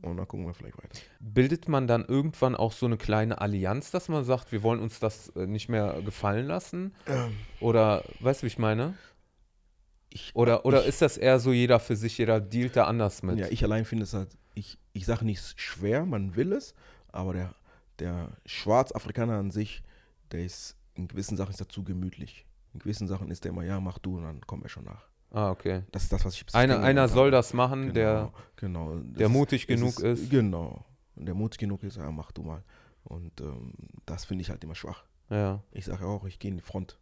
[0.03, 0.97] und dann gucken wir vielleicht weiter.
[1.19, 5.01] Bildet man dann irgendwann auch so eine kleine Allianz, dass man sagt, wir wollen uns
[5.01, 6.95] das äh, nicht mehr gefallen lassen?
[7.09, 8.95] Ähm, Oder, weißt du, wie ich meine?
[10.11, 13.23] Ich, Oder, oder ich, ist das eher so jeder für sich, jeder dealt da anders
[13.23, 13.39] mit?
[13.39, 16.75] Ja, ich allein finde es halt, ich, ich sage nicht schwer, man will es,
[17.13, 17.55] aber der,
[17.99, 19.83] der Schwarzafrikaner an sich,
[20.33, 22.47] der ist in gewissen Sachen ist er zu gemütlich.
[22.73, 25.07] In gewissen Sachen ist der immer, ja, mach du und dann kommen wir schon nach.
[25.31, 25.83] Ah, okay.
[25.93, 28.33] Das ist das, was ich bis jetzt einer soll das machen, der.
[28.57, 30.31] genau, das der ist- mutig es genug ist.
[30.31, 30.85] Genau.
[31.17, 32.63] Und der mutig genug ist, ja, mach du mal.
[33.05, 33.73] Und ähm,
[34.07, 35.05] das finde ich halt immer schwach.
[35.31, 36.99] Ja, Ich sage auch, ich gehe in die Front.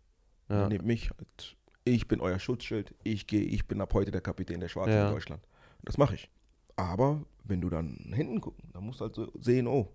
[0.48, 0.68] ja.
[0.68, 1.10] Nehmt mich.
[1.10, 2.94] Halt, ich bin euer Schutzschild.
[3.04, 5.06] Ich gehe, ich bin ab heute der Kapitän der Schwarzen Ja.
[5.08, 5.42] in Deutschland.
[5.82, 6.30] Das mache ich.
[6.76, 9.92] Aber wenn du dann hinten guckst, dann musst du halt so sehen, oh,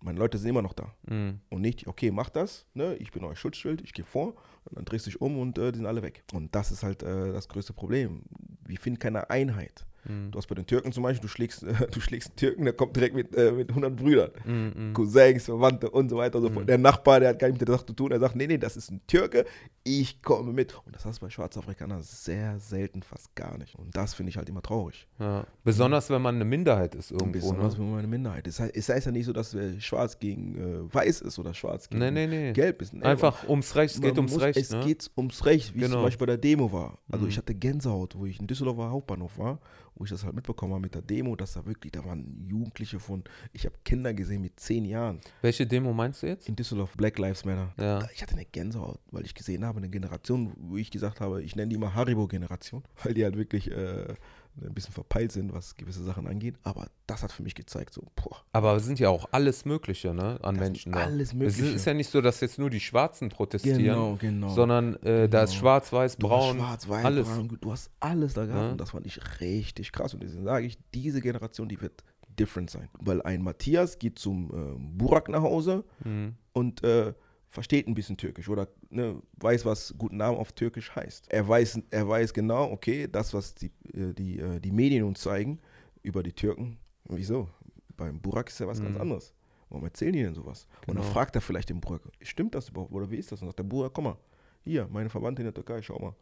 [0.00, 0.94] meine Leute sind immer noch da.
[1.08, 1.40] Mhm.
[1.50, 2.96] Und nicht, okay, mach das, ne?
[2.96, 4.34] ich bin euer Schutzschild, ich gehe vor,
[4.64, 6.24] und dann drehst du dich um und äh, die sind alle weg.
[6.32, 8.22] Und das ist halt äh, das größte Problem.
[8.64, 9.86] Wir finden keine Einheit.
[10.08, 10.30] Mhm.
[10.30, 12.72] Du hast bei den Türken zum Beispiel, du schlägst, äh, du schlägst einen Türken, der
[12.74, 14.30] kommt direkt mit, äh, mit 100 Brüdern.
[14.44, 14.72] Mhm.
[14.76, 14.92] mhm.
[14.94, 16.64] Cousins, Verwandte und so weiter und so fort.
[16.64, 16.68] Mhm.
[16.68, 18.58] Der Nachbar, der hat gar nichts mit der Sache zu tun, er sagt, nee, nee,
[18.58, 19.44] das ist ein Türke,
[19.84, 20.74] ich komme mit.
[20.84, 23.74] Und das hast du bei Schwarzafrikanern sehr selten, fast gar nicht.
[23.76, 25.06] Und das finde ich halt immer traurig.
[25.18, 25.46] Ja.
[25.64, 27.32] Besonders wenn man eine Minderheit ist irgendwo.
[27.32, 27.80] besonders Ne?
[27.80, 28.54] wenn man eine Minderheit ist.
[28.56, 30.56] Es heißt, es heißt ja nicht so, dass äh, schwarz gegen
[30.90, 32.52] äh, weiß ist oder schwarz gegen Nee, nee, nee.
[32.52, 32.94] gelb ist.
[32.94, 34.58] Nee, Einfach ums Recht, es geht ums muss, Recht.
[34.58, 34.80] Es ne?
[34.84, 35.96] geht ums Recht, wie es Genau.
[35.98, 36.98] zum Beispiel bei der Demo war.
[37.10, 37.30] Also Mhm.
[37.30, 39.60] ich hatte Gänsehaut, wo ich in Düsseldorfer Hauptbahnhof war,
[39.96, 43.00] wo ich das halt mitbekommen habe mit der Demo, dass da wirklich, da waren Jugendliche
[43.00, 46.48] von, ich habe Kinder gesehen mit zehn Jahren Welche Demo meinst du jetzt?
[46.48, 47.72] in Düsseldorf, Black Lives Matter.
[47.78, 48.06] Ja.
[48.14, 51.56] Ich hatte eine Gänsehaut, weil ich gesehen habe, eine Generation, wo ich gesagt habe, ich
[51.56, 54.14] nenne die immer Haribo-Generation, weil die halt wirklich äh,
[54.62, 56.54] ein bisschen verpeilt sind, was gewisse Sachen angeht.
[56.62, 60.14] Aber das hat für mich gezeigt, so, boah, Aber es sind ja auch alles Mögliche,
[60.14, 60.38] ne?
[60.42, 61.04] An Das sind Menschen da.
[61.04, 61.66] alles Es Mögliche.
[61.74, 64.48] ist ja nicht so, dass jetzt nur die Schwarzen protestieren, genau.
[64.48, 65.60] sondern äh, da ist Genau.
[65.60, 66.56] schwarz, weiß, Du braun.
[66.56, 67.28] schwarz, weiß, alles.
[67.28, 68.72] braun, du hast alles da gehabt Ja.
[68.72, 70.14] und das fand ich richtig krass.
[70.14, 72.02] Und deswegen sage ich, diese Generation, die wird
[72.38, 72.88] different sein.
[72.98, 76.34] Weil ein Matthias geht zum äh, Burak nach Hause Mhm.
[76.52, 77.12] und äh,
[77.48, 81.32] versteht ein bisschen Türkisch oder ne, weiß, was guten Namen auf Türkisch heißt.
[81.32, 85.58] Er weiß, er weiß genau, okay, das, was die, die, äh, die Medien uns zeigen
[86.02, 86.78] über die Türken,
[87.08, 87.48] wieso?
[87.96, 89.00] Beim Burak ist ja was ganz Mhm.
[89.00, 89.32] anderes.
[89.68, 90.66] Warum erzählen die denn sowas?
[90.86, 91.12] Und dann Genau.
[91.12, 93.40] fragt er vielleicht den Burak, stimmt das überhaupt oder wie ist das?
[93.42, 94.16] Und sagt der Burak, komm mal,
[94.62, 96.14] hier, meine Verwandte in der Türkei, schau mal.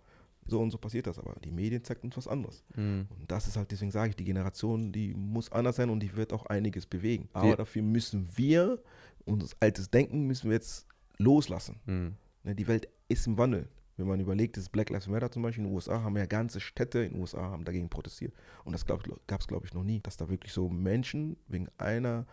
[0.46, 2.62] So und so passiert das, aber die Medien zeigt uns was anderes.
[2.76, 3.06] Mhm.
[3.18, 6.14] Und das ist halt, deswegen sage ich, die Generation, die muss anders sein und die
[6.16, 7.28] wird auch einiges bewegen.
[7.32, 8.82] Aber Die- dafür müssen wir,
[9.24, 10.86] unser altes Denken müssen wir jetzt
[11.18, 11.76] loslassen.
[11.86, 12.14] Mhm.
[12.42, 13.68] Ne, die Welt ist im Wandel.
[13.96, 16.60] Wenn man überlegt, das Black Lives Matter zum Beispiel in den USA, haben ja ganze
[16.60, 18.34] Städte in den USA haben dagegen protestiert.
[18.64, 22.26] Und das gab es, glaube ich, noch nie, dass da wirklich so Menschen wegen einer,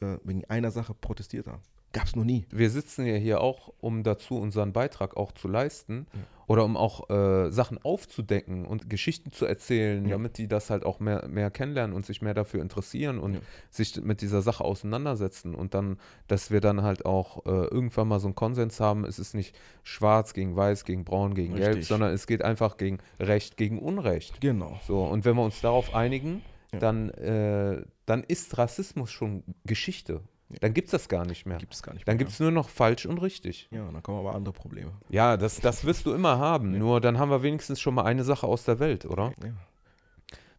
[0.00, 1.62] äh, wegen einer Sache protestiert haben.
[1.94, 2.44] Gab es noch nie.
[2.50, 6.20] Wir sitzen ja hier auch, um dazu unseren Beitrag auch zu leisten Ja.
[6.48, 10.10] oder um auch äh, Sachen aufzudecken und Geschichten zu erzählen, Ja.
[10.16, 13.40] damit die das halt auch mehr, mehr kennenlernen und sich mehr dafür interessieren und Ja.
[13.70, 18.18] sich mit dieser Sache auseinandersetzen und dann, dass wir dann halt auch äh, irgendwann mal
[18.18, 21.86] so einen Konsens haben, es ist nicht schwarz gegen weiß, gegen braun, gegen gelb, Richtig.
[21.86, 24.40] sondern es geht einfach gegen Recht, gegen Unrecht.
[24.40, 24.78] Genau.
[24.86, 26.42] So, und wenn wir uns darauf einigen,
[26.72, 30.22] dann, äh, dann ist Rassismus schon Geschichte.
[30.60, 31.58] Dann gibt es das gar nicht mehr.
[31.58, 32.18] Gibt es gar nicht Dann mehr.
[32.18, 33.68] gibt es nur noch falsch und richtig.
[33.70, 34.92] Ja, dann kommen aber andere Probleme.
[35.08, 36.72] Ja, das, das wirst du immer haben.
[36.74, 36.78] Ja.
[36.78, 39.32] Nur dann haben wir wenigstens schon mal eine Sache aus der Welt, oder?
[39.42, 39.50] Ja.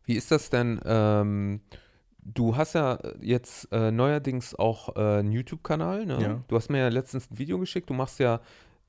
[0.06, 0.80] Wie ist das denn?
[0.86, 1.62] Ähm,
[2.22, 6.06] du hast ja jetzt äh, neuerdings auch äh, einen YouTube-Kanal.
[6.06, 6.22] Ne?
[6.22, 6.42] Ja.
[6.48, 7.90] Du hast mir ja letztens ein Video geschickt.
[7.90, 8.42] Du machst ja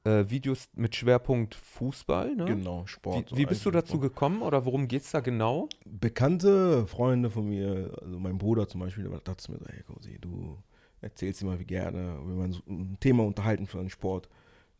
[0.04, 2.34] äh, Videos mit Schwerpunkt Fußball.
[2.34, 2.44] Ne?
[2.46, 3.28] Genau, Wie, Sport.
[3.30, 5.68] so wie bist du dazu gekommen oder worum geht es da genau?
[5.84, 10.18] Bekannte Freunde von mir, also mein Bruder zum Beispiel, der dachte mir so, hey Cosi,
[10.20, 10.58] du
[11.06, 14.28] erzählst immer wie gerne, wenn man so ein Thema unterhalten für einen Sport,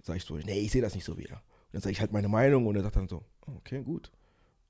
[0.03, 1.37] sag ich so, nee, ich sehe das nicht so wieder.
[1.37, 3.22] Und dann sage ich halt meine Meinung und er sagt dann so,
[3.59, 4.11] okay, gut,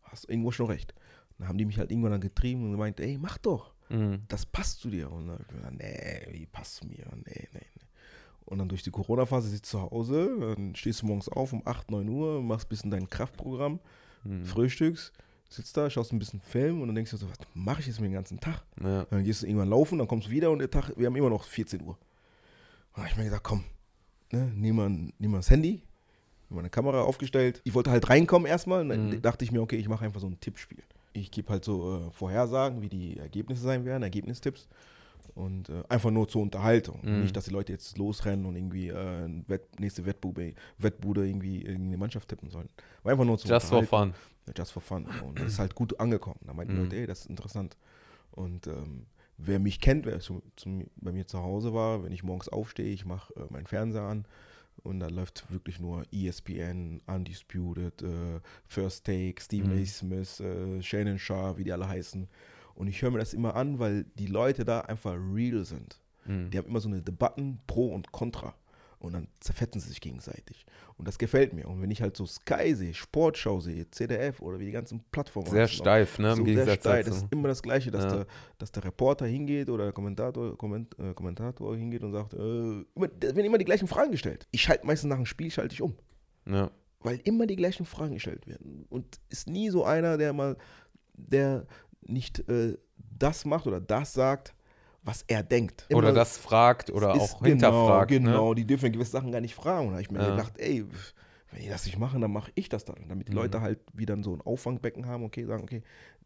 [0.04, 0.94] hast irgendwo schon recht.
[1.38, 4.22] Dann haben die mich halt irgendwann dann getrieben und gemeint, ey, mach doch, Mhm.
[4.28, 5.10] das passt zu dir.
[5.12, 7.06] Und dann hab ich gesagt, nee, wie passt mir?
[7.24, 7.82] Nee, nee, nee.
[8.44, 11.62] Und dann durch die Corona-Phase sitzt du zu Hause, dann stehst du morgens auf um
[11.64, 13.78] 8, 9 Uhr, machst ein bisschen dein Kraftprogramm,
[14.24, 14.44] Mhm.
[14.44, 15.12] frühstückst,
[15.48, 18.00] sitzt da, schaust ein bisschen Film und dann denkst du so, was mache ich jetzt
[18.00, 18.62] mit den ganzen Tag?
[18.82, 19.04] Ja.
[19.10, 21.30] Dann gehst du irgendwann laufen, dann kommst du wieder und der Tag, wir haben immer
[21.30, 21.96] noch 14 Uhr.
[22.94, 23.64] Und hab ich mir gedacht, komm,
[24.32, 25.82] ne, nimm, mal, nimm mal das Handy,
[26.48, 27.60] nimm mal eine Kamera aufgestellt.
[27.64, 29.22] Ich wollte halt reinkommen erstmal und dann Mhm.
[29.22, 30.82] dachte ich mir, okay, ich mache einfach so ein Tippspiel.
[31.12, 34.68] Ich gebe halt so äh, Vorhersagen, wie die Ergebnisse sein werden, Ergebnistipps.
[35.36, 37.00] Und äh, einfach nur zur Unterhaltung.
[37.04, 37.20] Mhm.
[37.20, 41.98] Nicht, dass die Leute jetzt losrennen und irgendwie äh, Wett, nächste Wettbude, Wettbude irgendwie irgendeine
[41.98, 42.68] Mannschaft tippen sollen.
[43.04, 44.14] War einfach nur zum Just for Unterhalten.
[44.14, 44.20] fun.
[44.46, 45.06] Ja, Just for fun.
[45.28, 46.40] Und das ist halt gut angekommen.
[46.46, 46.84] Da meinten die Mhm.
[46.84, 47.76] Leute, ey, das ist interessant.
[48.32, 49.04] Und ähm,
[49.36, 52.92] wer mich kennt, wer zu, zu, bei mir zu Hause war, wenn ich morgens aufstehe,
[52.92, 54.24] ich mache äh, meinen Fernseher an
[54.84, 59.82] und da läuft wirklich nur ESPN, Undisputed, äh, First Take, Stephen Mhm.
[59.82, 59.86] A.
[59.86, 62.26] Smith, äh, Shannon Sharp, wie die alle heißen.
[62.76, 65.98] Und ich höre mir das immer an, weil die Leute da einfach real sind.
[66.26, 66.50] Mhm.
[66.50, 68.54] Die haben immer so eine Debatten pro und contra.
[68.98, 70.64] Und dann zerfetzen sie sich gegenseitig.
[70.96, 71.68] Und das gefällt mir.
[71.68, 75.50] Und wenn ich halt so Sky sehe, Sportschau sehe, CDF oder wie die ganzen Plattformen
[75.50, 76.28] Sehr heißen, steif, ne?
[76.30, 76.98] Im so sehr Gegensatz steil.
[77.04, 77.10] dazu.
[77.10, 78.10] Das ist immer das Gleiche, dass, Ja.
[78.16, 78.26] der,
[78.58, 83.08] dass der Reporter hingeht oder der Kommentator, Komment, äh, Kommentator hingeht und sagt, äh, immer,
[83.20, 84.48] werden immer die gleichen Fragen gestellt.
[84.50, 85.94] Ich schalte meistens nach dem Spiel, schalte ich um.
[86.46, 86.70] Ja.
[87.00, 88.86] Weil immer die gleichen Fragen gestellt werden.
[88.88, 90.56] Und ist nie so einer, der mal,
[91.14, 91.66] der
[92.08, 92.76] nicht äh,
[93.18, 94.54] das macht oder das sagt,
[95.02, 95.86] was er denkt.
[95.90, 98.10] Oder Immer- das fragt oder auch hinterfragt.
[98.10, 98.48] Genau, genau.
[98.50, 98.54] Ne?
[98.56, 99.86] die dürfen gewisse Sachen gar nicht fragen.
[99.86, 100.30] Und da habe ich mir Ja.
[100.30, 100.84] gedacht, ey,
[101.52, 102.96] wenn die das nicht machen, dann mache ich das dann.
[103.08, 103.38] Damit die Mhm.
[103.38, 105.82] Leute halt wieder so ein Auffangbecken haben, okay, sagen, okay,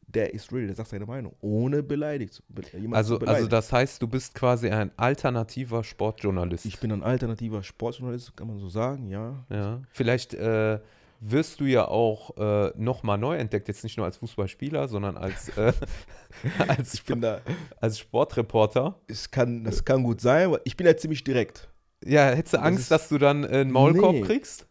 [0.07, 2.43] der ist real, der sagt seine Meinung, ohne beleidigt
[2.91, 6.65] Also, zu also das heißt, du bist quasi ein alternativer Sportjournalist.
[6.67, 9.45] ich bin ein alternativer Sportjournalist, kann man so sagen, ja.
[9.51, 10.81] Ja, vielleicht äh,
[11.21, 15.51] wirst du ja auch äh, nochmal neu entdeckt, jetzt nicht nur als Fußballspieler, sondern als,
[15.57, 15.73] äh,
[16.69, 17.41] als, Ich bin da,
[17.81, 18.99] als Sportreporter.
[19.07, 21.69] es kann, das kann gut sein, aber ich bin ja ziemlich direkt.
[22.05, 24.21] Ja, hättest du Das Angst, ist- dass du dann äh, einen Maulkorb Nee.
[24.23, 24.67] kriegst?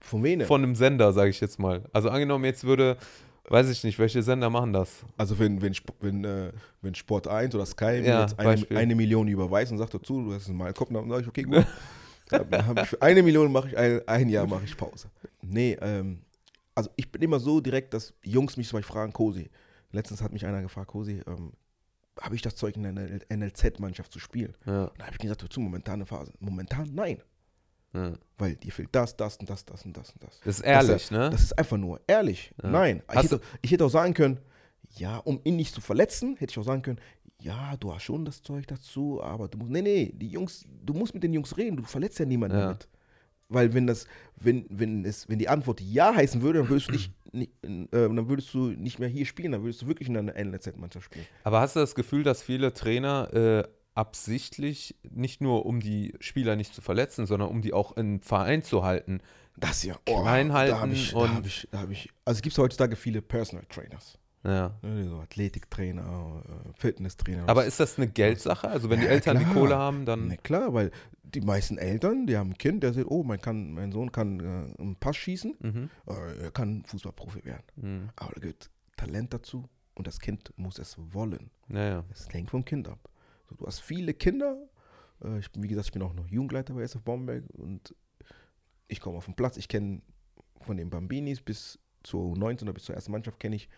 [0.00, 0.40] Von wem?
[0.42, 1.84] Von einem Sender, sage ich jetzt mal.
[1.92, 2.96] Also angenommen, jetzt würde,
[3.48, 5.04] weiß ich nicht, welche Sender machen das?
[5.16, 8.94] Also wenn, wenn, wenn, äh, wenn Sport 1 oder Sky mir Ja, jetzt eine, eine
[8.94, 11.66] Million überweist und sagt dazu, du hast einen Malkopf, dann sage ich, okay, gut.
[12.32, 15.08] ich für eine Million mache ich ein, ein Jahr mache ich Pause.
[15.42, 16.20] Nee, ähm,
[16.74, 19.50] also ich bin immer so direkt, dass Jungs mich zum Beispiel fragen, Kosi,
[19.92, 21.52] letztens hat mich einer gefragt, Kosi, ähm,
[22.20, 24.54] habe ich das Zeug in einer NLZ-Mannschaft zu spielen?
[24.66, 26.32] Ja, Da habe ich gesagt, zu momentane Phase.
[26.40, 27.22] Momentan nein.
[27.94, 28.12] ja.
[28.36, 30.40] Weil dir fehlt das, das und das, das und das und das.
[30.44, 31.30] Das ist ehrlich, ne?
[31.30, 32.52] Das ist einfach nur ehrlich.
[32.62, 32.70] Ja.
[32.70, 33.02] Nein.
[33.12, 34.38] Ich hätte, ich hätte auch sagen können,
[34.96, 37.00] ja, um ihn nicht zu verletzen, hätte ich auch sagen können,
[37.40, 40.92] ja, du hast schon das Zeug dazu, aber du musst, nee, nee, die Jungs, du
[40.94, 42.62] musst mit den Jungs reden, du verletzt ja niemanden Ja.
[42.64, 42.88] damit.
[43.50, 46.92] Weil wenn das, wenn, wenn es, wenn die Antwort ja heißen würde, dann würdest du
[46.92, 50.16] nicht, nicht äh, dann würdest du nicht mehr hier spielen, dann würdest du wirklich in
[50.16, 51.26] einer NLZ-Mannschaft spielen.
[51.44, 56.56] Aber hast du das Gefühl, dass viele Trainer äh, absichtlich, nicht nur um die Spieler
[56.56, 59.20] nicht zu verletzen, sondern um die auch im Verein zu halten,
[59.56, 59.96] Das ja.
[60.04, 62.96] Klein halten da habe ich, da hab ich, da hab ich, also es gibt heutzutage
[62.96, 64.18] viele Personal Trainers.
[64.44, 64.74] Ja.
[64.82, 67.48] So Athletiktrainer, äh, Fitnesstrainer.
[67.48, 68.68] Aber ist das eine Geldsache?
[68.68, 69.54] Also wenn die Ja, Eltern die klar.
[69.54, 70.28] Kohle haben, dann.
[70.28, 70.90] Na klar, weil
[71.22, 74.40] die meisten Eltern, die haben ein Kind, der sagt, oh, mein, kann, mein Sohn kann
[74.40, 75.90] äh, einen Pass schießen, Mhm.
[76.06, 77.64] er kann Fußballprofi werden.
[77.76, 78.08] Mhm.
[78.16, 81.50] Aber da gehört Talent dazu und das Kind muss es wollen.
[81.68, 82.04] Naja.
[82.10, 82.98] Es hängt vom Kind ab.
[83.48, 84.56] So, du hast viele Kinder.
[85.22, 87.94] Äh, ich bin, wie gesagt, ich bin auch noch Jugendleiter bei SF Bomberg und
[88.86, 89.56] ich komme auf den Platz.
[89.58, 90.00] Ich kenne
[90.62, 93.68] von den Bambinis bis zur U19 oder bis zur ersten Mannschaft kenne ich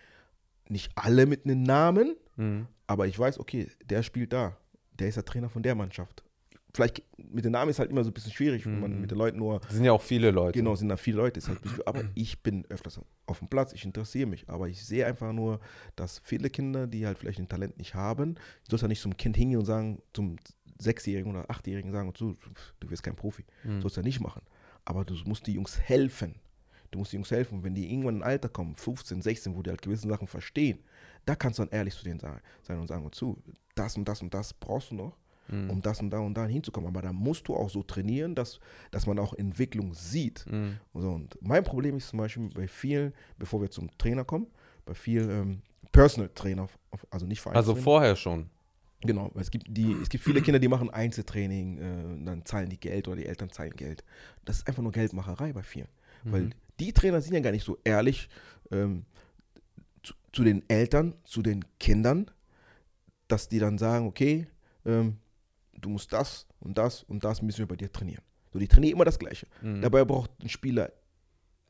[0.70, 2.66] nicht alle mit einem Namen, Mhm.
[2.86, 4.56] aber ich weiß, okay, der spielt da.
[4.98, 6.22] Der ist der Trainer von der Mannschaft.
[6.72, 9.00] Vielleicht mit dem Namen ist halt immer so ein bisschen schwierig, wenn man Mhm.
[9.00, 10.56] mit den Leuten nur, Das sind ja auch viele Leute.
[10.58, 13.84] genau, sind da viele Leute, halt bisschen, aber ich bin öfters auf dem Platz, ich
[13.84, 15.58] interessiere mich, aber ich sehe einfach nur,
[15.96, 18.40] dass viele Kinder, die halt vielleicht ein Talent nicht haben, du
[18.70, 20.36] sollst ja nicht zum Kind hingehen und sagen, zum
[20.78, 22.34] Sechsjährigen oder Achtjährigen sagen, du,
[22.78, 23.44] du wirst kein Profi.
[23.64, 23.80] Mhm.
[23.82, 24.42] sollst du ja nicht machen.
[24.84, 26.36] Aber du musst die Jungs helfen.
[26.90, 27.62] Du musst die Jungs helfen.
[27.62, 30.78] Wenn die irgendwann in ein Alter kommen, 15, 16, wo die halt gewisse Sachen verstehen,
[31.24, 33.36] da kannst du dann ehrlich zu denen sein und sagen, zu,
[33.74, 35.16] das und das und das brauchst du noch,
[35.48, 35.70] Mhm.
[35.70, 36.88] um das und da und da hinzukommen.
[36.88, 38.60] Aber da musst du auch so trainieren, dass,
[38.92, 40.46] dass man auch Entwicklung sieht.
[40.48, 40.76] Mhm.
[40.94, 44.46] So, und mein Problem ist zum Beispiel bei vielen, bevor wir zum Trainer kommen,
[44.86, 46.68] bei vielen ähm, Personal Trainer,
[47.10, 47.82] also nicht Also Vereinstrainer.
[47.82, 48.48] vorher schon.
[49.02, 52.68] Genau, es gibt, die, es gibt viele Kinder, die machen Einzeltraining, äh, und dann zahlen
[52.68, 54.04] die Geld oder die Eltern zahlen Geld.
[54.44, 55.88] Das ist einfach nur Geldmacherei bei vielen.
[56.24, 56.50] Weil Mhm.
[56.78, 58.28] die Trainer sind ja gar nicht so ehrlich
[58.70, 59.04] ähm,
[60.02, 62.30] zu, zu den Eltern, zu den Kindern,
[63.28, 64.46] dass die dann sagen, okay,
[64.84, 65.18] ähm,
[65.72, 68.22] du musst das und das und das müssen wir bei dir trainieren.
[68.52, 69.46] So, die trainieren immer das Gleiche.
[69.62, 69.80] Mhm.
[69.82, 70.92] Dabei braucht ein Spieler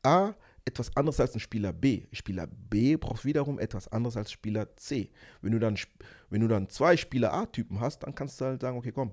[0.03, 0.33] A
[0.65, 2.05] etwas anderes als ein Spieler B.
[2.11, 5.09] Spieler B braucht wiederum etwas anderes als Spieler C.
[5.41, 5.75] Wenn du dann,
[6.29, 9.11] wenn du dann zwei Spieler A-Typen hast, dann kannst du halt sagen, okay, komm,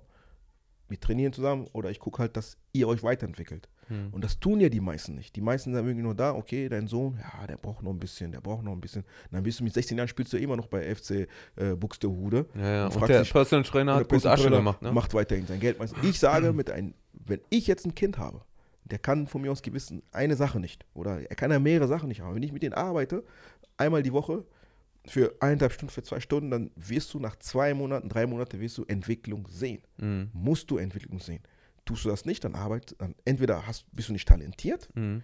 [0.89, 3.69] wir trainieren zusammen oder ich gucke halt, dass ihr euch weiterentwickelt.
[3.89, 4.09] Hm.
[4.13, 5.35] Und das tun ja die meisten nicht.
[5.37, 8.33] Die meisten sind irgendwie nur da, okay, dein Sohn, ja, der braucht noch ein bisschen,
[8.33, 9.03] der braucht noch ein bisschen.
[9.03, 12.47] Und dann bist du mit 16 Jahren spielst du immer noch bei FC äh, Buxtehude.
[12.55, 12.87] Ja, ja.
[12.87, 14.93] Und, und der dich, Personal Trainer hat gut Asche gemacht, ne?
[14.93, 15.79] Macht weiterhin sein Geld.
[16.03, 18.43] Ich sage mit ein, wenn ich jetzt ein Kind habe,
[18.85, 20.87] der kann von mir aus gewissen eine Sache nicht.
[20.95, 22.35] Oder er kann ja mehrere Sachen nicht haben.
[22.35, 23.25] Wenn ich mit denen arbeite,
[23.77, 24.45] einmal die Woche,
[25.07, 28.79] für eineinhalb Stunden, für zwei Stunden, dann wirst du nach zwei Monaten, drei Monaten wirst
[28.79, 29.83] du Entwicklung sehen.
[29.97, 30.31] Mhm.
[30.33, 31.43] Musst du Entwicklung sehen.
[31.89, 35.23] Tust du das nicht, dann arbeit, dann entweder hast, bist du nicht talentiert mhm.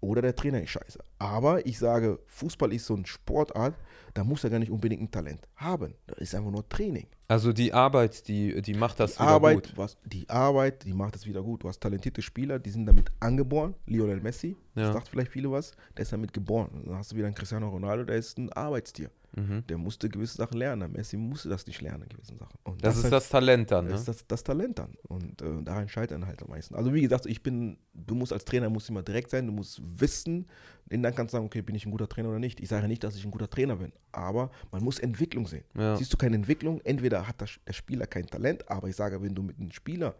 [0.00, 1.00] oder der Trainer ist scheiße.
[1.18, 3.74] Aber ich sage, Fußball ist so eine Sportart,
[4.14, 5.94] da muss er gar nicht unbedingt ein Talent haben.
[6.06, 7.08] Das ist einfach nur Training.
[7.26, 9.72] Also die Arbeit, die, die macht das die wieder Arbeit, gut.
[9.74, 11.64] Was, die Arbeit, die macht das wieder gut.
[11.64, 13.74] Du hast talentierte Spieler, die sind damit angeboren.
[13.86, 14.84] Lionel Messi, ja.
[14.84, 16.84] das sagt vielleicht viele was, der ist damit geboren.
[16.86, 19.10] Dann hast du wieder einen Cristiano Ronaldo, der ist ein Arbeitstier.
[19.36, 19.66] Mhm.
[19.66, 20.90] Der musste gewisse Sachen lernen.
[20.92, 22.58] Messi musste das nicht lernen, gewisse Sachen.
[22.64, 23.90] Und das, das ist halt, das Talent dann, ne?
[23.90, 24.94] Das ist das, das Talent dann.
[25.02, 26.74] Und äh, daran scheitern halt am meisten.
[26.74, 29.80] Also wie gesagt, ich bin, du musst als Trainer musst immer direkt sein, du musst
[29.84, 30.46] wissen,
[30.90, 32.60] und dann kannst du sagen, okay, bin ich ein guter Trainer oder nicht.
[32.60, 35.64] Ich sage nicht, dass ich ein guter Trainer bin, aber man muss Entwicklung sehen.
[35.74, 35.96] Ja.
[35.96, 39.42] Siehst du keine Entwicklung, entweder hat der Spieler kein Talent, aber ich sage, wenn du
[39.42, 40.14] mit einem Spieler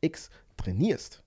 [0.00, 1.22] X trainierst,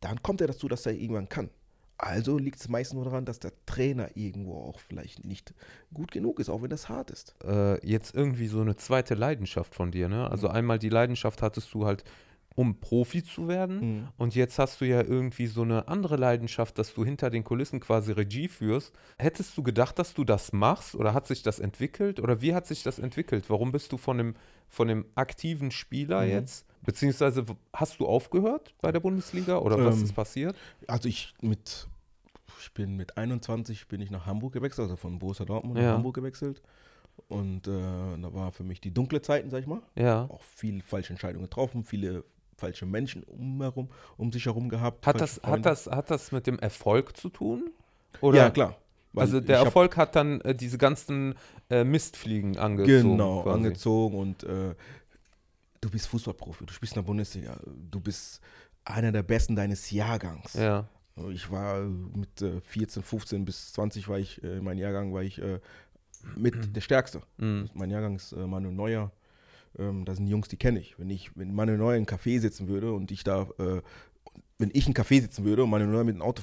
[0.00, 1.50] dann kommt er dazu, dass er irgendwann kann.
[1.96, 5.54] Also liegt es meistens nur daran, dass der Trainer irgendwo auch vielleicht nicht
[5.92, 7.34] gut genug ist, auch wenn das hart ist.
[7.44, 10.28] Äh, jetzt irgendwie so eine zweite Leidenschaft von dir, ne?
[10.28, 10.54] Also mhm.
[10.54, 12.04] einmal die Leidenschaft hattest du halt,
[12.56, 13.80] um Profi zu werden.
[13.80, 14.08] Mhm.
[14.16, 17.80] Und jetzt hast du ja irgendwie so eine andere Leidenschaft, dass du hinter den Kulissen
[17.80, 18.92] quasi Regie führst.
[19.18, 22.20] Hättest du gedacht, dass du das machst oder hat sich das entwickelt?
[22.20, 23.50] Oder wie hat sich das entwickelt?
[23.50, 24.34] Warum bist du von dem,
[24.68, 26.30] von dem aktiven Spieler mhm.
[26.30, 30.56] jetzt Beziehungsweise hast du aufgehört bei der Bundesliga oder was ähm, ist passiert?
[30.86, 31.88] Also ich mit
[32.60, 35.84] ich bin mit 21 bin ich nach Hamburg gewechselt, also von Borussia Dortmund ja.
[35.84, 36.62] nach Hamburg gewechselt.
[37.28, 39.82] Und äh, da war für mich die dunkle Zeiten, sag ich mal.
[39.94, 40.24] Ja.
[40.30, 42.24] Auch viele falsche Entscheidungen getroffen, viele
[42.56, 45.06] falsche Menschen um, herum, um sich herum gehabt.
[45.06, 47.70] Hat das, hat, das, hat das mit dem Erfolg zu tun?
[48.20, 48.38] Oder?
[48.38, 48.76] Ja, klar.
[49.14, 51.34] also der Erfolg hat dann äh, diese ganzen
[51.70, 53.10] äh, Mistfliegen angezogen.
[53.10, 53.56] Genau, quasi.
[53.56, 54.74] angezogen und äh,
[55.84, 57.60] du bist Fußballprofi, du spielst in der Bundesliga,
[57.90, 58.40] du bist
[58.84, 60.54] einer der Besten deines Jahrgangs.
[60.54, 60.88] Ja.
[61.30, 65.40] Ich war mit äh, 14, 15 bis 20 war ich, äh, mein Jahrgang war ich
[65.40, 65.60] äh,
[66.36, 66.72] mit mhm.
[66.72, 67.22] der Stärkste.
[67.36, 67.70] Mhm.
[67.74, 69.12] Mein Jahrgang ist äh, Manuel Neuer.
[69.78, 70.98] Ähm, da sind Jungs, die kenne ich.
[70.98, 73.82] Wenn ich, wenn Manuel Neuer in einem Café sitzen würde und ich da, äh,
[74.58, 76.42] wenn ich in einem Café sitzen würde und Manuel Neuer mit dem Auto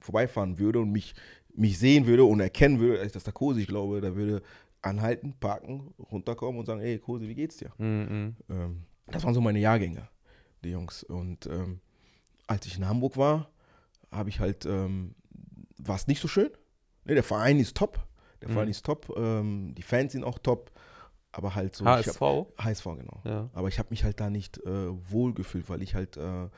[0.00, 1.14] vorbeifahren, würde und mich,
[1.54, 4.42] mich sehen würde und erkennen würde, dass das der Kosi, ich glaube, da würde
[4.82, 7.72] anhalten, parken, runterkommen und sagen, ey Kosi, wie geht's dir?
[7.78, 8.36] Mhm.
[8.48, 10.08] Ähm, das waren so meine Jahrgänge,
[10.64, 11.02] die Jungs.
[11.02, 11.80] Und ähm,
[12.46, 13.50] als ich in Hamburg war,
[14.10, 15.14] habe ich halt, ähm,
[15.78, 16.50] war es nicht so schön.
[17.04, 17.98] Nee, der Verein ist top.
[18.42, 18.52] Der mhm.
[18.52, 19.12] Verein ist top.
[19.16, 20.70] Ähm, die Fans sind auch top.
[21.32, 21.84] Aber halt so.
[21.84, 22.20] HSV?
[22.20, 23.20] Hab, HSV, genau.
[23.24, 23.50] Ja.
[23.52, 26.48] Aber ich habe mich halt da nicht äh, wohl gefühlt, weil ich halt äh,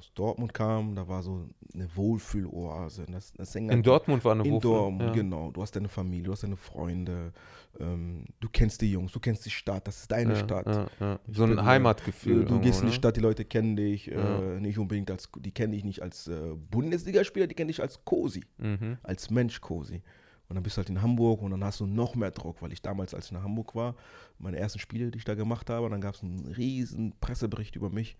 [0.00, 3.06] aus Dortmund kam, da war so eine Wohlfühloase.
[3.10, 4.54] Das, das in halt Dortmund war eine Wohlfühl.
[4.54, 5.12] In Dortmund, ja.
[5.12, 5.50] genau.
[5.50, 7.32] Du hast deine Familie, du hast deine Freunde,
[7.78, 10.88] ähm, du kennst die Jungs, du kennst die Stadt, das ist deine ja, Stadt.
[11.00, 12.46] Ja, so ein bin, Heimatgefühl.
[12.46, 15.72] Du, gehst in die Stadt, die Leute kennen dich, äh, nicht unbedingt als, die kennen
[15.72, 18.96] dich nicht als äh, Bundesligaspieler, die kennen dich als Cosi, mhm.
[19.02, 20.02] als Mensch Cosi.
[20.48, 22.72] Und dann bist du halt in Hamburg und dann hast du noch mehr Druck, weil
[22.72, 23.94] ich damals, als ich in Hamburg war,
[24.38, 27.90] meine ersten Spiele, die ich da gemacht habe, dann gab es einen riesen Pressebericht über
[27.90, 28.16] mich.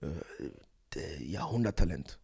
[0.00, 0.06] Äh,
[1.20, 2.18] Jahrhunderttalent.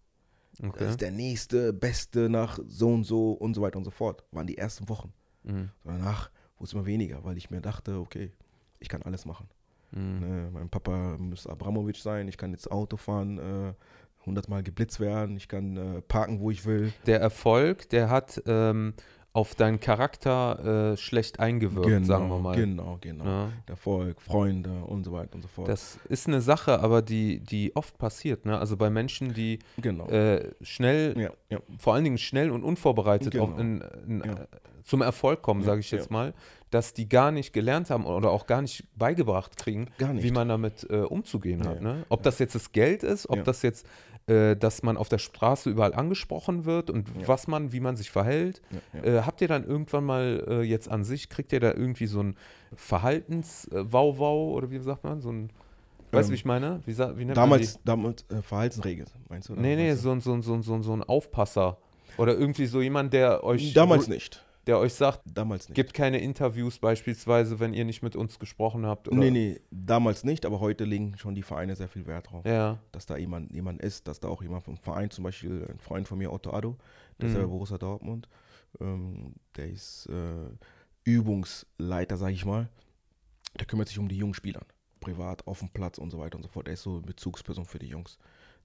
[0.62, 0.78] Okay.
[0.78, 4.24] Das ist der nächste, beste nach so und so und so weiter und so fort.
[4.30, 5.12] Waren die ersten Wochen.
[5.42, 5.70] Mhm.
[5.84, 8.32] Danach wurde es immer weniger, weil ich mir dachte, okay,
[8.78, 9.48] ich kann alles machen.
[9.92, 10.20] Mhm.
[10.20, 13.74] Ne, mein Papa muss Abramovic sein, ich kann jetzt Auto fahren, äh,
[14.20, 16.92] 100 Mal geblitzt werden, ich kann äh, parken, wo ich will.
[17.06, 18.94] Der Erfolg, der hat ähm,
[19.32, 22.56] auf deinen Charakter äh, schlecht eingewirkt, genau, sagen wir mal.
[22.56, 23.24] Genau, genau.
[23.24, 23.52] Ja.
[23.66, 25.68] Erfolg, Freunde und so weiter und so fort.
[25.68, 28.44] Das ist eine Sache, aber die, die oft passiert.
[28.44, 28.58] Ne?
[28.58, 30.08] Also bei Menschen, die genau.
[30.08, 31.60] äh, schnell, ja, ja.
[31.78, 33.56] vor allen Dingen schnell und unvorbereitet genau.
[33.56, 34.46] in, in, äh,
[34.82, 36.34] zum Erfolg kommen, sage ich jetzt mal,
[36.70, 40.86] dass die gar nicht gelernt haben oder auch gar nicht beigebracht kriegen, wie man damit
[40.90, 41.80] äh, umzugehen hat.
[41.80, 42.04] Ne?
[42.08, 43.86] Ob das jetzt das Geld ist, ob das jetzt
[44.30, 47.26] äh, dass man auf der Straße überall angesprochen wird und ja.
[47.26, 48.62] was man, wie man sich verhält.
[48.70, 49.18] Ja, ja.
[49.18, 52.22] Äh, habt ihr dann irgendwann mal äh, jetzt an sich, kriegt ihr da irgendwie so
[52.22, 52.36] ein
[52.76, 55.50] Verhaltens-Wow-Wow oder wie sagt man, so ein
[56.12, 56.80] Weißt du, ähm, wie ich meine?
[56.86, 59.54] Wie, wie damals damals äh, Verhaltensregel, meinst du?
[59.54, 61.76] Nee, nee, so, so, so, so, so ein Aufpasser.
[62.16, 63.72] Oder irgendwie so jemand, der euch.
[63.72, 64.44] Damals nicht.
[64.70, 65.74] Der euch sagt, Damals nicht.
[65.76, 69.08] gibt keine Interviews beispielsweise, wenn ihr nicht mit uns gesprochen habt?
[69.08, 69.18] Oder?
[69.18, 72.44] Nee, nee, damals nicht, aber heute legen schon die Vereine sehr viel Wert drauf.
[72.46, 72.78] Ja.
[72.92, 76.08] Dass da jemand, jemand ist, dass da auch jemand vom Verein, zum Beispiel ein Freund
[76.08, 76.76] von mir, Otto Addo,
[77.20, 77.40] der ist Mhm.
[77.40, 78.28] ja bei Borussia Dortmund,
[78.80, 80.48] ähm, der ist äh,
[81.04, 82.68] Übungsleiter, sag ich mal.
[83.58, 84.60] Der kümmert sich um die jungen Spieler,
[85.00, 86.66] privat, auf dem Platz und so weiter und so fort.
[86.66, 88.18] Der ist so eine Bezugsperson für die Jungs.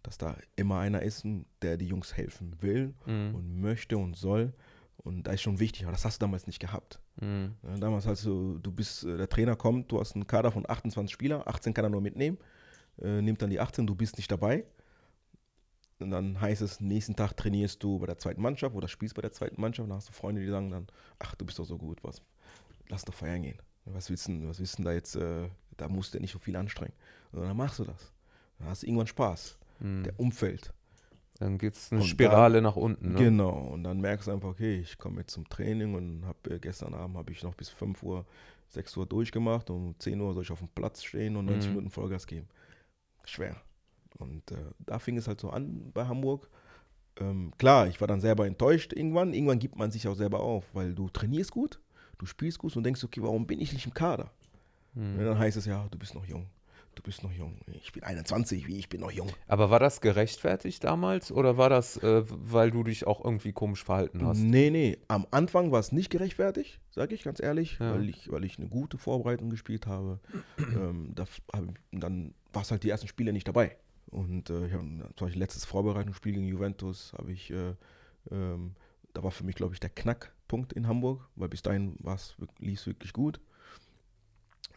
[0.04, 1.26] Dass da immer einer ist,
[1.64, 3.34] der die Jungs helfen will Mhm.
[3.36, 4.54] und möchte und soll.
[4.98, 7.00] Und da ist schon wichtig, aber das hast du damals nicht gehabt.
[7.22, 7.54] Mhm.
[7.80, 11.14] Damals hast du, du bist, äh, der Trainer kommt, du hast einen Kader von 28
[11.14, 12.38] Spielern, 18 kann er nur mitnehmen,
[13.02, 14.66] äh, nimmt dann die 18, du bist nicht dabei.
[16.00, 19.22] Und dann heißt es, nächsten Tag trainierst du bei der zweiten Mannschaft oder spielst bei
[19.22, 19.90] der zweiten Mannschaft.
[19.90, 20.88] Dann hast du Freunde, die sagen dann,
[21.20, 22.22] ach, du bist doch so gut, was,
[22.90, 23.60] lass doch feiern gehen.
[23.86, 25.48] Was willst du, denn- was willst da jetzt, äh,
[25.78, 26.94] da musst du ja nicht so viel anstrengen.
[27.32, 28.12] Und dann machst du das.
[28.60, 29.58] Dann hast du irgendwann Spaß.
[29.80, 30.04] Mhm.
[30.04, 30.74] Der Umfeld.
[31.40, 33.14] Dann geht es eine Und Spirale nach unten.
[33.14, 33.20] Ne?
[33.20, 36.60] Genau, und dann merkst du einfach, okay, ich komme jetzt zum Training und habe äh,
[36.60, 38.26] gestern Abend habe ich noch bis 5 Uhr,
[38.70, 41.70] 6 Uhr durchgemacht und um 10 Uhr soll ich auf dem Platz stehen und 90
[41.70, 41.76] Mhm.
[41.76, 42.48] Minuten Vollgas geben.
[43.26, 43.58] Schwer.
[44.18, 46.50] Und äh, da fing es halt so an bei Hamburg.
[47.20, 49.34] Ähm, klar, ich war dann selber enttäuscht irgendwann.
[49.34, 51.82] Irgendwann gibt man sich auch selber auf, weil du trainierst gut,
[52.18, 54.32] du spielst gut und denkst, okay, warum bin ich nicht im Kader?
[54.94, 55.20] Mhm.
[55.20, 56.46] Und dann heißt es, ja, du bist noch jung.
[56.96, 57.58] Du bist noch jung.
[57.82, 59.30] Ich bin 21, wie ich bin noch jung.
[59.48, 63.84] Aber war das gerechtfertigt damals oder war das, äh, weil du dich auch irgendwie komisch
[63.84, 64.40] verhalten hast?
[64.40, 64.98] Nee, nee.
[65.10, 67.94] Am Anfang war es nicht gerechtfertigt, sage ich ganz ehrlich, Ja.
[67.94, 70.20] weil, ich, weil ich eine gute Vorbereitung gespielt habe.
[70.58, 71.26] ähm, da,
[71.92, 73.76] dann war es halt die ersten Spiele nicht dabei.
[74.08, 74.84] Und äh, ich habe
[75.16, 77.74] zum Beispiel letztes Vorbereitungsspiel gegen Juventus habe ich, äh,
[78.32, 78.76] ähm,
[79.14, 81.98] da war für mich, glaube ich, der Knackpunkt in Hamburg, weil bis dahin
[82.60, 83.42] lief es wirklich gut.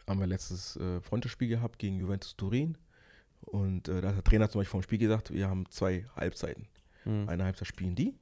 [0.09, 2.79] Haben wir letztes äh, Freundschaftsspiel gehabt gegen Juventus Turin.
[3.41, 6.67] Und äh, da hat der Trainer zum Beispiel vom Spiel gesagt, wir haben zwei Halbzeiten.
[7.05, 7.29] Mhm.
[7.29, 8.15] Eine Halbzeit spielen die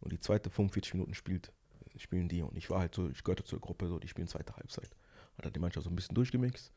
[0.00, 1.52] und die zweite 45 Minuten spielt,
[1.98, 2.40] spielen die.
[2.40, 4.96] Und ich war halt so, ich gehörte zur Gruppe, so, die spielen zweite Halbzeit.
[5.36, 6.72] Hat halt die Mannschaft so ein bisschen durchgemixt.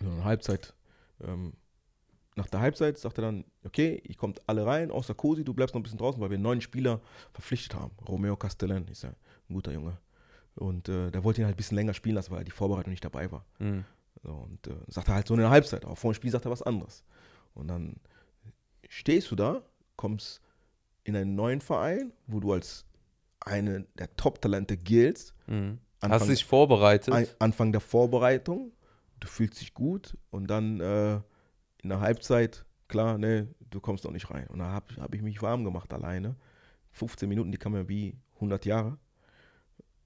[0.00, 0.74] Und dann Halbzeit,
[1.22, 1.54] ähm,
[2.36, 5.74] nach der Halbzeit sagt er dann, okay, ihr kommt alle rein, außer Cosi, du bleibst
[5.74, 7.00] noch ein bisschen draußen, weil wir neun Spieler
[7.32, 7.96] verpflichtet haben.
[8.06, 9.10] Romeo Castellan ist ja
[9.48, 9.96] ein guter Junge.
[10.56, 12.90] Und äh, der wollte ihn halt ein bisschen länger spielen lassen, weil er die Vorbereitung
[12.92, 13.44] nicht dabei war.
[13.58, 13.84] Mhm.
[14.22, 16.44] So, und äh, sagt er halt so in der Halbzeit, aber vor dem Spiel sagt
[16.44, 17.04] er was anderes.
[17.54, 17.96] Und dann
[18.88, 19.62] stehst du da,
[19.96, 20.40] kommst
[21.04, 22.86] in einen neuen Verein, wo du als
[23.40, 25.34] eine der Top-Talente giltst.
[25.46, 25.78] Mhm.
[26.00, 27.12] Anfang- Hast dich vorbereitet?
[27.14, 28.72] Ein, Anfang der Vorbereitung,
[29.20, 31.14] du fühlst dich gut und dann äh,
[31.82, 34.46] in der Halbzeit, klar, ne, du kommst doch nicht rein.
[34.48, 36.36] Und da habe hab ich mich warm gemacht alleine.
[36.92, 38.96] 15 Minuten, die kamen ja wie 100 Jahre.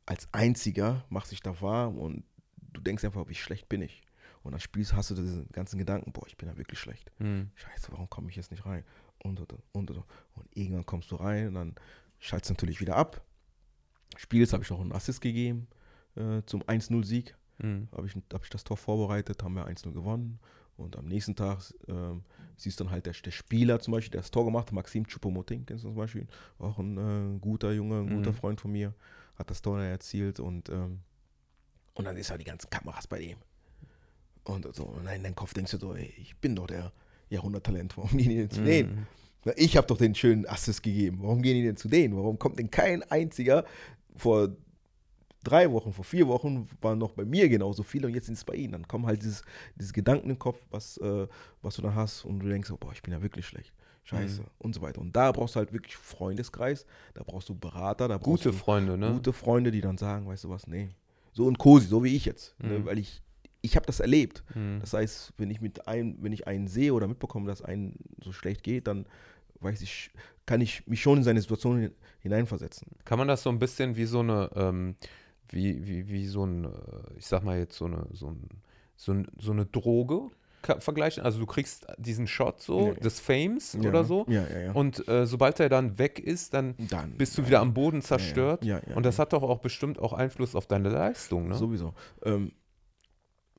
[0.09, 2.25] Als einziger machst dich da warm und
[2.73, 4.01] du denkst einfach, wie schlecht bin ich.
[4.43, 7.13] Und dann spielst, hast du diesen ganzen Gedanken, boah, ich bin ja wirklich schlecht.
[7.19, 7.51] Mhm.
[7.57, 8.85] Scheiße, warum komme ich jetzt nicht rein?
[9.19, 11.75] Und, und, und, und, und irgendwann kommst du rein und dann
[12.21, 13.23] schaltest du natürlich wieder ab.
[14.17, 15.67] Spielst, habe ich noch einen Assist gegeben
[16.17, 17.37] äh, zum 1-0-Sieg.
[17.59, 17.89] Mhm.
[17.93, 20.39] Habe ich, hab ich das Tor vorbereitet, haben wir 1-0 gewonnen.
[20.79, 21.59] Und am nächsten Tag
[21.89, 22.23] ähm,
[22.57, 25.05] siehst du dann halt der, der Spieler zum Beispiel, der das Tor gemacht hat, Maxim
[25.05, 26.27] Choupo-Moting, kennst du zum Beispiel?
[26.59, 26.97] Auch ein
[27.37, 28.37] äh, guter Junge, ein guter Mhm.
[28.37, 28.95] Freund von mir,
[29.39, 31.01] hat das Tor erzielt und, ähm,
[31.95, 33.39] und dann ist halt die ganzen Kameras bei dem.
[34.45, 36.93] Und so, und in deinem Kopf denkst du so, ey, ich bin doch der
[37.29, 38.95] Jahrhunderttalent, warum gehen die denn zu denen?
[38.95, 39.53] Mhm.
[39.57, 41.19] Ich habe doch den schönen Assist gegeben.
[41.23, 42.17] Warum gehen die denn zu denen?
[42.17, 43.65] Warum kommt denn kein einziger
[44.17, 44.51] vor
[45.45, 48.45] drei Wochen, vor vier Wochen waren noch bei mir genauso viele und jetzt sind es
[48.45, 48.73] bei ihnen.
[48.73, 49.43] Dann kommen halt dieses,
[49.77, 51.27] dieses Gedanken im Kopf, was, äh,
[51.63, 53.73] was du da hast und du denkst, oh, boah, ich bin ja wirklich schlecht.
[54.09, 54.47] Scheiße Mhm.
[54.59, 55.01] und so weiter.
[55.01, 58.57] Und da brauchst du halt wirklich Freundeskreis, da brauchst du Berater, da brauchst Gute du
[58.57, 59.13] Freunde, ne?
[59.13, 60.89] gute Freunde, die dann sagen, weißt du was, nee.
[61.33, 62.55] So ein Cosi, so wie ich jetzt.
[62.63, 62.79] Ne?
[62.79, 62.85] Mhm.
[62.87, 63.23] Weil ich,
[63.61, 64.43] ich habe das erlebt.
[64.55, 64.79] Mhm.
[64.81, 68.33] Das heißt, wenn ich mit einem, wenn ich einen sehe oder mitbekomme, dass einem so
[68.33, 69.07] schlecht geht, dann
[69.61, 70.11] weiß ich,
[70.47, 72.89] kann ich mich schon in seine Situation hin- hineinversetzen.
[73.05, 74.95] Kann man das so ein bisschen wie so eine, ähm,
[75.51, 76.69] wie, wie, wie so ein, äh,
[77.19, 78.49] ich sag mal jetzt so eine, so, ein,
[78.97, 80.31] so, ein, so eine Droge
[80.81, 81.23] vergleichen?
[81.23, 82.95] Also du kriegst diesen Shot so Ja.
[82.95, 84.27] des Fames oder so
[84.75, 88.65] und äh, sobald er dann weg ist, dann dann bist du wieder am Boden zerstört
[88.95, 91.55] und das hat doch auch bestimmt auch Einfluss auf deine Leistung, ne?
[91.55, 91.95] Sowieso.
[92.25, 92.53] Ähm,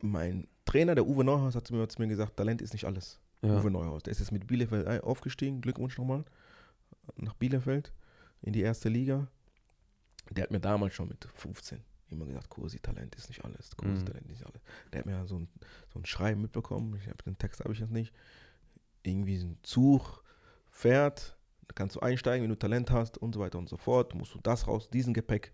[0.02, 3.20] mein Trainer, der Uwe Neuhaus, hat zu mir, zu mir gesagt, Talent ist nicht alles.
[3.42, 4.04] Uwe Neuhaus.
[4.04, 5.62] Der ist jetzt mit Bielefeld ein- aufgestiegen.
[5.62, 6.24] Glückwunsch nochmal
[7.16, 7.92] nach Bielefeld
[8.42, 9.28] in die erste Liga.
[10.32, 11.80] Der hat mir damals schon mit 15
[12.12, 13.76] immer gesagt, Kursi, Talent ist nicht alles.
[13.78, 14.06] Kursi, Mhm.
[14.06, 14.62] Talent ist nicht alles.
[14.92, 15.48] Der hat mir so ein,
[15.94, 16.96] so ein Schreiben mitbekommen.
[17.02, 18.14] Ich hab, den Text habe ich jetzt nicht.
[19.04, 20.24] Irgendwie ein Zug
[20.70, 21.38] fährt,
[21.68, 24.14] da kannst du einsteigen, wenn du Talent hast und so weiter und so fort.
[24.16, 25.52] Musst du das raus, diesen Gepäck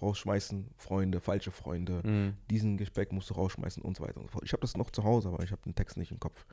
[0.00, 2.36] rausschmeißen, Freunde, falsche Freunde Mhm.
[2.50, 4.44] diesen Gepäck musst du rausschmeißen und so weiter und so fort.
[4.44, 6.46] Ich habe das noch zu Hause, aber ich habe den Text nicht im Kopf.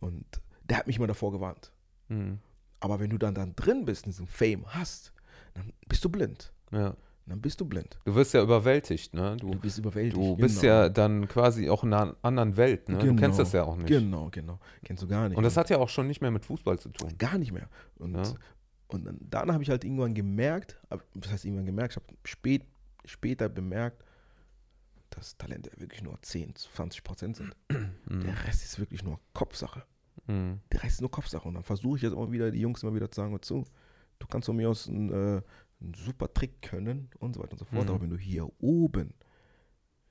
[0.00, 0.24] Und
[0.64, 1.72] der hat mich mal davor gewarnt.
[2.08, 2.38] Mhm.
[2.78, 5.12] Aber wenn du dann, dann drin bist, diesen Fame hast,
[5.54, 6.52] dann bist du blind.
[6.72, 6.96] Ja.
[7.26, 7.98] Dann bist du blind.
[8.04, 9.36] Du wirst ja überwältigt, ne?
[9.38, 10.16] Du, bist überwältigt.
[10.16, 10.72] du bist genau.
[10.74, 12.98] ja dann quasi auch in einer anderen Welt, ne?
[12.98, 13.36] Du kennst Genau.
[13.36, 13.86] das ja auch nicht.
[13.88, 14.58] Genau, genau.
[14.84, 15.36] Kennst du gar nicht.
[15.38, 17.16] Und das hat ja auch schon nicht mehr mit Fußball zu tun.
[17.18, 17.68] gar nicht mehr.
[17.98, 18.22] Und, Ja.
[18.88, 20.80] und dann, dann habe ich halt irgendwann gemerkt,
[21.14, 22.64] was heißt irgendwann gemerkt, ich habe spät,
[23.04, 24.02] später bemerkt,
[25.10, 27.54] dass Talente wirklich nur 10, 20 Prozent sind.
[27.70, 29.82] Der Rest ist wirklich nur Kopfsache.
[30.26, 30.60] Mhm.
[30.72, 31.46] Der Rest ist nur Kopfsache.
[31.48, 33.64] Und dann versuche ich jetzt immer wieder, die Jungs immer wieder zu sagen, zu,
[34.20, 35.42] du kannst von mir aus einen, äh,
[35.80, 37.84] einen super Trick können und so weiter und so fort.
[37.84, 37.90] Mhm.
[37.90, 39.14] Aber wenn du hier oben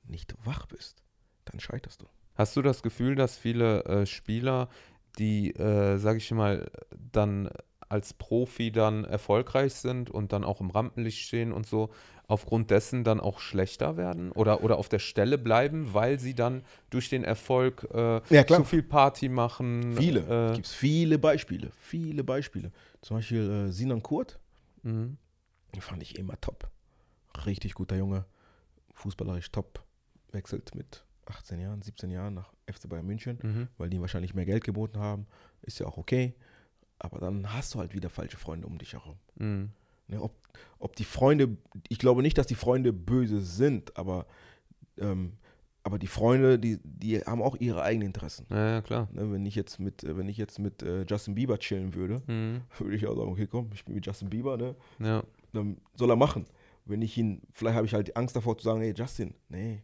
[0.03, 1.03] nicht wach bist,
[1.45, 2.07] dann scheiterst du.
[2.35, 4.69] Hast du das Gefühl, dass viele äh, Spieler,
[5.17, 6.71] die, äh, sag ich mal,
[7.11, 7.49] dann
[7.89, 11.89] als Profi dann erfolgreich sind und dann auch im Rampenlicht stehen und so,
[12.27, 16.61] aufgrund dessen dann auch schlechter werden oder, oder auf der Stelle bleiben, weil sie dann
[16.91, 19.95] durch den Erfolg äh, Ja, zu viel Party machen?
[19.97, 20.51] Viele.
[20.51, 21.71] Äh, Gibt es viele Beispiele.
[21.79, 22.71] Viele Beispiele.
[23.01, 24.39] Zum Beispiel äh, Sinan Kurt,
[24.83, 25.17] mhm.
[25.79, 26.69] Fand ich immer top.
[27.45, 28.25] Richtig guter Junge.
[28.93, 29.83] Fußballerisch top.
[30.31, 33.67] Wechselt mit 18 Jahren, 17 Jahren nach FC Bayern München, Mhm.
[33.77, 35.27] weil die wahrscheinlich mehr Geld geboten haben.
[35.61, 36.33] Ist ja auch okay.
[36.97, 39.15] Aber dann hast du halt wieder falsche Freunde um dich herum.
[39.35, 39.69] Mhm.
[40.07, 40.33] Ne, ob,
[40.79, 41.55] ob die Freunde,
[41.87, 44.25] ich glaube nicht, dass die Freunde böse sind, aber,
[44.97, 45.33] ähm,
[45.83, 48.45] aber die Freunde, die, die haben auch ihre eigenen Interessen.
[48.49, 49.07] Ja, ja, klar.
[49.11, 52.21] Ne, wenn ich jetzt mit, äh, wenn ich jetzt mit äh, Justin Bieber chillen würde,
[52.27, 52.61] Mhm.
[52.79, 54.75] würde ich auch sagen, okay, komm, ich bin mit Justin Bieber, ne?
[54.99, 55.23] Ja.
[55.53, 56.45] Dann soll er machen.
[56.85, 59.83] Wenn ich ihn, vielleicht habe ich halt die Angst davor zu sagen, hey Justin, nee,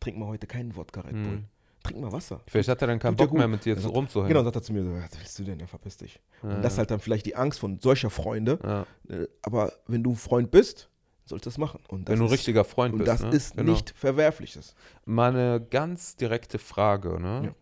[0.00, 1.22] trink mal heute keinen Wodka Red Bull.
[1.22, 1.44] Mhm.
[1.82, 2.40] Trink mal Wasser.
[2.48, 4.28] Vielleicht hat er dann keinen Tut Bock mehr mit dir sagt- rumzuhängen.
[4.30, 6.20] Genau, sagt er zu mir, so, was willst du denn, ja, verpiss dich.
[6.42, 8.58] Ja, Und das ist halt dann vielleicht die Angst von solcher Freunde.
[8.64, 8.86] ja.
[9.14, 10.88] Äh, Aber wenn du Freund bist,
[11.26, 11.80] sollst du das machen.
[11.88, 13.08] Und das Wenn du ein richtiger Freund und bist.
[13.10, 13.30] das ne?
[13.30, 13.72] ist Genau.
[13.72, 14.74] nicht verwerfliches.
[15.04, 17.54] Mal eine ganz direkte Frage, ne?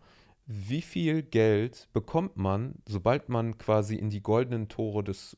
[0.47, 5.35] Wie viel Geld bekommt man, sobald man quasi in die goldenen Tore des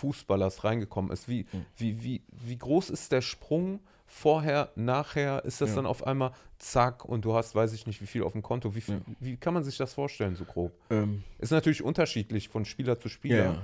[0.00, 1.28] Profi-Fußballers reingekommen ist?
[1.28, 1.64] Wie, Mhm.
[1.76, 5.44] wie, wie, wie groß ist der Sprung vorher, nachher?
[5.44, 5.76] Ist das Ja.
[5.76, 8.74] dann auf einmal zack und du hast, weiß ich nicht, wie viel auf dem Konto?
[8.74, 9.00] Wie, viel, Ja.
[9.20, 10.72] wie kann man sich das vorstellen, so grob?
[10.90, 13.44] Ähm, Ist natürlich unterschiedlich von Spieler zu Spieler.
[13.44, 13.62] Ja.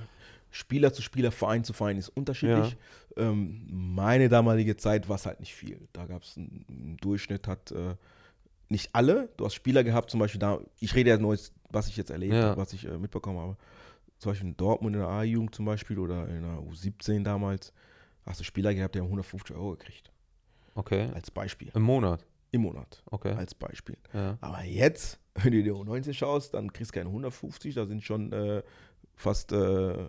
[0.50, 2.76] Spieler zu Spieler, Verein zu Verein ist unterschiedlich.
[3.16, 5.78] Ähm, meine damalige Zeit war es halt nicht viel.
[5.94, 7.94] Da gab es einen, Durchschnitt, hat äh,
[8.68, 9.30] nicht alle.
[9.38, 12.10] Du hast Spieler gehabt, zum Beispiel da, ich rede ja nur, jetzt, was ich jetzt
[12.10, 13.56] erlebt habe, was ich äh, mitbekommen habe.
[14.22, 17.72] Zum Beispiel in Dortmund in der A-Jugend zum Beispiel oder in der U17 damals,
[18.24, 20.12] hast du Spieler gehabt, die haben 150 Euro gekriegt.
[20.76, 21.10] Okay.
[21.12, 21.72] Als Beispiel.
[21.74, 22.24] Im Monat.
[22.52, 23.02] Im Monat.
[23.10, 23.32] Okay.
[23.32, 23.96] Als Beispiel.
[24.14, 24.38] Ja.
[24.40, 28.32] Aber jetzt, wenn du dir U19 schaust, dann kriegst du keine 150, da sind schon
[28.32, 28.62] äh,
[29.16, 30.06] fast äh,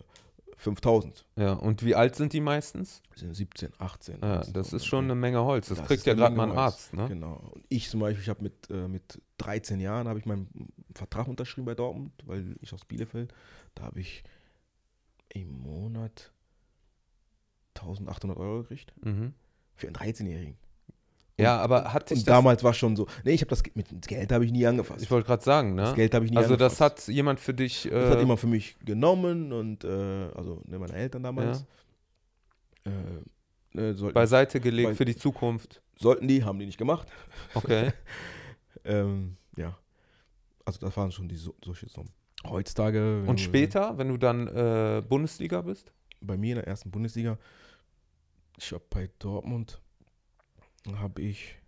[0.57, 1.25] 5000.
[1.35, 1.53] ja.
[1.53, 3.01] Und wie alt sind die meistens?
[3.15, 4.19] Sind 17, 18.
[4.21, 5.69] Ja, also das ist schon eine Menge Holz.
[5.69, 6.55] Das, Das kriegt ja gerade mal ein.
[6.57, 7.07] Arzt, ne?
[7.07, 7.49] Genau.
[7.51, 11.27] Und ich zum Beispiel, ich habe mit, äh, mit 13 Jahren habe ich meinen Vertrag
[11.27, 13.33] unterschrieben bei Dortmund, weil ich aus Bielefeld,
[13.75, 14.23] da habe ich
[15.29, 16.31] im Monat
[17.75, 19.33] 1800 Euro gekriegt Mhm.
[19.75, 20.57] für einen 13-Jährigen.
[21.39, 23.89] Ja, aber hat dich Und das damals war schon so, nee, ich habe das, mit
[23.89, 25.01] dem Geld habe ich nie angefasst.
[25.01, 25.95] Ich wollte gerade sagen, das ne?
[25.95, 27.07] Geld habe ich nie Also das angefasst.
[27.07, 27.87] hat jemand für dich.
[27.87, 29.87] Äh, Das hat jemand für mich genommen und, äh,
[30.35, 31.65] also ne, meine Eltern damals.
[32.85, 32.89] Äh,
[33.71, 35.81] ne, sollten, beiseite gelegt Bei- für die Zukunft.
[35.97, 37.07] sollten die, haben die nicht gemacht.
[37.55, 37.91] Okay.
[38.85, 39.77] Ähm, ja.
[40.65, 42.11] Also das waren schon die so, solche Summen.
[42.45, 43.23] Heutzutage.
[43.25, 45.93] Und später, wenn du dann äh, Bundesliga bist?
[46.21, 47.37] Bei mir in der ersten Bundesliga,
[48.57, 49.81] ich habe bei Dortmund,
[50.95, 51.59] habe ich,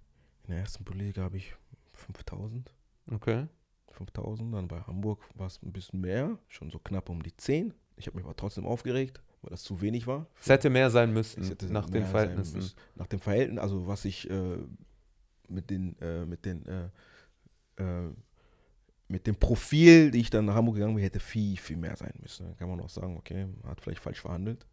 [0.43, 1.55] in der ersten Bundesliga habe ich
[1.93, 2.71] 5000.
[3.11, 3.47] Okay.
[3.91, 4.53] 5000.
[4.53, 7.73] Dann bei Hamburg war es ein bisschen mehr, schon so knapp um die 10.
[7.97, 10.27] Ich habe mich aber trotzdem aufgeregt, weil das zu wenig war.
[10.39, 12.57] Es hätte mehr sein müssen, nach den Verhältnissen.
[12.57, 12.75] müssen.
[12.95, 14.57] Nach dem Verhältnis, also was ich äh,
[15.47, 16.89] mit den, äh, mit den, äh,
[17.77, 18.11] äh,
[19.07, 22.13] mit dem Profil, die ich dann nach Hamburg gegangen bin, hätte viel, viel mehr sein
[22.21, 22.45] müssen.
[22.47, 24.65] Dann kann man auch sagen, okay, man hat vielleicht falsch verhandelt.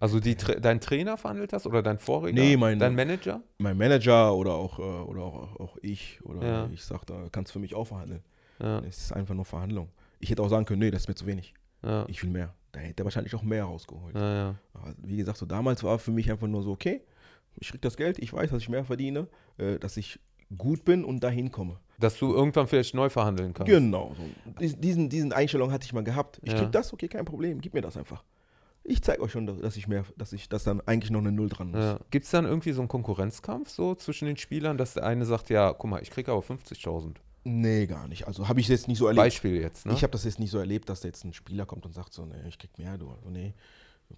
[0.00, 2.40] Also die, dein Trainer verhandelt das oder dein Vorredner?
[2.42, 3.42] Nee, mein- Dein Manager?
[3.58, 6.70] Mein Manager oder auch, äh, oder auch, auch ich oder Ja.
[6.72, 8.22] ich sag, da kannst du für mich auch verhandeln.
[8.58, 9.88] Ja, Es ist einfach nur Verhandlung.
[10.18, 11.54] Ich hätte auch sagen können, nee, das ist mir zu wenig.
[11.82, 12.54] ja, Ich will mehr.
[12.72, 14.14] Da hätte er wahrscheinlich auch mehr rausgeholt.
[14.16, 17.00] Aber wie gesagt, so damals war für mich einfach nur so, okay,
[17.58, 20.20] ich krieg das Geld, ich weiß, dass ich mehr verdiene, äh, dass ich
[20.58, 21.78] gut bin und dahin komme.
[21.98, 23.70] Dass du irgendwann vielleicht neu verhandeln kannst.
[23.70, 24.14] Genau.
[24.16, 24.52] So.
[24.60, 26.38] Dies- Diesen, diesen Einstellung hatte ich mal gehabt.
[26.42, 26.58] Ich Ja.
[26.58, 28.22] krieg das, okay, kein Problem, gib mir das einfach.
[28.84, 31.32] Ich zeige euch schon, dass- dass ich mehr, dass ich, dass dann eigentlich noch eine
[31.32, 31.80] Null dran muss.
[31.82, 31.98] Ja.
[32.10, 35.48] Gibt es dann irgendwie so einen Konkurrenzkampf so zwischen den Spielern, dass der eine sagt,
[35.50, 37.16] ja, guck mal, ich kriege aber 50.000.
[37.44, 38.26] Nee, gar nicht.
[38.26, 39.22] Also habe ich jetzt nicht so erlebt.
[39.24, 39.92] Beispiel jetzt, ne?
[39.92, 42.12] Ich habe das jetzt nicht so erlebt, dass da jetzt ein Spieler kommt und sagt
[42.12, 43.08] so, nee, ich krieg mehr, du.
[43.10, 43.54] Also, nee.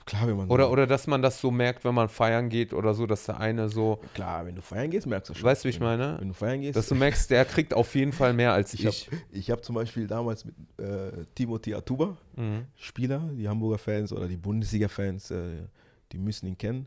[0.05, 2.73] Klar, wenn man Oder, so, oder dass man das so merkt, wenn man feiern geht
[2.73, 5.44] oder so, dass der eine so, klar, wenn du feiern gehst, merkst du schon.
[5.44, 6.16] weißt du, wie ich meine?
[6.19, 8.85] Wenn du feiern gehst, Dass du merkst, der kriegt auf jeden Fall mehr als Ich
[8.85, 9.06] ich.
[9.09, 12.66] habe ich hab zum Beispiel damals mit äh, Timothy Atuba, Mhm.
[12.77, 15.66] Spieler, die Hamburger Fans oder die Bundesliga-Fans, äh,
[16.12, 16.86] die müssen ihn kennen.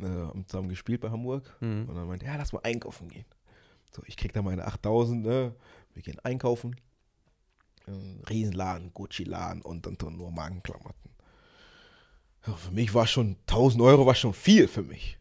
[0.00, 1.56] äh, haben zusammen gespielt bei Hamburg.
[1.60, 1.86] Mhm.
[1.88, 3.24] Und dann meinte, ja, lass mal einkaufen gehen.
[3.94, 5.54] So, ich krieg da meine 8000, ne?
[5.94, 6.76] Wir gehen einkaufen.
[7.86, 11.07] Ein Riesenladen, Gucci-Laden und dann nur Magenklamotten.
[12.56, 15.18] Für mich war schon 1000 Euro war schon viel für mich.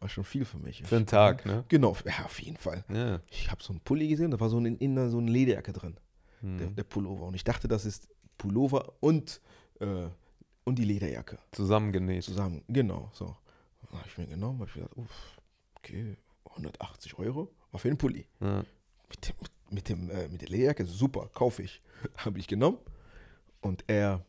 [0.00, 0.82] War schon viel für mich.
[0.84, 1.64] Für einen Tag, ne?
[1.68, 2.84] Genau, ja, auf jeden Fall.
[2.92, 3.20] Ja.
[3.30, 5.96] Ich habe so einen Pulli gesehen, da war so ein, in, so eine Lederjacke drin,
[6.40, 6.74] der, Mhm.
[6.74, 7.26] der Pullover.
[7.26, 9.40] Und ich dachte, das ist Pullover und,
[9.80, 10.06] äh,
[10.64, 12.24] und die Lederjacke Zusammengenäht.
[12.24, 12.62] zusammen.
[12.68, 13.36] Genau, so.
[13.82, 15.38] Dann habe ich mir genommen, habe ich gedacht, uff,
[15.76, 16.16] okay,
[16.50, 18.26] 180 Euro war für den Pulli.
[18.40, 18.64] Ja.
[19.08, 19.34] Mit, dem,
[19.70, 21.80] mit, dem, äh, mit der Lederjacke, super, kaufe ich.
[22.16, 22.78] Habe ich genommen
[23.60, 24.24] und er,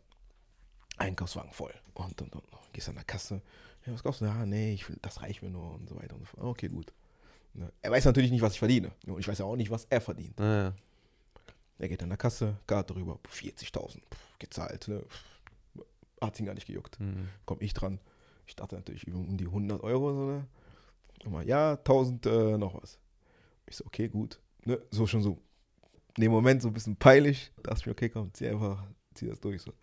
[0.98, 1.74] Einkaufswagen voll.
[1.94, 2.42] Und dann, dann
[2.72, 3.42] gehst du an der Kasse,
[3.86, 4.26] ja, was kaufst du?
[4.26, 6.44] Ja, nee, ich, das reicht mir nur und so weiter und so fort.
[6.44, 6.94] Okay, gut.
[7.54, 7.72] Ne?
[7.82, 8.92] Er weiß natürlich nicht, was ich verdiene.
[9.06, 10.40] Und ich weiß ja auch nicht, was er verdient.
[10.40, 10.74] Ja, ja.
[11.80, 14.88] Er geht an der Kasse, Karte rüber, 40.000, pff, gezahlt.
[14.88, 15.02] Ne?
[15.02, 15.84] Pff,
[16.22, 17.00] Hat ihn gar nicht gejuckt.
[17.00, 17.28] Mhm.
[17.46, 18.00] Komm ich dran.
[18.48, 20.14] Ich dachte natürlich um die 100 Euro.
[20.14, 20.48] So, ne?
[21.26, 23.00] Und mal, ja, 1000 äh, noch was.
[23.66, 24.40] Ich so, okay, gut.
[24.66, 24.80] Ne?
[24.92, 25.40] So schon so.
[26.16, 27.52] In dem Moment so ein bisschen peinlich.
[27.58, 28.84] Da dachte ich mir, okay, komm, zieh einfach,
[29.16, 29.62] zieh das durch.
[29.62, 29.74] So.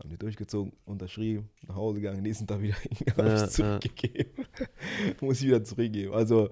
[0.00, 2.76] Haben die durchgezogen, unterschrieben, nach Hause gegangen, nächsten Tag wieder
[3.16, 4.46] Ja, zurückgegeben.
[5.20, 6.14] Muss ich wieder zurückgeben.
[6.14, 6.48] Also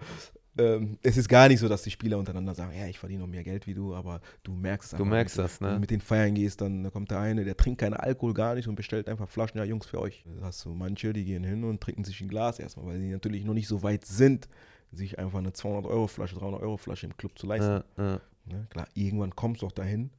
[0.59, 3.29] ähm, es ist gar nicht so, dass die Spieler untereinander sagen, ja, ich verdiene noch
[3.29, 5.81] mehr Geld wie du, aber du merkst es Du merkst das, Wenn du ne?
[5.81, 8.75] mit den Feiern gehst, dann kommt der eine, der trinkt keinen Alkohol gar nicht und
[8.75, 10.25] bestellt einfach Flaschen, ja Jungs, für euch.
[10.27, 13.09] Da hast du manche, die gehen hin und trinken sich ein Glas erstmal, weil sie
[13.09, 14.47] natürlich noch nicht so weit sind,
[14.93, 17.85] sich einfach eine 200-Euro-Flasche, 300-Euro-Flasche im Club zu leisten.
[17.97, 18.21] Ja, ja.
[18.47, 18.67] Ne?
[18.69, 20.11] Klar, irgendwann kommst du auch dahin,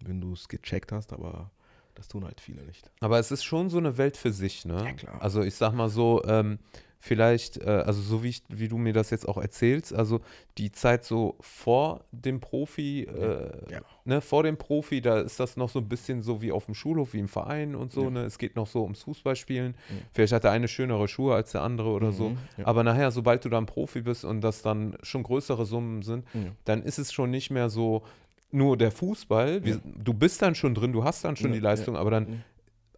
[0.00, 1.50] wenn du es gecheckt hast, aber
[1.96, 2.90] das tun halt viele nicht.
[3.00, 4.84] Aber es ist schon so eine Welt für sich, ne?
[4.84, 5.20] Ja, klar.
[5.22, 6.58] Also ich sag mal so, ähm,
[6.98, 10.20] vielleicht, äh, also so wie, ich, wie du mir das jetzt auch erzählst, also
[10.58, 13.80] die Zeit so vor dem Profi, äh, Ja.
[14.04, 16.74] ne, vor dem Profi, da ist das noch so ein bisschen so wie auf dem
[16.74, 18.10] Schulhof, wie im Verein und so, Ja.
[18.10, 18.24] ne?
[18.24, 19.74] Es geht noch so ums Fußballspielen.
[19.88, 19.96] Ja.
[20.12, 22.30] Vielleicht hat der eine schönere Schuhe als der andere oder so.
[22.30, 22.66] Mhm, ja.
[22.66, 26.24] Aber nachher, sobald du dann Profi bist und das dann schon größere Summen sind,
[26.64, 28.02] dann ist es schon nicht mehr so
[28.50, 29.64] nur der Fußball.
[29.64, 29.78] Wir.
[29.84, 32.38] Du bist dann schon drin, du hast dann schon die Leistung, aber dann Ja.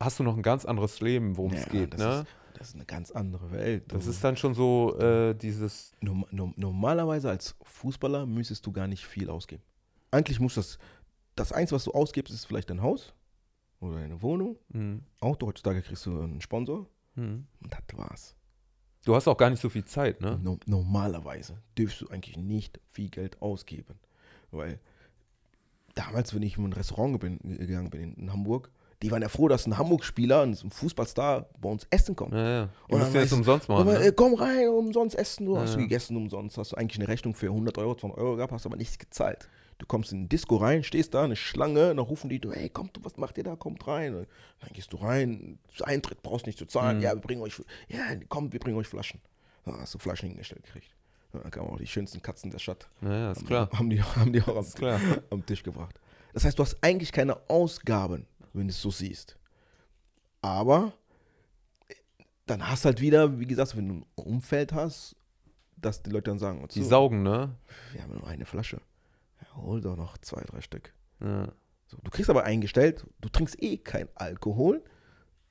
[0.00, 1.94] hast du noch ein ganz anderes Leben, worum es geht.
[1.94, 2.20] das, Ne?
[2.20, 2.26] ist,
[2.58, 3.84] das ist eine ganz andere Welt.
[3.92, 5.92] Das Du- ist dann schon so äh, dieses.
[6.00, 9.62] Norm norm normalerweise als Fußballer müsstest du gar nicht viel ausgeben.
[10.10, 10.78] Eigentlich muss das,
[11.34, 13.12] das Einzige, was du ausgibst, ist vielleicht dein Haus
[13.80, 14.56] oder deine Wohnung.
[14.72, 17.46] Hm, Auto, heutzutage kriegst du einen Sponsor hm.
[17.62, 18.34] und das war's.
[19.04, 20.38] Du hast auch gar nicht so viel Zeit, ne?
[20.42, 23.98] No normalerweise dürfst du eigentlich nicht viel Geld ausgeben.
[24.50, 24.80] Weil
[25.98, 28.70] damals, wenn ich in ein Restaurant bin, gegangen bin in, Hamburg,
[29.02, 32.32] die waren ja froh, dass ein Hamburg-Spieler, ein Fußballstar bei uns essen kommt.
[32.34, 32.68] Ja, ja.
[32.88, 33.82] Du Und musst dann jetzt umsonst machen.
[33.88, 34.06] Aber, Ne?
[34.06, 35.46] äh, komm rein, umsonst essen.
[35.46, 35.86] Du hast Ja, du ja.
[35.86, 36.58] gegessen umsonst.
[36.58, 39.48] Hast du eigentlich eine Rechnung für 100 Euro, 200 Euro gehabt, hast aber nichts gezahlt.
[39.78, 42.68] Du kommst in ein Disco rein, stehst da, eine Schlange, dann rufen die, du, hey,
[42.68, 43.54] kommt, was macht ihr da?
[43.54, 44.26] Kommt rein.
[44.60, 46.96] Dann gehst du rein, Eintritt brauchst nicht zu zahlen.
[46.96, 47.02] Mhm.
[47.04, 47.54] Ja, wir bringen euch,
[47.88, 49.20] ja, kommt, wir bringen euch Flaschen.
[49.64, 50.88] Dann hast du Flaschen hingestellt gekriegt.
[51.32, 52.88] Dann kamen auch die schönsten Katzen der Stadt.
[53.02, 53.70] Ja, ist Haben- klar.
[53.72, 55.00] Haben die, haben die auch am, klar.
[55.30, 56.00] am Tisch gebracht.
[56.32, 59.36] Das heißt, du hast eigentlich keine Ausgaben, wenn du es so siehst.
[60.40, 60.92] Aber
[61.88, 61.94] äh,
[62.46, 65.16] dann hast halt wieder, wie gesagt, wenn du ein Umfeld hast,
[65.76, 67.54] dass die Leute dann sagen, Die so, saugen, ne?
[67.92, 68.80] wir haben nur eine Flasche.
[69.40, 70.92] Ja, hol doch noch zwei, drei Stück.
[71.20, 71.48] Ja.
[71.86, 74.82] So, du kriegst aber eingestellt, du trinkst eh kein Alkohol,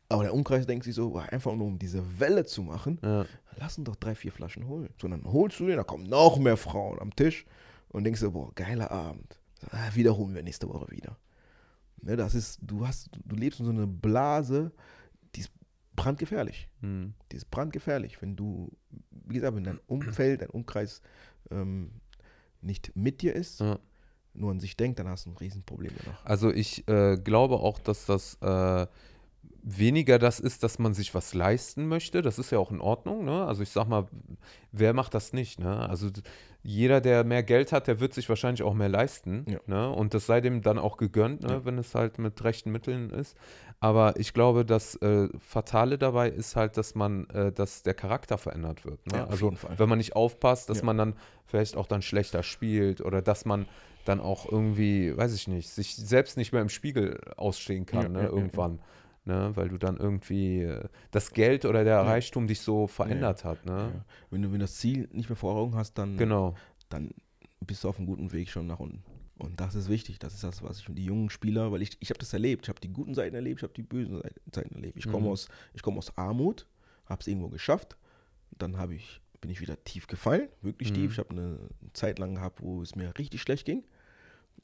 [0.09, 3.25] aber der Umkreis denkt sich so, einfach nur um diese Welle zu machen, Ja.
[3.57, 4.89] lass uns doch drei, vier Flaschen holen.
[5.01, 7.45] So, dann holst du den, da kommen noch mehr Frauen am Tisch
[7.89, 9.37] und denkst dir, boah, geiler Abend.
[9.61, 11.17] So, ah, wiederholen wir nächste Woche wieder.
[12.01, 14.71] Ne, das ist, du hast, du lebst in so einer Blase,
[15.35, 15.51] die ist
[15.95, 16.69] brandgefährlich.
[16.81, 17.13] Hm.
[17.31, 18.71] Die ist brandgefährlich, wenn du,
[19.11, 21.01] wie gesagt, wenn dein Umfeld, dein Umkreis
[21.49, 21.89] ähm,
[22.61, 23.79] nicht mit dir ist, Ja.
[24.33, 26.23] nur an sich denkt, dann hast du ein Riesenproblem danach.
[26.23, 28.85] Also ich äh, glaube auch, dass das äh,
[29.63, 32.21] weniger das ist, dass man sich was leisten möchte.
[32.21, 33.25] Das ist ja auch in Ordnung.
[33.25, 33.45] Ne?
[33.45, 34.07] Also ich sag mal,
[34.71, 35.59] wer macht das nicht?
[35.59, 35.89] Ne?
[35.89, 36.09] Also
[36.63, 39.45] jeder, der mehr Geld hat, der wird sich wahrscheinlich auch mehr leisten.
[39.47, 39.59] Ja.
[39.67, 39.89] Ne?
[39.89, 41.53] Und das sei dem dann auch gegönnt, ne?
[41.53, 41.65] Ja.
[41.65, 43.37] wenn es halt mit rechten Mitteln ist.
[43.79, 48.37] Aber ich glaube, das äh, Fatale dabei ist halt, dass man, äh, dass der Charakter
[48.37, 49.05] verändert wird.
[49.07, 49.19] Ne?
[49.19, 51.13] Ja, also wenn man nicht aufpasst, dass man dann
[51.45, 53.67] vielleicht auch dann schlechter spielt oder dass man
[54.05, 58.23] dann auch irgendwie, weiß ich nicht, sich selbst nicht mehr im Spiegel ausstehen kann, ne,
[58.23, 58.79] irgendwann.
[59.27, 62.01] Ne, weil du dann irgendwie äh, das Geld oder der Ja.
[62.03, 63.65] Reichtum dich so verändert hat.
[63.65, 63.91] Ne?
[63.93, 64.05] Ja.
[64.29, 66.55] Wenn du wenn du das Ziel nicht mehr vor Augen hast, dann, Genau.
[66.87, 67.11] dann
[67.59, 69.03] bist du auf einem guten Weg schon nach unten.
[69.37, 70.17] Und das ist wichtig.
[70.19, 72.63] Das ist das, was ich mit die jungen Spieler, weil ich, ich habe das erlebt.
[72.65, 74.97] Ich habe die guten Seiten erlebt, ich habe die bösen Seiten- erlebt.
[74.97, 75.31] Ich komme Mhm.
[75.33, 76.65] aus, ich komme aus Armut,
[77.05, 77.97] habe es irgendwo geschafft.
[78.57, 80.95] Dann habe ich, bin ich wieder tief gefallen, wirklich Mhm.
[80.95, 81.11] tief.
[81.11, 81.59] Ich habe eine
[81.91, 83.83] Zeit lang gehabt, wo es mir richtig schlecht ging.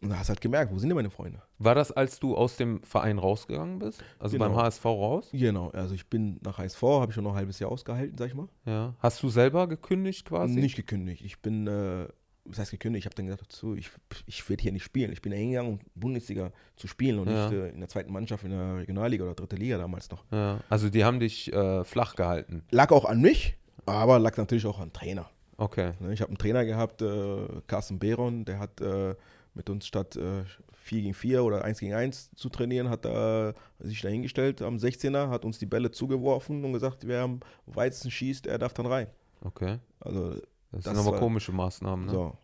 [0.03, 1.41] Und da hast du halt gemerkt, wo sind denn meine Freunde?
[1.59, 4.03] War das, als du aus dem Verein rausgegangen bist?
[4.19, 4.49] Also Genau.
[4.49, 5.29] beim HSV raus?
[5.31, 8.27] Genau, also ich bin nach HSV, habe ich schon noch ein halbes Jahr ausgehalten, sag
[8.27, 8.47] ich mal.
[8.65, 8.93] Ja.
[8.99, 10.55] Hast du selber gekündigt quasi?
[10.59, 11.21] Nicht gekündigt.
[11.23, 12.07] Ich bin, äh,
[12.45, 13.03] was heißt gekündigt?
[13.03, 13.89] Ich habe dann gesagt, dazu, ich,
[14.25, 15.13] ich werde hier nicht spielen.
[15.13, 17.49] Ich bin da hingegangen, um Bundesliga zu spielen und Ja.
[17.49, 20.25] nicht äh, in der zweiten Mannschaft in der Regionalliga oder dritte Liga damals noch.
[20.31, 20.59] Ja.
[20.69, 22.63] Also die haben dich äh, flach gehalten.
[22.71, 23.55] Lag auch an mich,
[23.85, 25.29] aber lag natürlich auch an Trainer.
[25.55, 25.93] Okay.
[25.99, 29.15] Ne, Ich habe einen Trainer gehabt, äh, Carsten Behron, der hat äh,
[29.53, 30.43] mit uns statt äh,
[30.73, 35.29] 4 gegen 4 oder 1 gegen 1 zu trainieren, hat er sich dahingestellt am 16er,
[35.29, 39.07] hat uns die Bälle zugeworfen und gesagt, wer am weitesten schießt, er darf dann rein.
[39.41, 39.79] Okay.
[39.99, 42.05] Also, Das, Das sind aber war- komische Maßnahmen.
[42.07, 42.11] Ne?
[42.11, 42.37] so,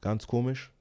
[0.00, 0.72] ganz komisch.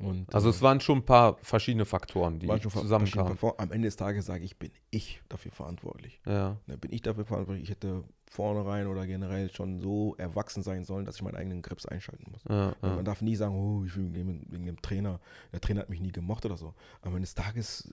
[0.00, 3.36] Und, Also äh, es waren schon ein paar verschiedene Faktoren, die zusammenkamen.
[3.58, 6.20] Am Ende des Tages sage ich, bin ich dafür verantwortlich.
[6.26, 6.56] Ja.
[6.66, 7.64] Ne, bin ich dafür verantwortlich.
[7.64, 11.84] Ich hätte vornherein oder generell schon so erwachsen sein sollen, dass ich meinen eigenen Grips
[11.84, 12.42] einschalten muss.
[12.48, 12.94] Ja, Und ja.
[12.96, 15.20] Man darf nie sagen, oh, ich will wegen, dem Trainer.
[15.52, 16.72] Der Trainer hat mich nie gemocht oder so.
[17.02, 17.92] Am Ende des Tages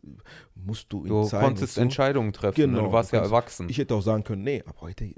[0.55, 1.43] musst du ihm Du zeigen.
[1.45, 1.81] konntest wozu.
[1.81, 2.59] Entscheidungen treffen.
[2.61, 2.67] ne?
[2.67, 3.67] Genau, Du warst du ja erwachsen.
[3.69, 5.11] Ich hätte auch sagen können, nee, aber heute,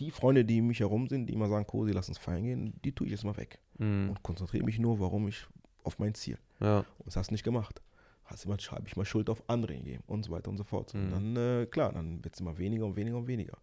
[0.00, 2.74] die Freunde, die um mich herum sind, die immer sagen, Cosi, lass uns feiern gehen,
[2.84, 3.58] die tue ich jetzt mal weg.
[3.78, 4.10] Mhm.
[4.10, 5.46] Und konzentriere mich nur, warum ich
[5.84, 6.38] auf mein Ziel.
[6.60, 6.78] Ja.
[6.78, 7.82] Und das hast du nicht gemacht.
[8.24, 10.94] Hast immer, habe ich mal Schuld auf andere gegeben und so weiter und so fort.
[10.94, 11.00] Mhm.
[11.00, 13.58] Und dann, äh, klar, dann wird es immer weniger und weniger und weniger.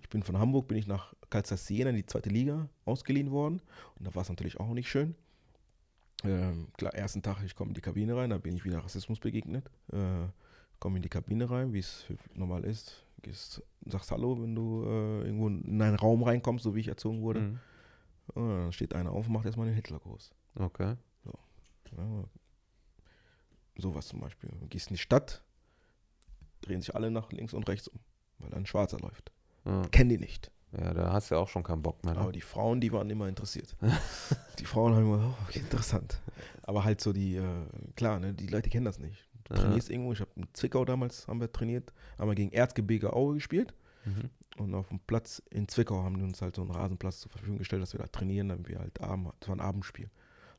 [0.00, 3.60] Ich bin von Hamburg, bin ich nach Calzas Siena in die zweite Liga ausgeliehen worden.
[3.98, 5.14] Und da war es natürlich auch nicht schön.
[6.24, 9.20] Ähm, klar, ersten Tag, ich komme in die Kabine rein, da bin ich wieder Rassismus
[9.20, 9.70] begegnet.
[9.92, 10.26] Äh,
[10.78, 13.04] komme in die Kabine rein, wie es normal ist.
[13.22, 17.20] Gehst, sagst Hallo, wenn du äh, irgendwo in einen Raum reinkommst, so wie ich erzogen
[17.20, 17.40] wurde.
[17.40, 17.58] Mhm.
[18.34, 20.30] Und dann steht einer auf und macht erstmal den Hitlergruß.
[20.56, 20.96] Okay.
[21.96, 22.24] Ja,
[23.78, 24.50] sowas zum Beispiel.
[24.60, 25.42] Du gehst in die Stadt,
[26.60, 27.98] drehen sich alle nach links und rechts um,
[28.38, 29.32] weil da ein Schwarzer läuft.
[29.64, 29.82] Ja.
[29.88, 30.50] Kennen die nicht.
[30.78, 32.16] ja, da hast du ja auch schon keinen Bock mehr.
[32.16, 32.32] Aber Ne?
[32.32, 33.74] die Frauen, die waren immer interessiert.
[34.58, 36.20] die Frauen haben immer, oh, okay, interessant.
[36.62, 39.28] Aber halt so die, äh, klar, ne, die Leute kennen das nicht.
[39.44, 39.60] Du Ja.
[39.62, 43.34] trainierst irgendwo, ich habe in Zwickau damals, haben wir trainiert, haben wir gegen Erzgebirge Aue
[43.34, 43.74] gespielt.
[44.04, 44.30] Mhm.
[44.58, 47.58] Und auf dem Platz in Zwickau haben die uns halt so einen Rasenplatz zur Verfügung
[47.58, 50.10] gestellt, dass wir da trainieren, damit wir halt Abend, das war ein Abendspiel.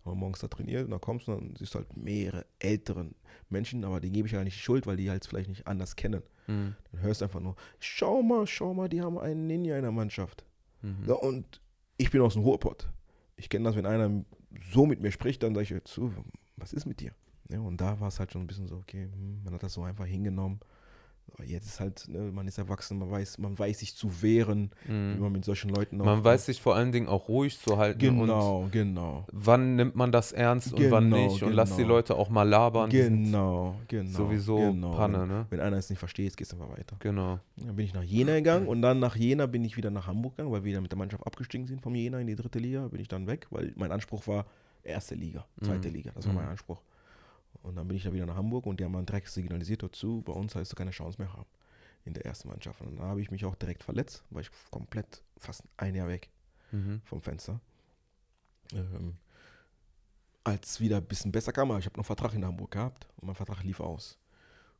[0.03, 2.45] Haben wir morgens da trainiert und da kommst du und dann siehst du halt mehrere
[2.59, 3.15] älteren
[3.49, 5.95] Menschen, aber denen gebe ich ja nicht die Schuld, weil die halt vielleicht nicht anders
[5.95, 6.23] kennen.
[6.47, 6.75] Mhm.
[6.91, 9.91] Dann hörst du einfach nur, schau mal, schau mal, die haben einen Ninja in der
[9.91, 10.43] Mannschaft.
[10.81, 11.05] Mhm.
[11.07, 11.61] Ja, und
[11.97, 12.89] ich bin aus dem Ruhrpott.
[13.35, 14.23] Ich kenne das, wenn einer
[14.71, 16.13] so mit mir spricht, dann sage ich, zu,
[16.57, 17.11] was ist mit dir?
[17.49, 19.73] Ja, und da war es halt schon ein bisschen so, okay, hm, man hat das
[19.73, 20.59] so einfach hingenommen.
[21.43, 24.91] Jetzt ist halt, ne, man ist erwachsen, man weiß, man weiß sich zu wehren, wie
[24.91, 25.19] Mhm.
[25.19, 27.97] man mit solchen Leuten Man auch- weiß sich vor allen Dingen auch ruhig zu halten
[27.97, 29.25] Genau, genau.
[29.31, 31.95] wann nimmt man das ernst und wann Genau, nicht und lass die genau.
[31.95, 32.91] Leute auch mal labern.
[32.91, 34.11] Genau, genau.
[34.17, 34.91] Sowieso genau.
[34.95, 35.47] Panne, ne?
[35.49, 36.95] Wenn einer es nicht versteht, geht es einfach weiter.
[36.99, 37.39] Genau.
[37.57, 40.35] Dann bin ich nach Jena gegangen und dann nach Jena bin ich wieder nach Hamburg
[40.37, 42.87] gegangen, weil wir wieder mit der Mannschaft abgestiegen sind vom Jena in die dritte Liga.
[42.87, 44.45] Bin ich dann weg, weil mein Anspruch war
[44.83, 45.93] erste Liga, zweite Mhm.
[45.95, 46.11] Liga.
[46.13, 46.39] Das war Mhm.
[46.39, 46.81] mein Anspruch.
[47.63, 50.21] Und dann bin ich dann wieder nach Hamburg und die haben dann direkt signalisiert dazu,
[50.21, 51.45] bei uns heißt du keine Chance mehr haben
[52.05, 52.81] in der ersten Mannschaft.
[52.81, 56.29] Und dann habe ich mich auch direkt verletzt, war ich komplett fast ein Jahr weg
[56.71, 57.01] Mhm.
[57.03, 57.59] vom Fenster.
[58.73, 59.17] Ähm,
[60.43, 63.07] als wieder ein bisschen besser kam, aber ich habe noch einen Vertrag in Hamburg gehabt
[63.17, 64.17] und mein Vertrag lief aus.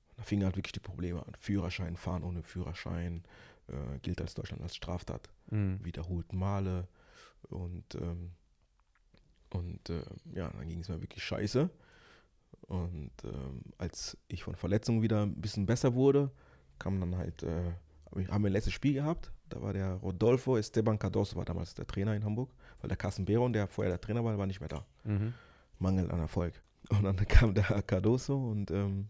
[0.10, 1.34] Und da fingen halt wirklich die Probleme an.
[1.40, 3.24] Führerschein, fahren ohne Führerschein,
[3.68, 5.84] äh, gilt als Deutschland als Straftat, Mhm.
[5.84, 6.88] wiederholten Male.
[7.50, 8.32] Und, ähm,
[9.52, 10.04] und äh,
[10.34, 11.70] ja, dann ging es mir wirklich scheiße.
[12.72, 16.32] Und ähm, als ich von Verletzungen wieder ein bisschen besser wurde,
[16.80, 17.72] kam dann halt, äh,
[18.30, 19.32] haben wir ein letztes Spiel gehabt.
[19.50, 23.26] Da war der Rodolfo Esteban Cardoso, war damals der Trainer in Hamburg, weil der Carsten
[23.26, 24.86] Behron, der vorher der Trainer war, war nicht mehr da.
[25.04, 25.34] Mhm.
[25.80, 26.54] Mangel an Erfolg.
[26.90, 29.10] Und dann kam der Cardoso und ähm,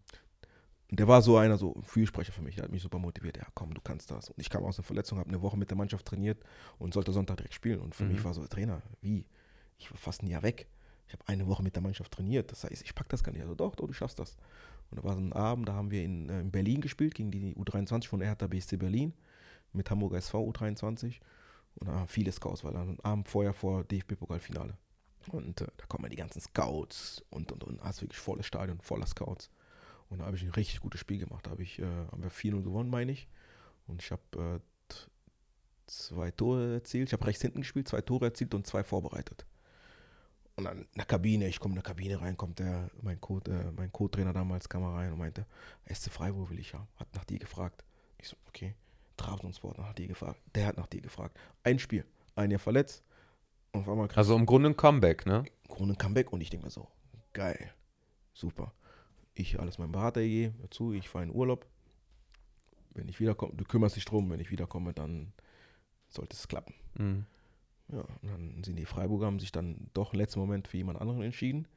[0.90, 3.38] der war so einer, so ein Fürsprecher für mich, der hat mich super motiviert.
[3.38, 4.30] Ja, komm, du kannst das.
[4.30, 6.44] Und ich kam aus einer Verletzung, habe eine Woche mit der Mannschaft trainiert
[6.80, 7.80] und sollte Sonntag direkt spielen.
[7.80, 8.14] Und für Mhm.
[8.14, 9.26] mich war so, Trainer, wie?
[9.78, 10.68] Ich war fast ein Jahr weg.
[11.12, 12.54] Ich habe eine Woche mit der Mannschaft trainiert.
[12.54, 13.42] Das heißt, ich pack das gar nicht.
[13.42, 14.38] Also doch, doch, du schaffst das.
[14.90, 17.32] Und da war so ein Abend, da haben wir in, äh, in Berlin gespielt, gegen
[17.32, 19.14] die U23 von Hertha BSC Berlin
[19.74, 21.20] mit Hamburger SV U23.
[21.76, 24.78] Und da haben viele Scouts, weil dann Abend vorher vor DFB-Pokalfinale.
[25.28, 27.84] Und äh, da kommen die ganzen Scouts und und und.
[27.84, 29.50] Hast wirklich volles Stadion, voller Scouts.
[30.10, 31.46] Und da habe ich ein richtig gutes Spiel gemacht.
[31.46, 33.28] Da habe ich, äh, haben wir 4-0 gewonnen, meine ich.
[33.88, 34.94] Und ich habe äh,
[35.88, 37.10] zwei Tore erzielt.
[37.10, 39.46] Ich habe rechts hinten gespielt, zwei Tore erzielt und zwei vorbereitet.
[40.62, 43.40] Und dann in der Kabine, ich komme in der Kabine rein, kommt der, mein Co-
[43.48, 45.46] äh, mein Co-Trainer damals kam er rein und meinte,
[45.92, 46.88] SC Freiburg will ich haben.
[46.98, 47.84] Hat nach dir gefragt.
[48.18, 48.76] Ich so, okay.
[49.18, 50.42] Trabzonsport nach dir gefragt.
[50.56, 51.38] Der hat nach dir gefragt.
[51.64, 52.06] Ein Spiel,
[52.36, 53.04] ein Jahr verletzt.
[53.72, 55.44] Und auf einmal Also im Grunde ein Comeback, ne?
[55.68, 56.88] Krone Comeback und ich denke mir so,
[57.34, 57.72] geil,
[58.34, 58.74] super.
[59.34, 61.66] Ich alles meinem Berater gegeben, dazu, ich fahre in Urlaub.
[62.94, 65.32] Wenn ich wiederkomme, du kümmerst dich drum, wenn ich wiederkomme, dann
[66.10, 66.74] sollte es klappen.
[66.96, 67.26] Mhm.
[67.92, 71.00] Ja, und dann sind die Freiburger, haben sich dann doch im letzten Moment für jemand
[71.02, 71.68] anderen entschieden.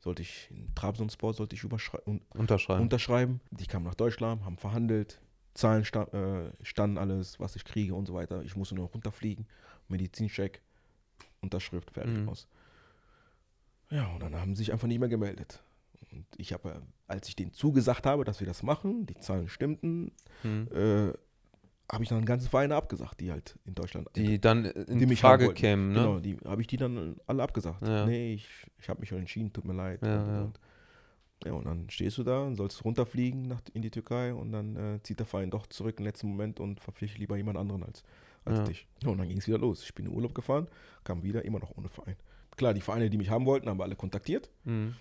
[0.00, 2.82] sollte ich in Trabzonspor sollte ich un- Unterschreiben.
[2.82, 3.40] unterschreiben.
[3.52, 5.20] Die kamen nach Deutschland, haben verhandelt,
[5.54, 8.42] Zahlen sta äh, standen alles, was ich kriege und so weiter.
[8.42, 9.46] Ich musste nur runterfliegen,
[9.88, 10.60] Medizincheck,
[11.40, 12.28] Unterschrift, fertig Mhm.
[12.28, 12.48] aus.
[13.90, 15.62] Ja, und dann haben sie sich einfach nicht mehr gemeldet.
[16.10, 19.48] Und ich habe, äh, als ich denen zugesagt habe, dass wir das machen, die Zahlen
[19.48, 20.12] stimmten,
[20.42, 20.68] Hm.
[20.72, 21.12] äh,
[21.92, 25.06] habe ich dann einen ganzen Verein abgesagt, die halt in Deutschland Die dann in die
[25.06, 25.94] mich Frage kämen, ne?
[26.00, 27.86] Genau, die habe ich die dann alle abgesagt.
[27.86, 28.06] Ja.
[28.06, 28.48] Nee, ich,
[28.78, 30.00] ich habe mich schon entschieden, tut mir leid.
[30.02, 30.42] Ja, und, ja.
[30.42, 30.60] Und,
[31.44, 34.76] ja, und dann stehst du da und sollst runterfliegen nach, in die Türkei und dann
[34.76, 38.02] äh, zieht der Verein doch zurück im letzten Moment und verpflichtet lieber jemand anderen als,
[38.44, 38.64] als Ja.
[38.64, 38.86] dich.
[39.02, 39.82] Ja, und dann ging es wieder los.
[39.82, 40.68] Ich bin in Urlaub gefahren,
[41.04, 42.16] kam wieder, immer noch ohne Verein.
[42.56, 44.94] Klar, die Vereine, die mich haben wollten, haben wir alle kontaktiert, Hm.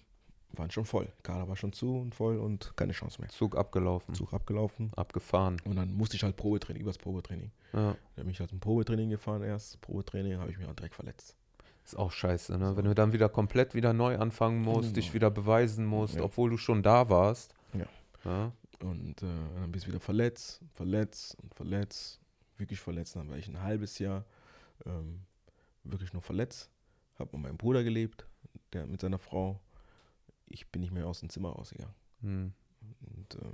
[0.53, 1.07] Waren schon voll.
[1.23, 3.29] Kader war schon zu und voll und keine Chance mehr.
[3.29, 5.57] Zug abgelaufen, Zug abgelaufen abgefahren.
[5.65, 7.51] und dann musste ich halt Probetraining, übers Probetraining.
[7.73, 7.95] Ja.
[8.15, 9.79] Da bin ich halt zum Probetraining gefahren erst.
[9.81, 11.35] Probetraining habe ich mich auch direkt verletzt.
[11.83, 12.75] Ist auch scheiße, ne?
[12.77, 14.93] Wenn du dann wieder komplett wieder neu anfangen musst, Genau.
[14.93, 16.23] dich wieder beweisen musst, Ja.
[16.23, 17.55] obwohl du schon da warst.
[17.73, 17.85] Ja.
[18.23, 18.51] Ja.
[18.81, 22.19] Und äh, dann bist du wieder verletzt, verletzt und verletzt,
[22.57, 23.15] wirklich verletzt.
[23.15, 24.25] Dann war ich ein halbes Jahr
[24.85, 25.21] ähm,
[25.83, 26.69] wirklich nur verletzt.
[27.17, 28.25] Habe mit meinem Bruder gelebt,
[28.73, 29.59] der mit seiner Frau.
[30.53, 31.95] Ich bin nicht mehr aus dem Zimmer rausgegangen.
[32.21, 32.53] Hm.
[33.01, 33.53] Und äh,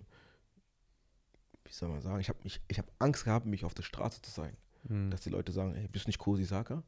[1.66, 4.32] wie soll man sagen, ich habe ich hab Angst gehabt, mich auf der Straße zu
[4.32, 4.58] zeigen.
[4.88, 5.12] Hm.
[5.12, 6.84] Dass die Leute sagen, ey, bist du nicht Kosi Saka?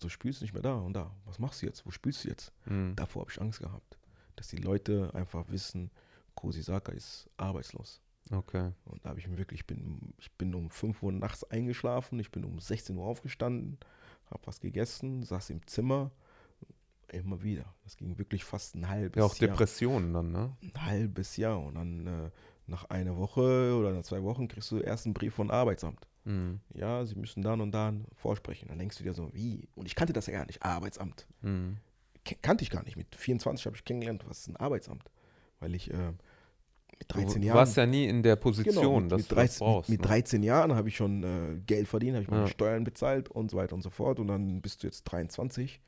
[0.00, 1.12] Du spielst nicht mehr da und da.
[1.24, 1.84] Was machst du jetzt?
[1.84, 2.52] Wo spielst du jetzt?
[2.64, 2.94] Hm.
[2.94, 3.98] Davor habe ich Angst gehabt.
[4.36, 5.90] Dass die Leute einfach wissen,
[6.36, 8.00] Kosi Saka ist arbeitslos.
[8.30, 8.72] Okay.
[8.84, 12.18] Und da habe ich mir wirklich, ich bin, ich bin um 5 Uhr nachts eingeschlafen,
[12.20, 13.78] ich bin um 16 Uhr aufgestanden,
[14.30, 16.12] habe was gegessen, saß im Zimmer,
[17.12, 17.64] immer wieder.
[17.84, 19.50] Das ging wirklich fast ein halbes Ja, auch Jahr.
[19.50, 20.56] Depressionen dann, ne?
[20.62, 21.58] Ein halbes Jahr.
[21.62, 22.30] Und dann äh,
[22.66, 26.06] nach einer Woche oder nach zwei Wochen kriegst du erst einen Brief von Arbeitsamt.
[26.24, 26.60] Hm.
[26.74, 28.68] Ja, sie müssen dann und dann vorsprechen.
[28.68, 29.68] Dann denkst du dir so, wie?
[29.74, 31.26] Und ich kannte das ja gar nicht, Arbeitsamt.
[31.42, 31.78] Hm.
[32.24, 32.96] Ke- kannte ich gar nicht.
[32.96, 35.10] Mit 24 habe ich kennengelernt, was ist ein Arbeitsamt.
[35.60, 36.12] Weil ich äh,
[36.98, 37.56] mit 13 Du Jahren.
[37.58, 39.88] warst ja nie in der Position, Genau, mit, dass mit, du 13, das brauchst.
[39.90, 40.06] mit ne?
[40.06, 42.48] 13 Jahren habe ich schon äh, Geld verdient, habe ich meine Ja.
[42.48, 44.18] Steuern bezahlt und so weiter und so fort.
[44.20, 45.80] Und dann bist du jetzt 23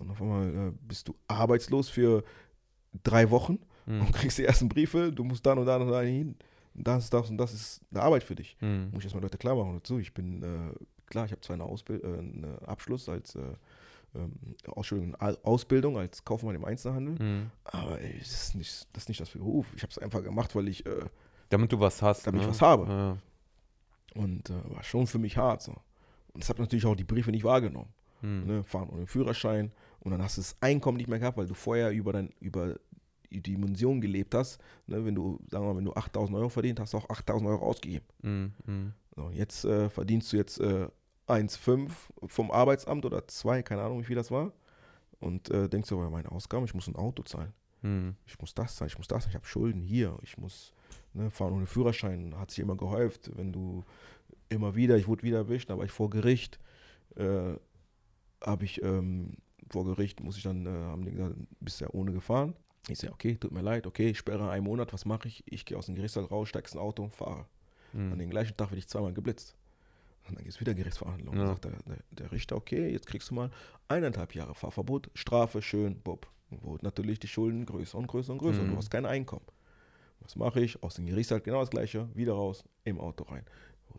[0.00, 2.24] und auf einmal äh, bist du arbeitslos für
[3.04, 4.00] drei Wochen Hm.
[4.02, 6.36] und kriegst die ersten Briefe, du musst dann und dann und dann hin.
[6.74, 8.56] Und Das, das und das ist eine Arbeit für dich.
[8.60, 8.90] Hm.
[8.90, 9.98] Muss ich erstmal Leute klar machen dazu.
[9.98, 10.74] Ich bin, äh,
[11.06, 13.40] klar, ich habe zwar eine, Ausbild äh, einen Abschluss als äh,
[14.14, 14.32] ähm,
[15.42, 17.50] Ausbildung, als Kaufmann im Einzelhandel, Hm.
[17.64, 19.66] aber ey, das, ist nicht, das ist nicht das Beruf.
[19.74, 21.04] Ich habe es einfach gemacht, weil ich äh,
[21.48, 22.26] Damit du was hast.
[22.26, 22.52] Damit ich ne?
[22.52, 22.86] was habe.
[22.86, 23.16] Ja.
[24.20, 25.62] Und äh, war schon für mich hart.
[25.62, 25.72] So.
[26.32, 27.88] Und das habe natürlich auch die Briefe nicht wahrgenommen.
[28.20, 28.46] Hm.
[28.46, 28.64] Ne?
[28.64, 29.72] Fahren ohne Führerschein.
[30.00, 32.76] Und dann hast du das Einkommen nicht mehr gehabt, weil du vorher über, dein, über
[33.30, 34.60] die Dimension gelebt hast.
[34.86, 35.04] Ne?
[35.04, 37.66] Wenn du, sagen wir mal, wenn du 8000 Euro verdient hast, du auch 8000 Euro
[37.66, 38.06] ausgegeben.
[38.22, 38.52] Hm.
[38.64, 38.92] Hm.
[39.14, 40.88] So, jetzt äh, verdienst du jetzt äh,
[41.28, 41.90] 1,5
[42.26, 44.52] vom Arbeitsamt oder 2, keine Ahnung, wie viel das war.
[45.20, 47.52] Und äh, denkst du, aber meine Ausgaben, ich muss ein Auto zahlen.
[47.82, 48.16] Hm.
[48.26, 50.72] Ich muss das zahlen, ich muss das ich habe Schulden hier, ich muss
[51.14, 53.84] ne, fahren ohne Führerschein, hat sich immer gehäuft, wenn du
[54.48, 56.58] immer wieder, ich wurde wieder erwischt, war ich vor Gericht,
[57.16, 57.54] äh,
[58.42, 59.36] habe ich ähm,
[59.70, 62.54] vor Gericht, muss ich dann, äh, haben die gesagt, bist ja ohne gefahren.
[62.88, 65.42] Ich sage, okay, tut mir leid, okay, ich sperre einen Monat, was mache ich?
[65.46, 67.46] Ich gehe aus dem Gerichtssaal raus, steigst ein Auto und fahre.
[67.92, 68.18] An Hm.
[68.18, 69.56] den gleichen Tag werde ich zweimal geblitzt.
[70.28, 71.40] Und dann gibt es wieder Gerichtsverhandlungen.
[71.40, 71.46] Ja.
[71.46, 73.50] Dann sagt der, der, der Richter, okay, jetzt kriegst du mal
[73.88, 76.28] eineinhalb Jahre Fahrverbot, Strafe, schön, bob.
[76.50, 78.62] Wurde natürlich die Schulden größer und größer und größer.
[78.62, 78.70] Mhm.
[78.70, 79.44] Du hast kein Einkommen.
[80.20, 80.82] Was mache ich?
[80.82, 83.44] Aus dem Gerichtssaal genau das gleiche, wieder raus, im Auto rein.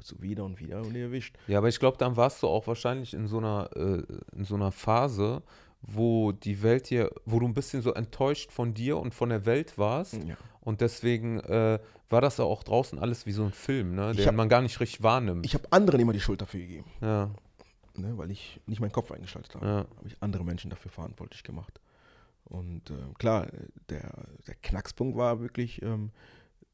[0.10, 1.38] Du wieder und wieder und erwischt.
[1.48, 4.04] Ja, aber ich glaube, dann warst du auch wahrscheinlich in so einer, äh,
[4.36, 5.44] in so einer Phase,
[5.82, 9.46] wo die Welt hier, wo du ein bisschen so enttäuscht von dir und von der
[9.46, 10.14] Welt warst.
[10.14, 10.36] Ja.
[10.62, 14.14] Und deswegen äh, war das ja auch draußen alles wie so ein Film, ne?
[14.14, 15.46] Den hab- man gar nicht richtig wahrnimmt.
[15.46, 17.32] Ich habe anderen immer die Schuld dafür gegeben, ja,
[17.96, 19.66] ne, weil ich nicht meinen Kopf eingeschaltet habe.
[19.66, 19.78] ja.
[19.78, 21.80] habe ich andere Menschen dafür verantwortlich gemacht.
[22.44, 23.48] Und äh, klar,
[23.90, 24.12] der,
[24.46, 26.12] der Knackspunkt war wirklich, ähm,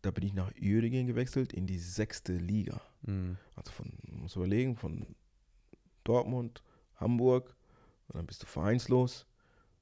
[0.02, 2.81] da bin ich nach Uerdingen gewechselt in die sechste Liga.
[3.06, 3.38] Hm.
[3.56, 5.15] Also von, muss überlegen, von
[6.03, 6.64] Dortmund,
[6.95, 7.56] Hamburg,
[8.07, 9.26] und dann bist du vereinslos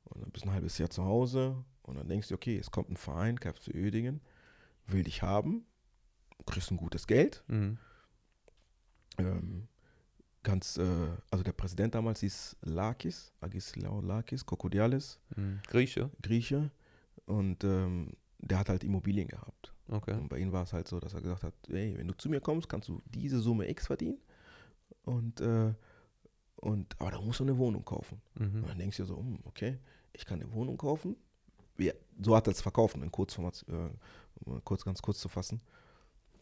[0.05, 2.71] und dann bist du ein halbes Jahr zu Hause und dann denkst du, okay, es
[2.71, 4.21] kommt ein Verein, KFC Uerdingen,
[4.87, 5.65] will dich haben,
[6.45, 7.77] kriegst ein gutes Geld, Hm.
[9.17, 9.67] ähm,
[10.43, 15.59] kannst, äh, also der Präsident damals hieß Lakis, Agislao Lakis, Kokodialis, Hm.
[15.67, 16.09] Grieche?
[16.21, 16.71] Grieche
[17.25, 19.73] und ähm, der hat halt Immobilien gehabt.
[19.87, 20.13] Okay.
[20.13, 22.29] Und bei ihm war es halt so, dass er gesagt hat, ey, wenn du zu
[22.29, 24.17] mir kommst, kannst du diese Summe X verdienen
[25.03, 25.73] und, äh,
[26.57, 28.21] und aber da musst du eine Wohnung kaufen.
[28.39, 28.61] Mhm.
[28.61, 29.77] Und dann denkst du dir so, hm, okay,
[30.13, 31.15] ich kann eine Wohnung kaufen.
[31.77, 33.89] Ja, so hat er es verkauft, in Kurzformat, äh,
[34.45, 35.61] um kurz, ganz kurz zu fassen.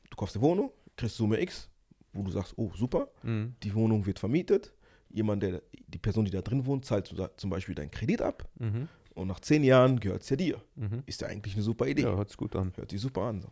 [0.10, 1.70] Du kaufst eine Wohnung, kriegst Summe X,
[2.14, 3.56] wo du sagst, oh, super, Mhm.
[3.64, 4.72] die Wohnung wird vermietet.
[5.10, 8.48] Jemand, der, die Person, die da drin wohnt, zahlt zu- zum Beispiel deinen Kredit ab
[8.60, 8.88] Mhm.
[9.16, 10.62] Und nach zehn Jahren gehört es ja dir.
[10.76, 11.04] Mhm.
[11.06, 12.04] Ist ja eigentlich eine super Idee.
[12.04, 12.74] Ja, hört sich gut an.
[12.76, 13.42] Hört sich super an.
[13.42, 13.50] So.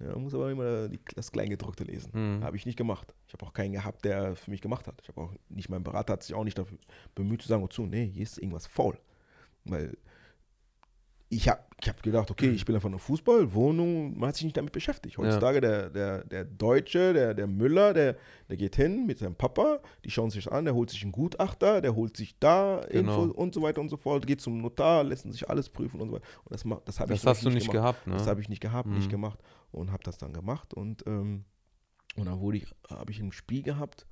[0.00, 2.10] Ja, man muss aber immer die, das Kleingedruckte lesen.
[2.12, 2.44] Mhm.
[2.44, 3.14] Habe ich nicht gemacht.
[3.26, 5.00] Ich habe auch keinen gehabt, der für mich gemacht hat.
[5.02, 6.78] Ich habe auch nicht, mein Berater hat sich auch nicht dafür
[7.14, 8.98] bemüht zu sagen, wozu, nee, hier ist irgendwas faul.
[9.64, 9.96] Weil
[11.34, 14.44] ich habe ich hab gedacht, okay, ich bin einfach nur Fußball, Wohnung, man hat sich
[14.44, 15.18] nicht damit beschäftigt.
[15.18, 18.16] Heutzutage der, der, der Deutsche, der, der Müller, der,
[18.48, 21.80] der geht hin mit seinem Papa, die schauen sich an, der holt sich einen Gutachter,
[21.80, 23.24] der holt sich da Genau.
[23.24, 26.08] Info und so weiter und so fort, geht zum Notar, lassen sich alles prüfen und
[26.10, 26.24] so weiter.
[26.44, 27.72] Und das, das habe ich hast du nicht gemacht.
[27.96, 28.12] gehabt, ne?
[28.14, 28.94] Das habe ich nicht gehabt, Mhm.
[28.96, 29.40] nicht gemacht
[29.72, 31.44] und habe das dann gemacht und, ähm,
[32.16, 34.06] und dann wurde ich, habe ich ein Spiel gehabt,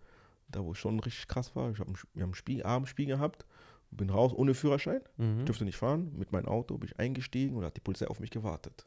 [0.49, 1.71] da wo es schon richtig krass war.
[1.71, 3.45] Ich hab wir haben ein Spiel, Abendspiel gehabt,
[3.91, 5.45] bin raus ohne Führerschein, Mhm.
[5.47, 6.13] dürfte nicht fahren.
[6.17, 8.87] Mit meinem Auto bin ich eingestiegen und hat die Polizei auf mich gewartet.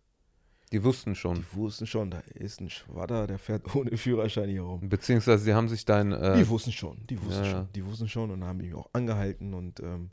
[0.72, 1.36] Die wussten schon.
[1.36, 4.90] Die wussten schon, da ist ein Schwadder, der fährt ohne Führerschein hier rum.
[4.90, 6.12] Beziehungsweise sie haben sich dein.
[6.12, 8.90] Äh, Die wussten schon, die wussten ja, schon, die wussten schon und haben mich auch
[8.94, 10.10] angehalten und ähm,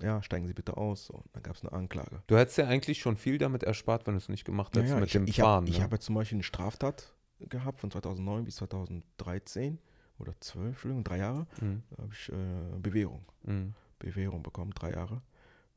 [0.00, 1.10] ja, steigen Sie bitte aus.
[1.10, 2.22] Und dann gab es eine Anklage.
[2.26, 4.94] du hättest ja eigentlich schon viel damit erspart, wenn du es nicht gemacht hättest Ja,
[4.96, 5.64] ja, mit ich, dem ich Fahren.
[5.64, 5.84] Hab, ich ne?
[5.84, 9.78] habe ja zum Beispiel eine Straftat gehabt von 2009 bis 2013
[10.18, 11.46] oder 12, Entschuldigung, drei Jahre.
[11.60, 11.82] Mhm.
[11.90, 13.74] Da habe ich äh, Bewährung, Mhm.
[14.02, 15.22] Bewährung bekommen, drei Jahre.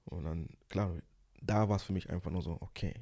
[0.06, 0.92] Und dann, klar,
[1.42, 2.94] da war es für mich einfach nur so, okay,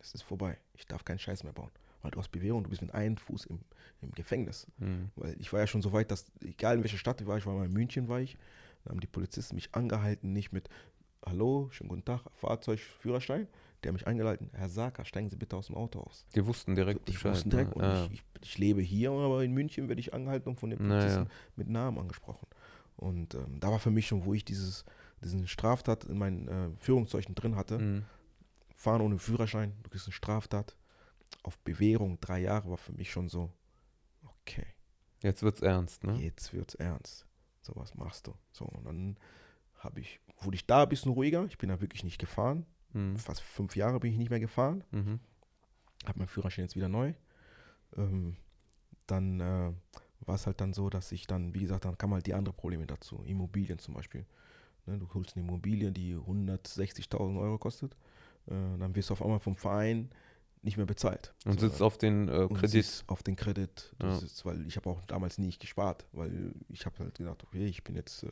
[0.00, 0.58] es ist vorbei.
[0.74, 1.70] Ich darf keinen Scheiß mehr bauen.
[2.02, 3.60] Weil du hast Bewährung, du bist mit einem Fuß im,
[4.00, 4.66] im Gefängnis.
[4.78, 5.10] Mhm.
[5.14, 7.46] Weil ich war ja schon so weit, dass, egal in welcher Stadt ich war, ich
[7.46, 8.36] war mal in München, war ich,
[8.84, 10.68] da haben die Polizisten mich angehalten, nicht mit
[11.24, 13.46] Hallo, schönen guten Tag, Fahrzeug, Führerschein.
[13.82, 16.26] Der hat mich angehalten, Herr Saker, steigen Sie bitte aus dem Auto aus.
[16.34, 17.32] Die wussten direkt Ich Bescheid.
[17.32, 17.82] wusste direkt, ne?
[17.82, 18.04] und ja.
[18.06, 20.80] ich, ich, ich lebe hier, aber in München werde ich angehalten und von den.
[20.80, 22.46] Polizisten mit Namen angesprochen.
[23.02, 24.84] Und ähm, da war für mich schon, wo ich dieses,
[25.22, 28.04] diesen Straftat in meinen äh, Führungszeugen drin hatte, Mhm.
[28.76, 30.76] fahren ohne Führerschein, du kriegst eine Straftat,
[31.42, 33.52] auf Bewährung drei Jahre war für mich schon so,
[34.22, 34.66] okay,
[35.22, 36.14] Jetzt wird's ernst, ne?
[36.20, 37.26] jetzt wird's ernst.
[37.60, 38.34] So was machst du.
[38.50, 39.16] So, und dann
[39.78, 41.44] habe ich, wurde ich da ein bisschen ruhiger.
[41.46, 42.66] Ich bin da wirklich nicht gefahren.
[42.92, 43.16] Mhm.
[43.16, 44.82] Fast fünf Jahre bin ich nicht mehr gefahren.
[44.90, 45.20] Mhm.
[46.06, 47.14] Habe meinen Führerschein jetzt wieder neu.
[47.96, 48.36] Ähm,
[49.06, 49.72] dann äh,
[50.26, 52.56] war es halt dann so, dass ich dann, wie gesagt, dann kamen halt die anderen
[52.56, 53.22] Probleme dazu.
[53.26, 54.24] Immobilien zum Beispiel.
[54.86, 57.92] Ne, du holst eine Immobilie, die 160.000 Euro kostet.
[58.46, 60.10] Äh, dann wirst du auf einmal vom Verein
[60.62, 61.32] nicht mehr bezahlt.
[61.44, 63.04] Und So, sitzt auf den äh, Kredit.
[63.08, 63.92] auf den Kredit.
[64.00, 64.16] Ja.
[64.18, 67.82] Ist, weil ich habe auch damals nicht gespart, weil ich habe halt gedacht, okay, ich
[67.82, 68.28] bin jetzt äh,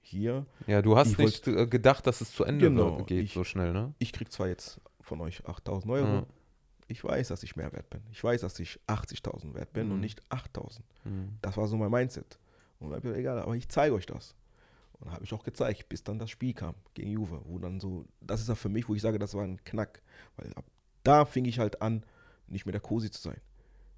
[0.00, 0.46] hier.
[0.66, 3.42] Ja, du hast Ich nicht äh, gedacht, dass es zu Ende Genau, geht ich- so
[3.44, 3.92] schnell, ne?
[3.98, 6.06] Ich krieg zwar jetzt von euch 8.000 Euro.
[6.06, 6.26] Ja.
[6.86, 8.02] Ich weiß, dass ich mehr wert bin.
[8.12, 9.92] Ich weiß, dass ich 80.000 wert bin Mhm.
[9.94, 10.80] und nicht 8.000.
[11.04, 11.38] Mhm.
[11.42, 12.38] Das war so mein Mindset.
[12.78, 14.34] Und dann hab ich egal, aber ich zeige euch das.
[15.00, 18.04] Und habe ich auch gezeigt, bis dann das Spiel kam gegen Juve, wo dann so,
[18.20, 20.02] das ist ja für mich, wo ich sage, das war ein Knack.
[20.36, 20.64] Weil ab
[21.02, 22.04] da fing ich halt an,
[22.46, 23.40] nicht mehr der Kosi zu sein.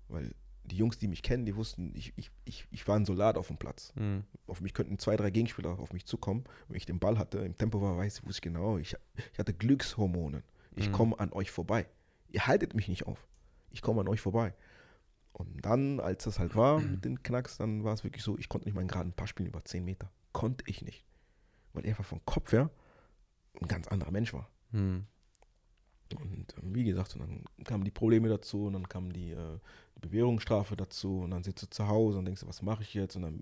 [0.08, 0.34] Weil
[0.64, 3.48] die Jungs, die mich kennen, die wussten, ich, ich, ich, ich war ein Soldat auf
[3.48, 3.92] dem Platz.
[3.96, 4.24] Mhm.
[4.48, 6.44] Auf mich könnten zwei, drei Gegenspieler auf mich zukommen.
[6.68, 8.96] Wenn ich den Ball hatte, im Tempo war, weiß ich, wusste ich genau, ich,
[9.32, 10.42] ich hatte Glückshormone.
[10.74, 10.92] Ich Mhm.
[10.92, 11.86] komme an euch vorbei.
[12.28, 13.26] Ihr haltet mich nicht auf.
[13.70, 14.54] Ich komme an euch vorbei.
[15.32, 18.48] Und dann, als das halt war mit den Knacks, dann war es wirklich so, ich
[18.48, 20.10] konnte nicht mal einen geraden Pass spielen über 10 Meter.
[20.32, 21.04] Konnte ich nicht.
[21.72, 22.70] Weil er einfach vom Kopf her
[23.60, 24.48] ein ganz anderer Mensch war.
[24.70, 25.06] Mhm.
[26.14, 29.58] Und ähm, wie gesagt, und dann kamen die Probleme dazu und dann kam die, äh,
[29.96, 32.94] die Bewährungsstrafe dazu und dann sitzt du zu Hause und denkst, du, was mache ich
[32.94, 33.16] jetzt?
[33.16, 33.40] Und dann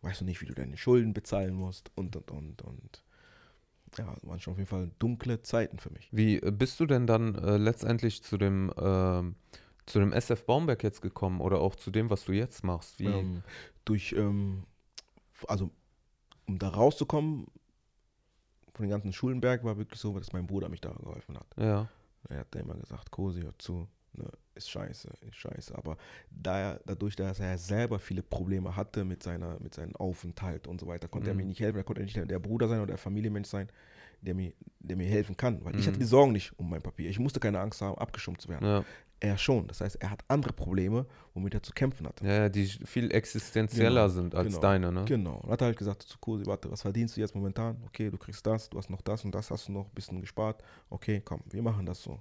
[0.00, 3.02] weißt du nicht, wie du deine Schulden bezahlen musst und und und und.
[3.98, 6.08] Ja, das waren schon auf jeden Fall dunkle Zeiten für mich.
[6.12, 9.36] Wie äh, bist du denn dann äh, letztendlich zu dem, ähm,
[9.86, 12.98] zu dem SF Baumberg jetzt gekommen oder auch zu dem, was du jetzt machst?
[12.98, 13.06] Wie?
[13.06, 13.42] Ähm,
[13.84, 14.64] durch, ähm,
[15.48, 15.70] also
[16.46, 17.46] um da rauszukommen
[18.74, 21.46] von den ganzen Schulenberg war wirklich so, dass mein Bruder mich da geholfen hat.
[21.56, 21.88] ja.
[22.28, 23.86] Er hat da immer gesagt, Kosi, hör zu,
[24.16, 25.74] ne, ist scheiße, ist scheiße.
[25.76, 25.96] Aber
[26.30, 30.80] da er, dadurch, dass er selber viele Probleme hatte mit, seiner, mit seinem Aufenthalt und
[30.80, 31.40] so weiter, konnte er Mhm.
[31.40, 31.76] mir nicht helfen.
[31.78, 33.68] Er konnte nicht der, der Bruder sein oder der Familienmensch sein,
[34.22, 35.64] der mir, der mir helfen kann.
[35.64, 35.88] Weil ich Mhm.
[35.90, 37.10] hatte die Sorgen nicht um mein Papier.
[37.10, 38.64] Ich musste keine Angst haben, abgeschoben zu werden.
[38.64, 38.84] Ja.
[39.18, 39.66] Er schon.
[39.66, 42.26] Das heißt, er hat andere Probleme, womit er zu kämpfen hatte.
[42.26, 45.04] ja, die viel existenzieller Genau, sind als genau, deine, ne?
[45.06, 45.36] Genau.
[45.38, 47.82] Und hat er halt gesagt zu Kosi, warte, was verdienst du jetzt momentan?
[47.86, 50.20] Okay, du kriegst das, du hast noch das und das hast du noch ein bisschen
[50.20, 50.62] gespart.
[50.90, 52.20] Okay, komm, wir machen das so.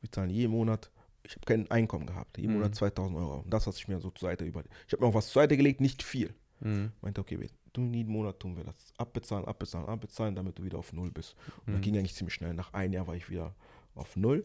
[0.00, 0.90] Wir zahlen jeden Monat,
[1.24, 2.58] ich habe kein Einkommen gehabt, jeden Mhm.
[2.58, 3.40] Monat 2000 Euro.
[3.40, 4.62] Und das, was ich mir so zur Seite über.
[4.86, 6.34] Ich habe mir auch was zur Seite gelegt, nicht viel.
[6.60, 6.92] Mhm.
[7.00, 8.92] Meinte, okay, wir tun jeden Monat tun wir das.
[8.98, 11.34] Abbezahlen, abbezahlen, abbezahlen, damit du wieder auf Null bist.
[11.60, 11.72] Und Mhm.
[11.72, 12.54] das ging eigentlich ziemlich schnell.
[12.54, 13.54] Nach einem Jahr war ich wieder
[13.94, 14.44] auf Null.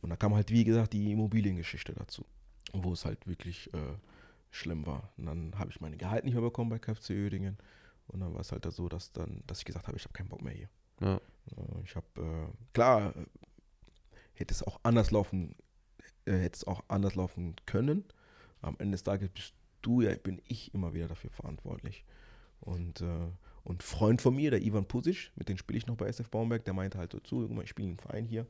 [0.00, 2.24] Und dann kam halt, wie gesagt, die Immobiliengeschichte dazu,
[2.72, 3.78] wo es halt wirklich äh,
[4.50, 5.10] schlimm war.
[5.16, 7.56] Und dann habe ich mein Gehalt nicht mehr bekommen bei KFC Oedingen.
[8.08, 10.12] Und dann war es halt da so, dass, dann, dass ich gesagt habe, ich habe
[10.14, 10.68] keinen Bock mehr hier.
[11.00, 11.16] Ja.
[11.16, 13.24] Äh, ich habe, äh, klar, äh,
[14.34, 15.54] hätte es auch anders laufen,
[16.28, 18.04] äh, hätte es auch anders laufen können.
[18.62, 22.04] Am Ende des Tages bist du ja, bin ich immer wieder dafür verantwortlich.
[22.60, 23.28] Und, äh,
[23.64, 26.30] Und ein Freund von mir, der Ivan Pusic, mit dem spiele ich noch bei SF
[26.30, 28.46] Baumberg, der meinte halt dazu, so, ich spiele einen Verein hier,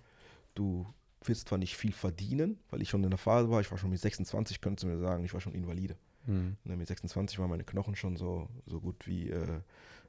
[0.55, 0.87] du
[1.25, 3.91] wirst zwar nicht viel verdienen, weil ich schon in der Phase war, ich war schon
[3.91, 5.97] mit 26, könntest du mir sagen, ich war schon Invalide.
[6.27, 6.57] Mhm.
[6.65, 9.61] mit 26 waren meine Knochen schon so, so gut wie, äh,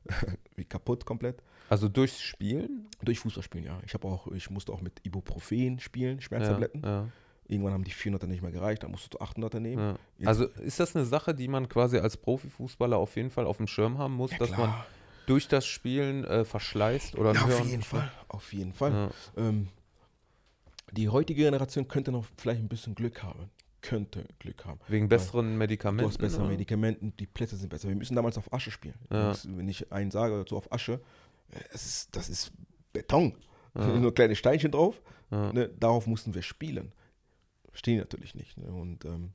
[0.55, 1.41] wie kaputt komplett.
[1.69, 2.87] Also durchs Spielen?
[3.01, 3.79] Durch Fußballspielen, ja.
[3.85, 6.81] Ich auch, ich musste auch mit Ibuprofen spielen, Schmerztabletten.
[6.83, 7.07] Ja, ja.
[7.49, 9.97] Irgendwann haben die 400er nicht mehr gereicht, dann musst du 800er nehmen.
[10.17, 10.27] Ja.
[10.27, 13.67] Also ist das eine Sache, die man quasi als Profifußballer auf jeden Fall auf dem
[13.67, 14.73] Schirm haben muss, dass man
[15.25, 19.11] durch das Spielen äh, verschleißt oder ja, auf jeden Fall, auf jeden Fall.
[19.35, 19.67] Ähm,
[20.91, 23.49] die heutige Generation könnte noch vielleicht ein bisschen Glück haben
[23.81, 24.79] könnte Glück haben.
[24.87, 26.03] Wegen besseren Medikamenten?
[26.03, 26.51] Du hast bessere oder?
[26.51, 27.87] Medikamenten, die Plätze sind besser.
[27.87, 28.95] Wir müssen damals auf Asche spielen.
[29.11, 29.33] Ja.
[29.45, 30.99] Wenn ich einen sage, so auf Asche,
[31.71, 32.51] es ist, das ist
[32.93, 33.35] Beton.
[33.75, 33.87] Ja.
[33.99, 35.01] Nur kleine Steinchen drauf.
[35.31, 35.53] Ja.
[35.53, 36.91] Ne, darauf mussten wir spielen.
[37.79, 38.57] Verstehen natürlich nicht.
[38.57, 38.67] Ne?
[38.73, 39.31] Und ähm,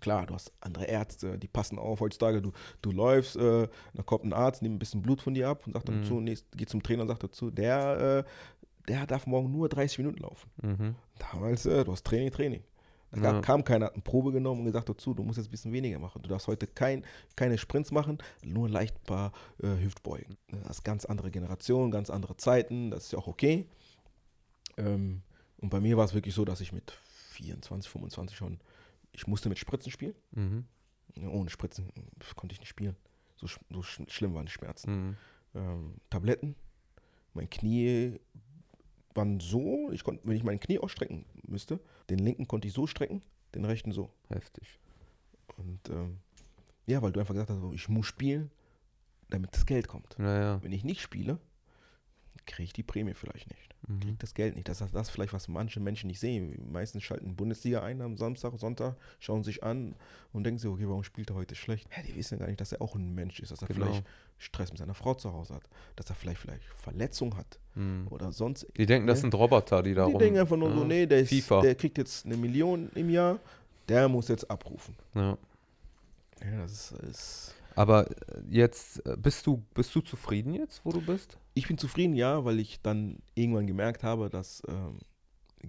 [0.00, 2.42] klar, du hast andere Ärzte, die passen auf heutzutage.
[2.42, 2.50] Du,
[2.82, 5.74] du läufst, äh, da kommt ein Arzt, nimmt ein bisschen Blut von dir ab und
[5.74, 6.02] sagt mhm.
[6.02, 9.98] dazu, nee, geht zum Trainer und sagt dazu, der, äh, der darf morgen nur 30
[9.98, 10.50] Minuten laufen.
[10.60, 10.96] Mhm.
[11.20, 12.64] Damals, äh, du hast Training, Training.
[13.12, 13.40] Da ja.
[13.40, 16.00] kam keiner, hat eine Probe genommen und gesagt dazu, du musst jetzt ein bisschen weniger
[16.00, 16.22] machen.
[16.22, 17.04] Du darfst heute kein,
[17.36, 19.32] keine Sprints machen, nur leicht ein paar
[19.62, 20.36] äh, Hüftbeugen.
[20.48, 23.68] Das ist ganz andere Generation, ganz andere Zeiten, das ist ja auch okay.
[24.76, 25.22] Ähm,
[25.58, 26.98] und bei mir war es wirklich so, dass ich mit
[27.36, 28.58] 24, 25 schon,
[29.12, 30.14] ich musste mit Spritzen spielen.
[30.32, 30.64] Mhm.
[31.28, 31.90] Ohne Spritzen
[32.34, 32.96] konnte ich nicht spielen.
[33.36, 34.90] So, so schlimm waren die Schmerzen.
[34.90, 35.16] Mhm.
[35.54, 36.54] Ähm, Tabletten,
[37.32, 38.18] mein Knie
[39.14, 41.80] waren so, ich konnte, wenn ich mein Knie ausstrecken müsste,
[42.10, 43.22] den linken konnte ich so strecken,
[43.54, 44.10] den rechten so.
[44.28, 44.78] Heftig.
[45.56, 46.18] Und ähm,
[46.86, 48.50] ja, weil du einfach gesagt hast, ich muss spielen,
[49.30, 50.16] damit das Geld kommt.
[50.18, 51.38] Ja, Wenn ich nicht spiele,
[52.46, 53.74] kriege ich die Prämie vielleicht nicht.
[53.88, 54.00] Mhm.
[54.00, 54.68] Kriege das Geld nicht.
[54.68, 56.70] Das ist das vielleicht, was manche Menschen nicht sehen.
[56.72, 59.94] Meistens schalten Bundesliga ein am Samstag, Sonntag, schauen sich an
[60.32, 61.88] und denken sich, okay, warum spielt er heute schlecht?
[61.96, 63.86] Ja, die wissen gar nicht, dass er auch ein Mensch ist, dass er genau.
[63.86, 64.04] vielleicht
[64.38, 65.64] Stress mit seiner Frau zu Hause hat,
[65.96, 68.06] dass er vielleicht, vielleicht Verletzung hat mhm.
[68.10, 68.66] oder sonst.
[68.76, 70.76] Die denken, das sind Roboter, die da Die denken einfach nur ja.
[70.76, 73.38] so, nee, der, ist, der kriegt jetzt eine Million im Jahr,
[73.88, 74.94] der muss jetzt abrufen.
[75.14, 75.36] Ja.
[76.44, 78.14] Ja, das ist, ist aber äh,
[78.48, 81.38] jetzt äh, bist du, bist du zufrieden jetzt, wo du bist?
[81.54, 84.98] Ich bin zufrieden, ja, weil ich dann irgendwann gemerkt habe, dass ähm,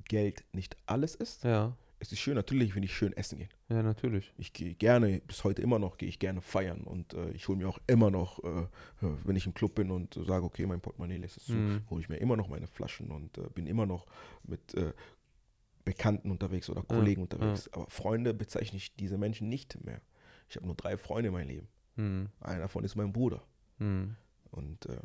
[0.08, 1.44] Geld nicht alles ist.
[1.44, 1.76] Ja.
[2.00, 3.50] Es ist schön, natürlich, wenn ich schön essen gehen.
[3.70, 4.32] Ja, natürlich.
[4.38, 7.58] Ich gehe gerne, bis heute immer noch, gehe ich gerne feiern und äh, ich hole
[7.58, 8.68] mir auch immer noch, äh,
[9.26, 11.82] wenn ich im Club bin und äh, sage, okay, mein Portemonnaie lässt es zu, mhm.
[11.90, 14.06] hole ich mir immer noch meine Flaschen und äh, bin immer noch
[14.44, 14.76] mit
[15.84, 17.66] Bekannten unterwegs oder Kollegen ja, unterwegs.
[17.66, 17.78] Ja.
[17.78, 20.02] Aber Freunde bezeichne ich diese Menschen nicht mehr.
[20.50, 21.68] Ich habe nur drei Freunde in meinem Leben.
[21.98, 22.30] Mhm.
[22.40, 23.44] Einer davon ist mein Bruder.
[23.80, 24.16] Mhm.
[24.52, 24.98] Und äh,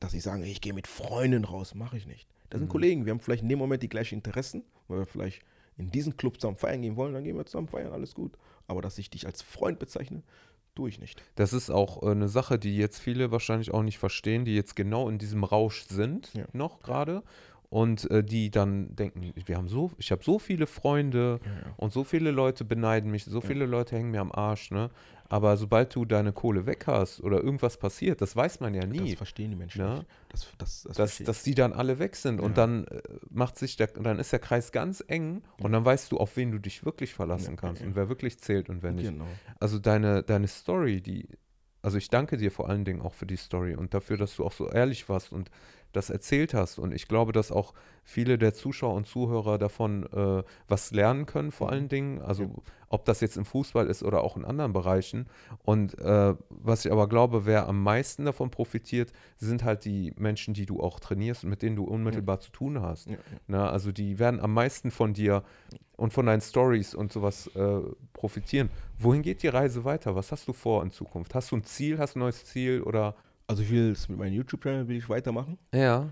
[0.00, 2.28] dass ich sage, ich gehe mit Freunden raus, mache ich nicht.
[2.50, 2.72] Das sind mhm.
[2.72, 5.42] Kollegen, wir haben vielleicht in dem Moment die gleichen Interessen, weil wir vielleicht
[5.78, 8.36] in diesen Club zusammen feiern gehen wollen, dann gehen wir zusammen feiern, alles gut.
[8.66, 10.22] Aber dass ich dich als Freund bezeichne,
[10.74, 11.22] tue ich nicht.
[11.34, 14.76] Das ist auch äh, eine Sache, die jetzt viele wahrscheinlich auch nicht verstehen, die jetzt
[14.76, 16.44] genau in diesem Rausch sind, ja.
[16.52, 17.22] noch gerade
[17.72, 21.74] und äh, die dann denken, wir haben so, ich habe so viele Freunde ja, ja.
[21.78, 24.90] und so viele Leute beneiden mich, so viele Leute hängen mir am Arsch, ne?
[25.30, 29.12] Aber sobald du deine Kohle weg hast oder irgendwas passiert, das weiß man ja nie.
[29.12, 29.94] Das verstehen die Menschen ne?
[29.94, 30.06] nicht.
[30.28, 33.00] Das, das, das dass, dass die dann alle weg sind und dann äh,
[33.30, 36.50] macht sich der, dann ist der Kreis ganz eng und dann weißt du, auf wen
[36.50, 39.08] du dich wirklich verlassen kannst und wer wirklich zählt und wer nicht.
[39.08, 39.24] Genau.
[39.60, 41.26] Also deine, deine Story, die,
[41.82, 44.44] also ich danke dir vor allen Dingen auch für die Story und dafür, dass du
[44.44, 45.50] auch so ehrlich warst und
[45.92, 46.78] das erzählt hast.
[46.78, 51.52] Und ich glaube, dass auch viele der Zuschauer und Zuhörer davon äh, was lernen können,
[51.52, 51.72] vor mhm.
[51.72, 52.22] allen Dingen.
[52.22, 52.50] Also ja.
[52.88, 55.26] ob das jetzt im Fußball ist oder auch in anderen Bereichen.
[55.64, 60.54] Und äh, was ich aber glaube, wer am meisten davon profitiert, sind halt die Menschen,
[60.54, 62.40] die du auch trainierst und mit denen du unmittelbar ja.
[62.40, 63.10] zu tun hast.
[63.10, 65.42] Ja, Na, also die werden am meisten von dir
[66.02, 67.78] und von deinen Stories und sowas äh,
[68.12, 68.70] profitieren.
[68.98, 70.16] Wohin geht die Reise weiter?
[70.16, 71.32] Was hast du vor in Zukunft?
[71.32, 73.14] Hast du ein Ziel, hast du ein neues Ziel oder
[73.46, 75.58] also ich will es mit meinem YouTube-Channel will ich weitermachen.
[75.72, 76.08] Ja.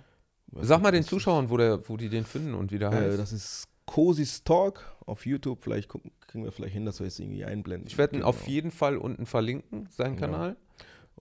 [0.61, 3.19] Sag mal den Zuschauern, wo, der, wo die den finden und wie der äh, heißt.
[3.19, 5.59] Das ist Cozy's Talk auf YouTube.
[5.61, 7.89] Vielleicht gucken, kriegen wir vielleicht hin, dass wir es irgendwie einblenden.
[7.89, 8.29] Ich werde ihn genau.
[8.29, 10.33] auf jeden Fall unten verlinken, seinen genau.
[10.33, 10.57] Kanal.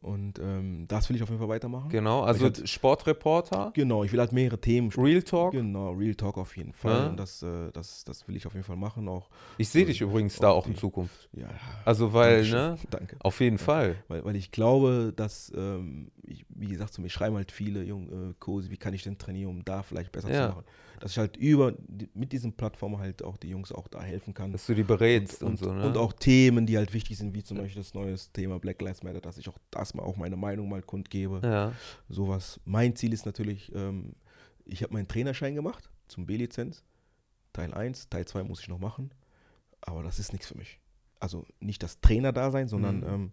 [0.02, 1.90] Und ähm, das will ich auf jeden Fall weitermachen.
[1.90, 3.72] Genau, also halt, Sportreporter.
[3.74, 4.90] Genau, ich will halt mehrere Themen.
[4.98, 5.52] Real Talk.
[5.52, 7.04] Genau, Real Talk auf jeden Fall.
[7.04, 7.08] Ja.
[7.10, 9.10] Und das, äh, das, das will ich auf jeden Fall machen.
[9.10, 11.28] Auch, ich sehe dich übrigens da auch in Zukunft.
[11.34, 11.50] Ja.
[11.84, 12.60] Also weil, Dankeschön.
[12.60, 12.78] ne?
[12.90, 13.18] Danke.
[13.20, 13.64] Auf jeden ja.
[13.64, 13.96] Fall.
[14.08, 18.30] Weil, weil ich glaube, dass, ähm, ich, wie gesagt, zu mir schreiben halt viele, Jung,
[18.30, 20.50] äh, Cosi, wie kann ich denn trainieren, um da vielleicht besser ja.
[20.50, 20.66] zu machen
[21.00, 21.74] dass ich halt über
[22.14, 24.52] mit diesen Plattformen halt auch die Jungs auch da helfen kann.
[24.52, 25.88] Dass du die berätst und, und, und so, ne?
[25.88, 29.04] Und auch Themen, die halt wichtig sind, wie zum Beispiel das neue Thema Black Lives
[29.04, 31.42] Matter, dass ich auch das mal auch meine Meinung mal kundgebe.
[31.44, 31.74] Ja.
[32.10, 32.60] Sowas.
[32.66, 34.14] Mein Ziel ist natürlich, ähm,
[34.66, 36.84] ich habe meinen Trainerschein gemacht zum B-Lizenz.
[37.54, 39.12] Teil 1, Teil 2 muss ich noch machen.
[39.82, 40.80] Aber das ist nichts für mich.
[41.20, 43.08] Also nicht das Trainer da sein, sondern mhm.
[43.08, 43.32] ähm,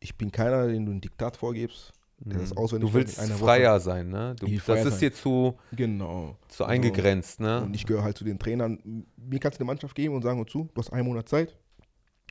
[0.00, 2.58] ich bin keiner, den du ein Diktat vorgibst der das Mhm.
[2.58, 3.80] auswendig Du willst freier Woche.
[3.80, 4.34] sein, ne?
[4.40, 6.36] Du, das ist dir zu, Genau.
[6.48, 7.62] zu eingegrenzt, ne?
[7.62, 9.04] Und ich gehöre halt zu den Trainern.
[9.16, 11.56] Mir kannst du eine Mannschaft geben und sagen, zu, du hast einen Monat Zeit.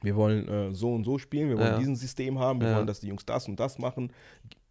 [0.02, 1.78] Wir wollen äh, so und so spielen, wir wollen Ja.
[1.78, 2.76] diesen System haben, wir Ja.
[2.78, 4.12] wollen, dass die Jungs das und das machen.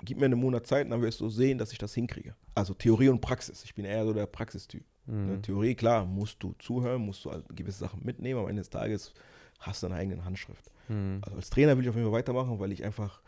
[0.05, 2.35] Gib mir einen Monat Zeit und dann wirst du sehen, dass ich das hinkriege.
[2.55, 3.65] Also Theorie und Praxis.
[3.65, 4.85] Ich bin eher so der Praxistyp.
[5.07, 5.27] Mhm.
[5.27, 5.43] Ne?
[5.43, 9.12] Theorie, klar, musst du zuhören, musst du halt gewisse Sachen mitnehmen, am Ende des Tages
[9.61, 10.70] hast du deine eigene Handschrift.
[10.89, 11.20] Mhm.
[11.23, 13.20] Also als Trainer will ich auf jeden Fall weitermachen, weil ich einfach,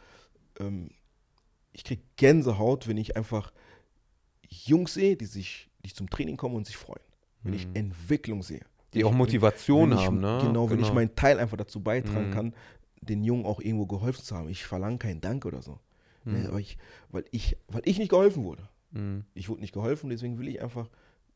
[0.60, 0.90] ähm,
[1.76, 3.52] ich kriege Gänsehaut, wenn ich einfach
[4.48, 7.02] Jungs sehe, die sich, die zum Training kommen und sich freuen.
[7.42, 7.76] Wenn ich Mhm.
[7.76, 8.64] Entwicklung sehe.
[8.94, 10.38] Die auch ich- Motivation ich, haben, ne?
[10.42, 12.32] Genau, wenn ich meinen Teil einfach dazu beitragen Mhm.
[12.34, 12.54] kann,
[13.02, 14.48] den Jungen auch irgendwo geholfen zu haben.
[14.48, 15.78] Ich verlange keinen Dank oder so.
[16.24, 16.46] Ne, Mhm.
[16.46, 16.76] aber ich,
[17.10, 18.68] weil, ich, weil ich nicht geholfen wurde.
[18.92, 19.24] Mhm.
[19.34, 20.88] Ich wurde nicht geholfen, deswegen will ich einfach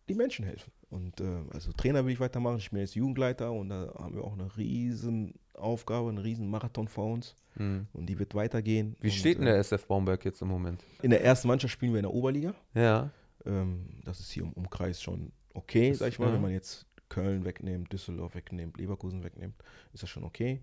[0.09, 0.73] die Menschen helfen.
[0.89, 2.59] Und äh, also Trainer will ich weitermachen.
[2.59, 6.89] Ich bin jetzt Jugendleiter und da haben wir auch eine riesen Aufgabe, einen riesen Marathon
[6.89, 7.35] vor uns.
[7.57, 7.87] Mhm.
[7.93, 8.97] Und die wird weitergehen.
[9.01, 10.85] Wie und, steht denn äh, der SF Baumberg jetzt im Moment?
[11.03, 12.55] In der ersten Mannschaft spielen wir in der Oberliga.
[12.75, 13.11] Ja.
[13.45, 16.27] Ähm, das ist hier im Umkreis schon okay, Das- sag ich mal.
[16.29, 16.35] ja.
[16.35, 19.55] Wenn man jetzt Köln wegnimmt, Düsseldorf wegnimmt, Leverkusen wegnimmt,
[19.93, 20.61] ist das schon okay.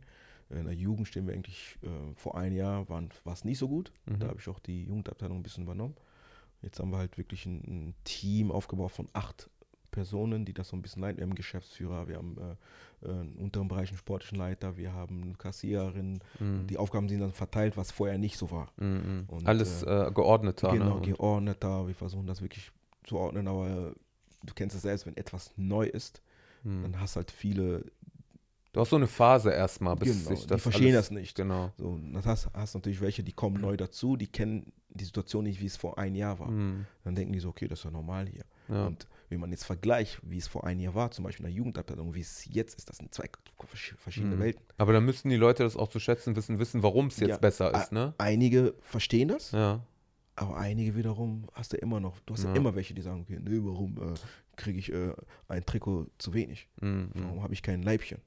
[0.50, 3.04] In der Jugend stehen wir eigentlich, äh, vor einem Jahr war
[3.34, 3.92] es nicht so gut.
[4.06, 4.20] Mhm.
[4.20, 5.96] Da habe ich auch die Jugendabteilung ein bisschen übernommen.
[6.62, 9.50] Jetzt haben wir halt wirklich ein, ein Team aufgebaut von acht
[9.98, 11.18] Personen, die das so ein bisschen leiten.
[11.18, 15.24] Wir haben einen Geschäftsführer, wir haben äh, äh, unteren Bereich einen sportlichen Leiter, wir haben
[15.24, 16.20] eine Kassiererin.
[16.40, 16.68] Mhm.
[16.68, 18.72] Die Aufgaben sind dann verteilt, was vorher nicht so war.
[18.78, 19.26] Mhm.
[19.28, 21.02] Und, Alles äh, geordneter, Genau, ne?
[21.02, 21.88] Geordneter.
[21.88, 22.72] Wir versuchen das wirklich
[23.06, 23.92] zu ordnen, aber äh,
[24.44, 26.22] du kennst es selbst, wenn etwas neu ist,
[26.64, 26.84] Mhm.
[26.84, 27.86] dann hast halt viele,
[28.74, 31.36] Du hast so eine Phase erstmal, bis Genau, sich die das verstehen alles, das nicht.
[31.36, 31.72] Genau.
[31.78, 35.60] so, das hast, hast natürlich welche, die kommen neu dazu, die kennen die Situation nicht,
[35.62, 36.50] wie es vor einem Jahr war.
[36.52, 36.86] Mhm.
[37.04, 38.44] Dann denken die so, okay, das ist ja normal hier.
[38.70, 38.88] Ja.
[38.88, 41.58] Und wenn man jetzt vergleicht, wie es vor einem Jahr war, zum Beispiel in der
[41.58, 43.26] Jugendabteilung, wie es jetzt ist, das sind zwei
[43.74, 44.40] versch- verschiedene Mhm.
[44.40, 44.66] Welten.
[44.78, 47.38] Aber dann müssten die Leute das auch zu schätzen wissen, wissen, warum es jetzt Ja.
[47.38, 48.14] besser ist, ne?
[48.18, 49.82] Einige verstehen das, Ja.
[50.36, 52.56] aber einige wiederum hast du immer noch, du hast ja, Ja.
[52.56, 54.16] immer welche, die sagen, okay, nee, warum äh,
[54.56, 55.14] kriege ich äh,
[55.50, 56.70] ein Trikot zu wenig?
[56.82, 57.10] Mhm.
[57.16, 58.20] Warum habe ich kein Leibchen?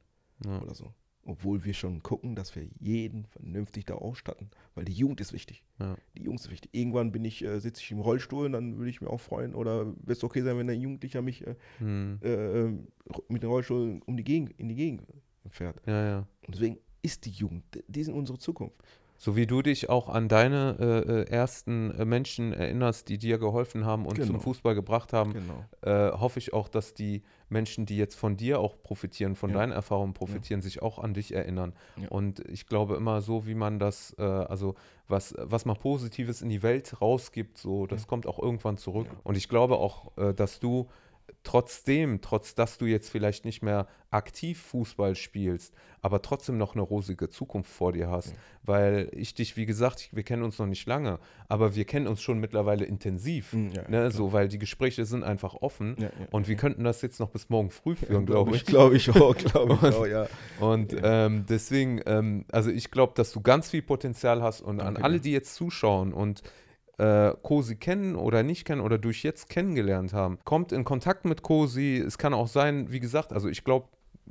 [0.44, 0.58] ja.
[0.60, 0.92] oder so.
[1.24, 5.62] Obwohl wir schon gucken, dass wir jeden vernünftig da ausstatten, weil die Jugend ist wichtig.
[5.78, 5.96] Ja.
[6.16, 6.70] Die Jugend ist wichtig.
[6.74, 9.86] Irgendwann bin ich, äh, sitze ich im Rollstuhl, dann würde ich mir auch freuen, oder
[9.86, 12.18] wird es okay sein, wenn ein Jugendlicher mich äh, Mhm.
[12.22, 12.28] äh,
[12.60, 12.88] ähm,
[13.28, 15.02] mit dem Rollstuhl um die Gegend, in die Gegend
[15.50, 15.76] fährt.
[15.86, 16.18] ja, ja.
[16.46, 18.76] Und deswegen ist die Jugend, die sind unsere Zukunft.
[19.22, 20.84] So wie du dich auch an deine äh,
[21.20, 24.28] äh, ersten äh, Menschen erinnerst, die dir geholfen haben und Genau.
[24.28, 25.66] zum Fußball gebracht haben, Genau.
[25.82, 29.58] äh, hoffe ich auch, dass die Menschen, die jetzt von dir auch profitieren, von Ja.
[29.58, 31.74] deinen Erfahrungen profitieren, sich auch an dich erinnern.
[32.00, 32.08] Ja.
[32.08, 34.74] Und ich glaube immer so, wie man das, äh, also
[35.06, 38.06] was, was man Positives in die Welt rausgibt, so, das Ja.
[38.08, 39.06] kommt auch irgendwann zurück.
[39.12, 39.18] Ja.
[39.22, 40.88] Und ich glaube auch, äh, dass du
[41.42, 45.72] trotzdem, trotz dass du jetzt vielleicht nicht mehr aktiv Fußball spielst,
[46.02, 48.28] aber trotzdem noch eine rosige Zukunft vor dir hast.
[48.30, 48.34] Ja.
[48.62, 51.18] Weil ich dich, wie gesagt, ich, wir kennen uns noch nicht lange,
[51.48, 53.52] aber wir kennen uns schon mittlerweile intensiv.
[53.52, 54.10] Mhm, ja, ne, klar.
[54.10, 55.96] so, weil die Gespräche sind einfach offen.
[55.98, 58.66] Ja, ja, Und wir könnten das jetzt noch bis morgen früh führen, glaube ich.
[58.66, 60.26] Glaube ich auch, glaube ich Und- auch, ja.
[60.58, 64.86] Und ähm, deswegen, ähm, also ich glaube, dass du ganz viel Potenzial hast und an
[64.94, 65.22] Danke alle, dir.
[65.22, 66.42] die jetzt zuschauen und
[67.00, 71.42] äh, Cosi kennen oder nicht kennen oder durch jetzt kennengelernt haben, kommt in Kontakt mit
[71.42, 71.96] Cosi.
[71.96, 73.88] Es kann auch sein, wie gesagt, also ich glaube,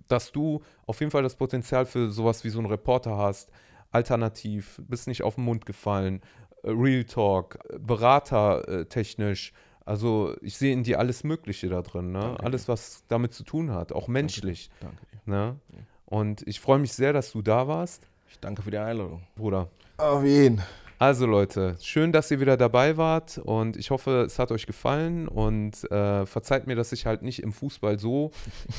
[0.08, 3.50] dass du auf jeden Fall das Potenzial für sowas wie so einen Reporter hast.
[3.91, 6.22] Alternativ, bist nicht auf den Mund gefallen,
[6.64, 9.52] äh, Real Talk, äh, Berater äh, technisch.
[9.84, 12.20] Also ich sehe in dir alles Mögliche da drin, ne?
[12.20, 14.70] Danke Alles, was damit zu tun hat, auch menschlich.
[14.80, 15.20] Danke dir.
[15.26, 15.56] Ne?
[15.74, 15.80] Ja.
[16.06, 19.24] Und ich freue mich sehr, dass du da warst, Ich danke für die Einladung.
[19.36, 19.70] Bruder.
[19.98, 20.62] Auf jeden.
[21.00, 25.30] Also Leute, schön, dass ihr wieder dabei wart und ich hoffe, es hat euch gefallen
[25.30, 28.32] und äh, verzeiht mir, dass ich halt nicht im Fußball so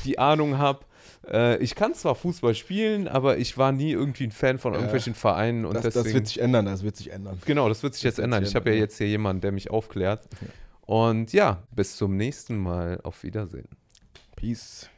[0.05, 0.81] die Ahnung habe.
[1.27, 5.15] Äh, ich kann zwar Fußball spielen, aber ich war nie irgendwie ein Fan von irgendwelchen
[5.15, 6.03] Vereinen und Das, deswegen.
[6.05, 7.39] das wird sich ändern, das wird sich ändern.
[7.43, 8.43] genau, das wird sich das jetzt wird ändern.
[8.43, 8.75] sich Ich habe ja.
[8.75, 10.27] jetzt hier jemanden, der mich aufklärt.
[10.41, 10.47] Ja.
[10.85, 12.99] Und ja, bis zum nächsten Mal.
[13.01, 13.67] Auf Wiedersehen.
[14.35, 14.89] Peace.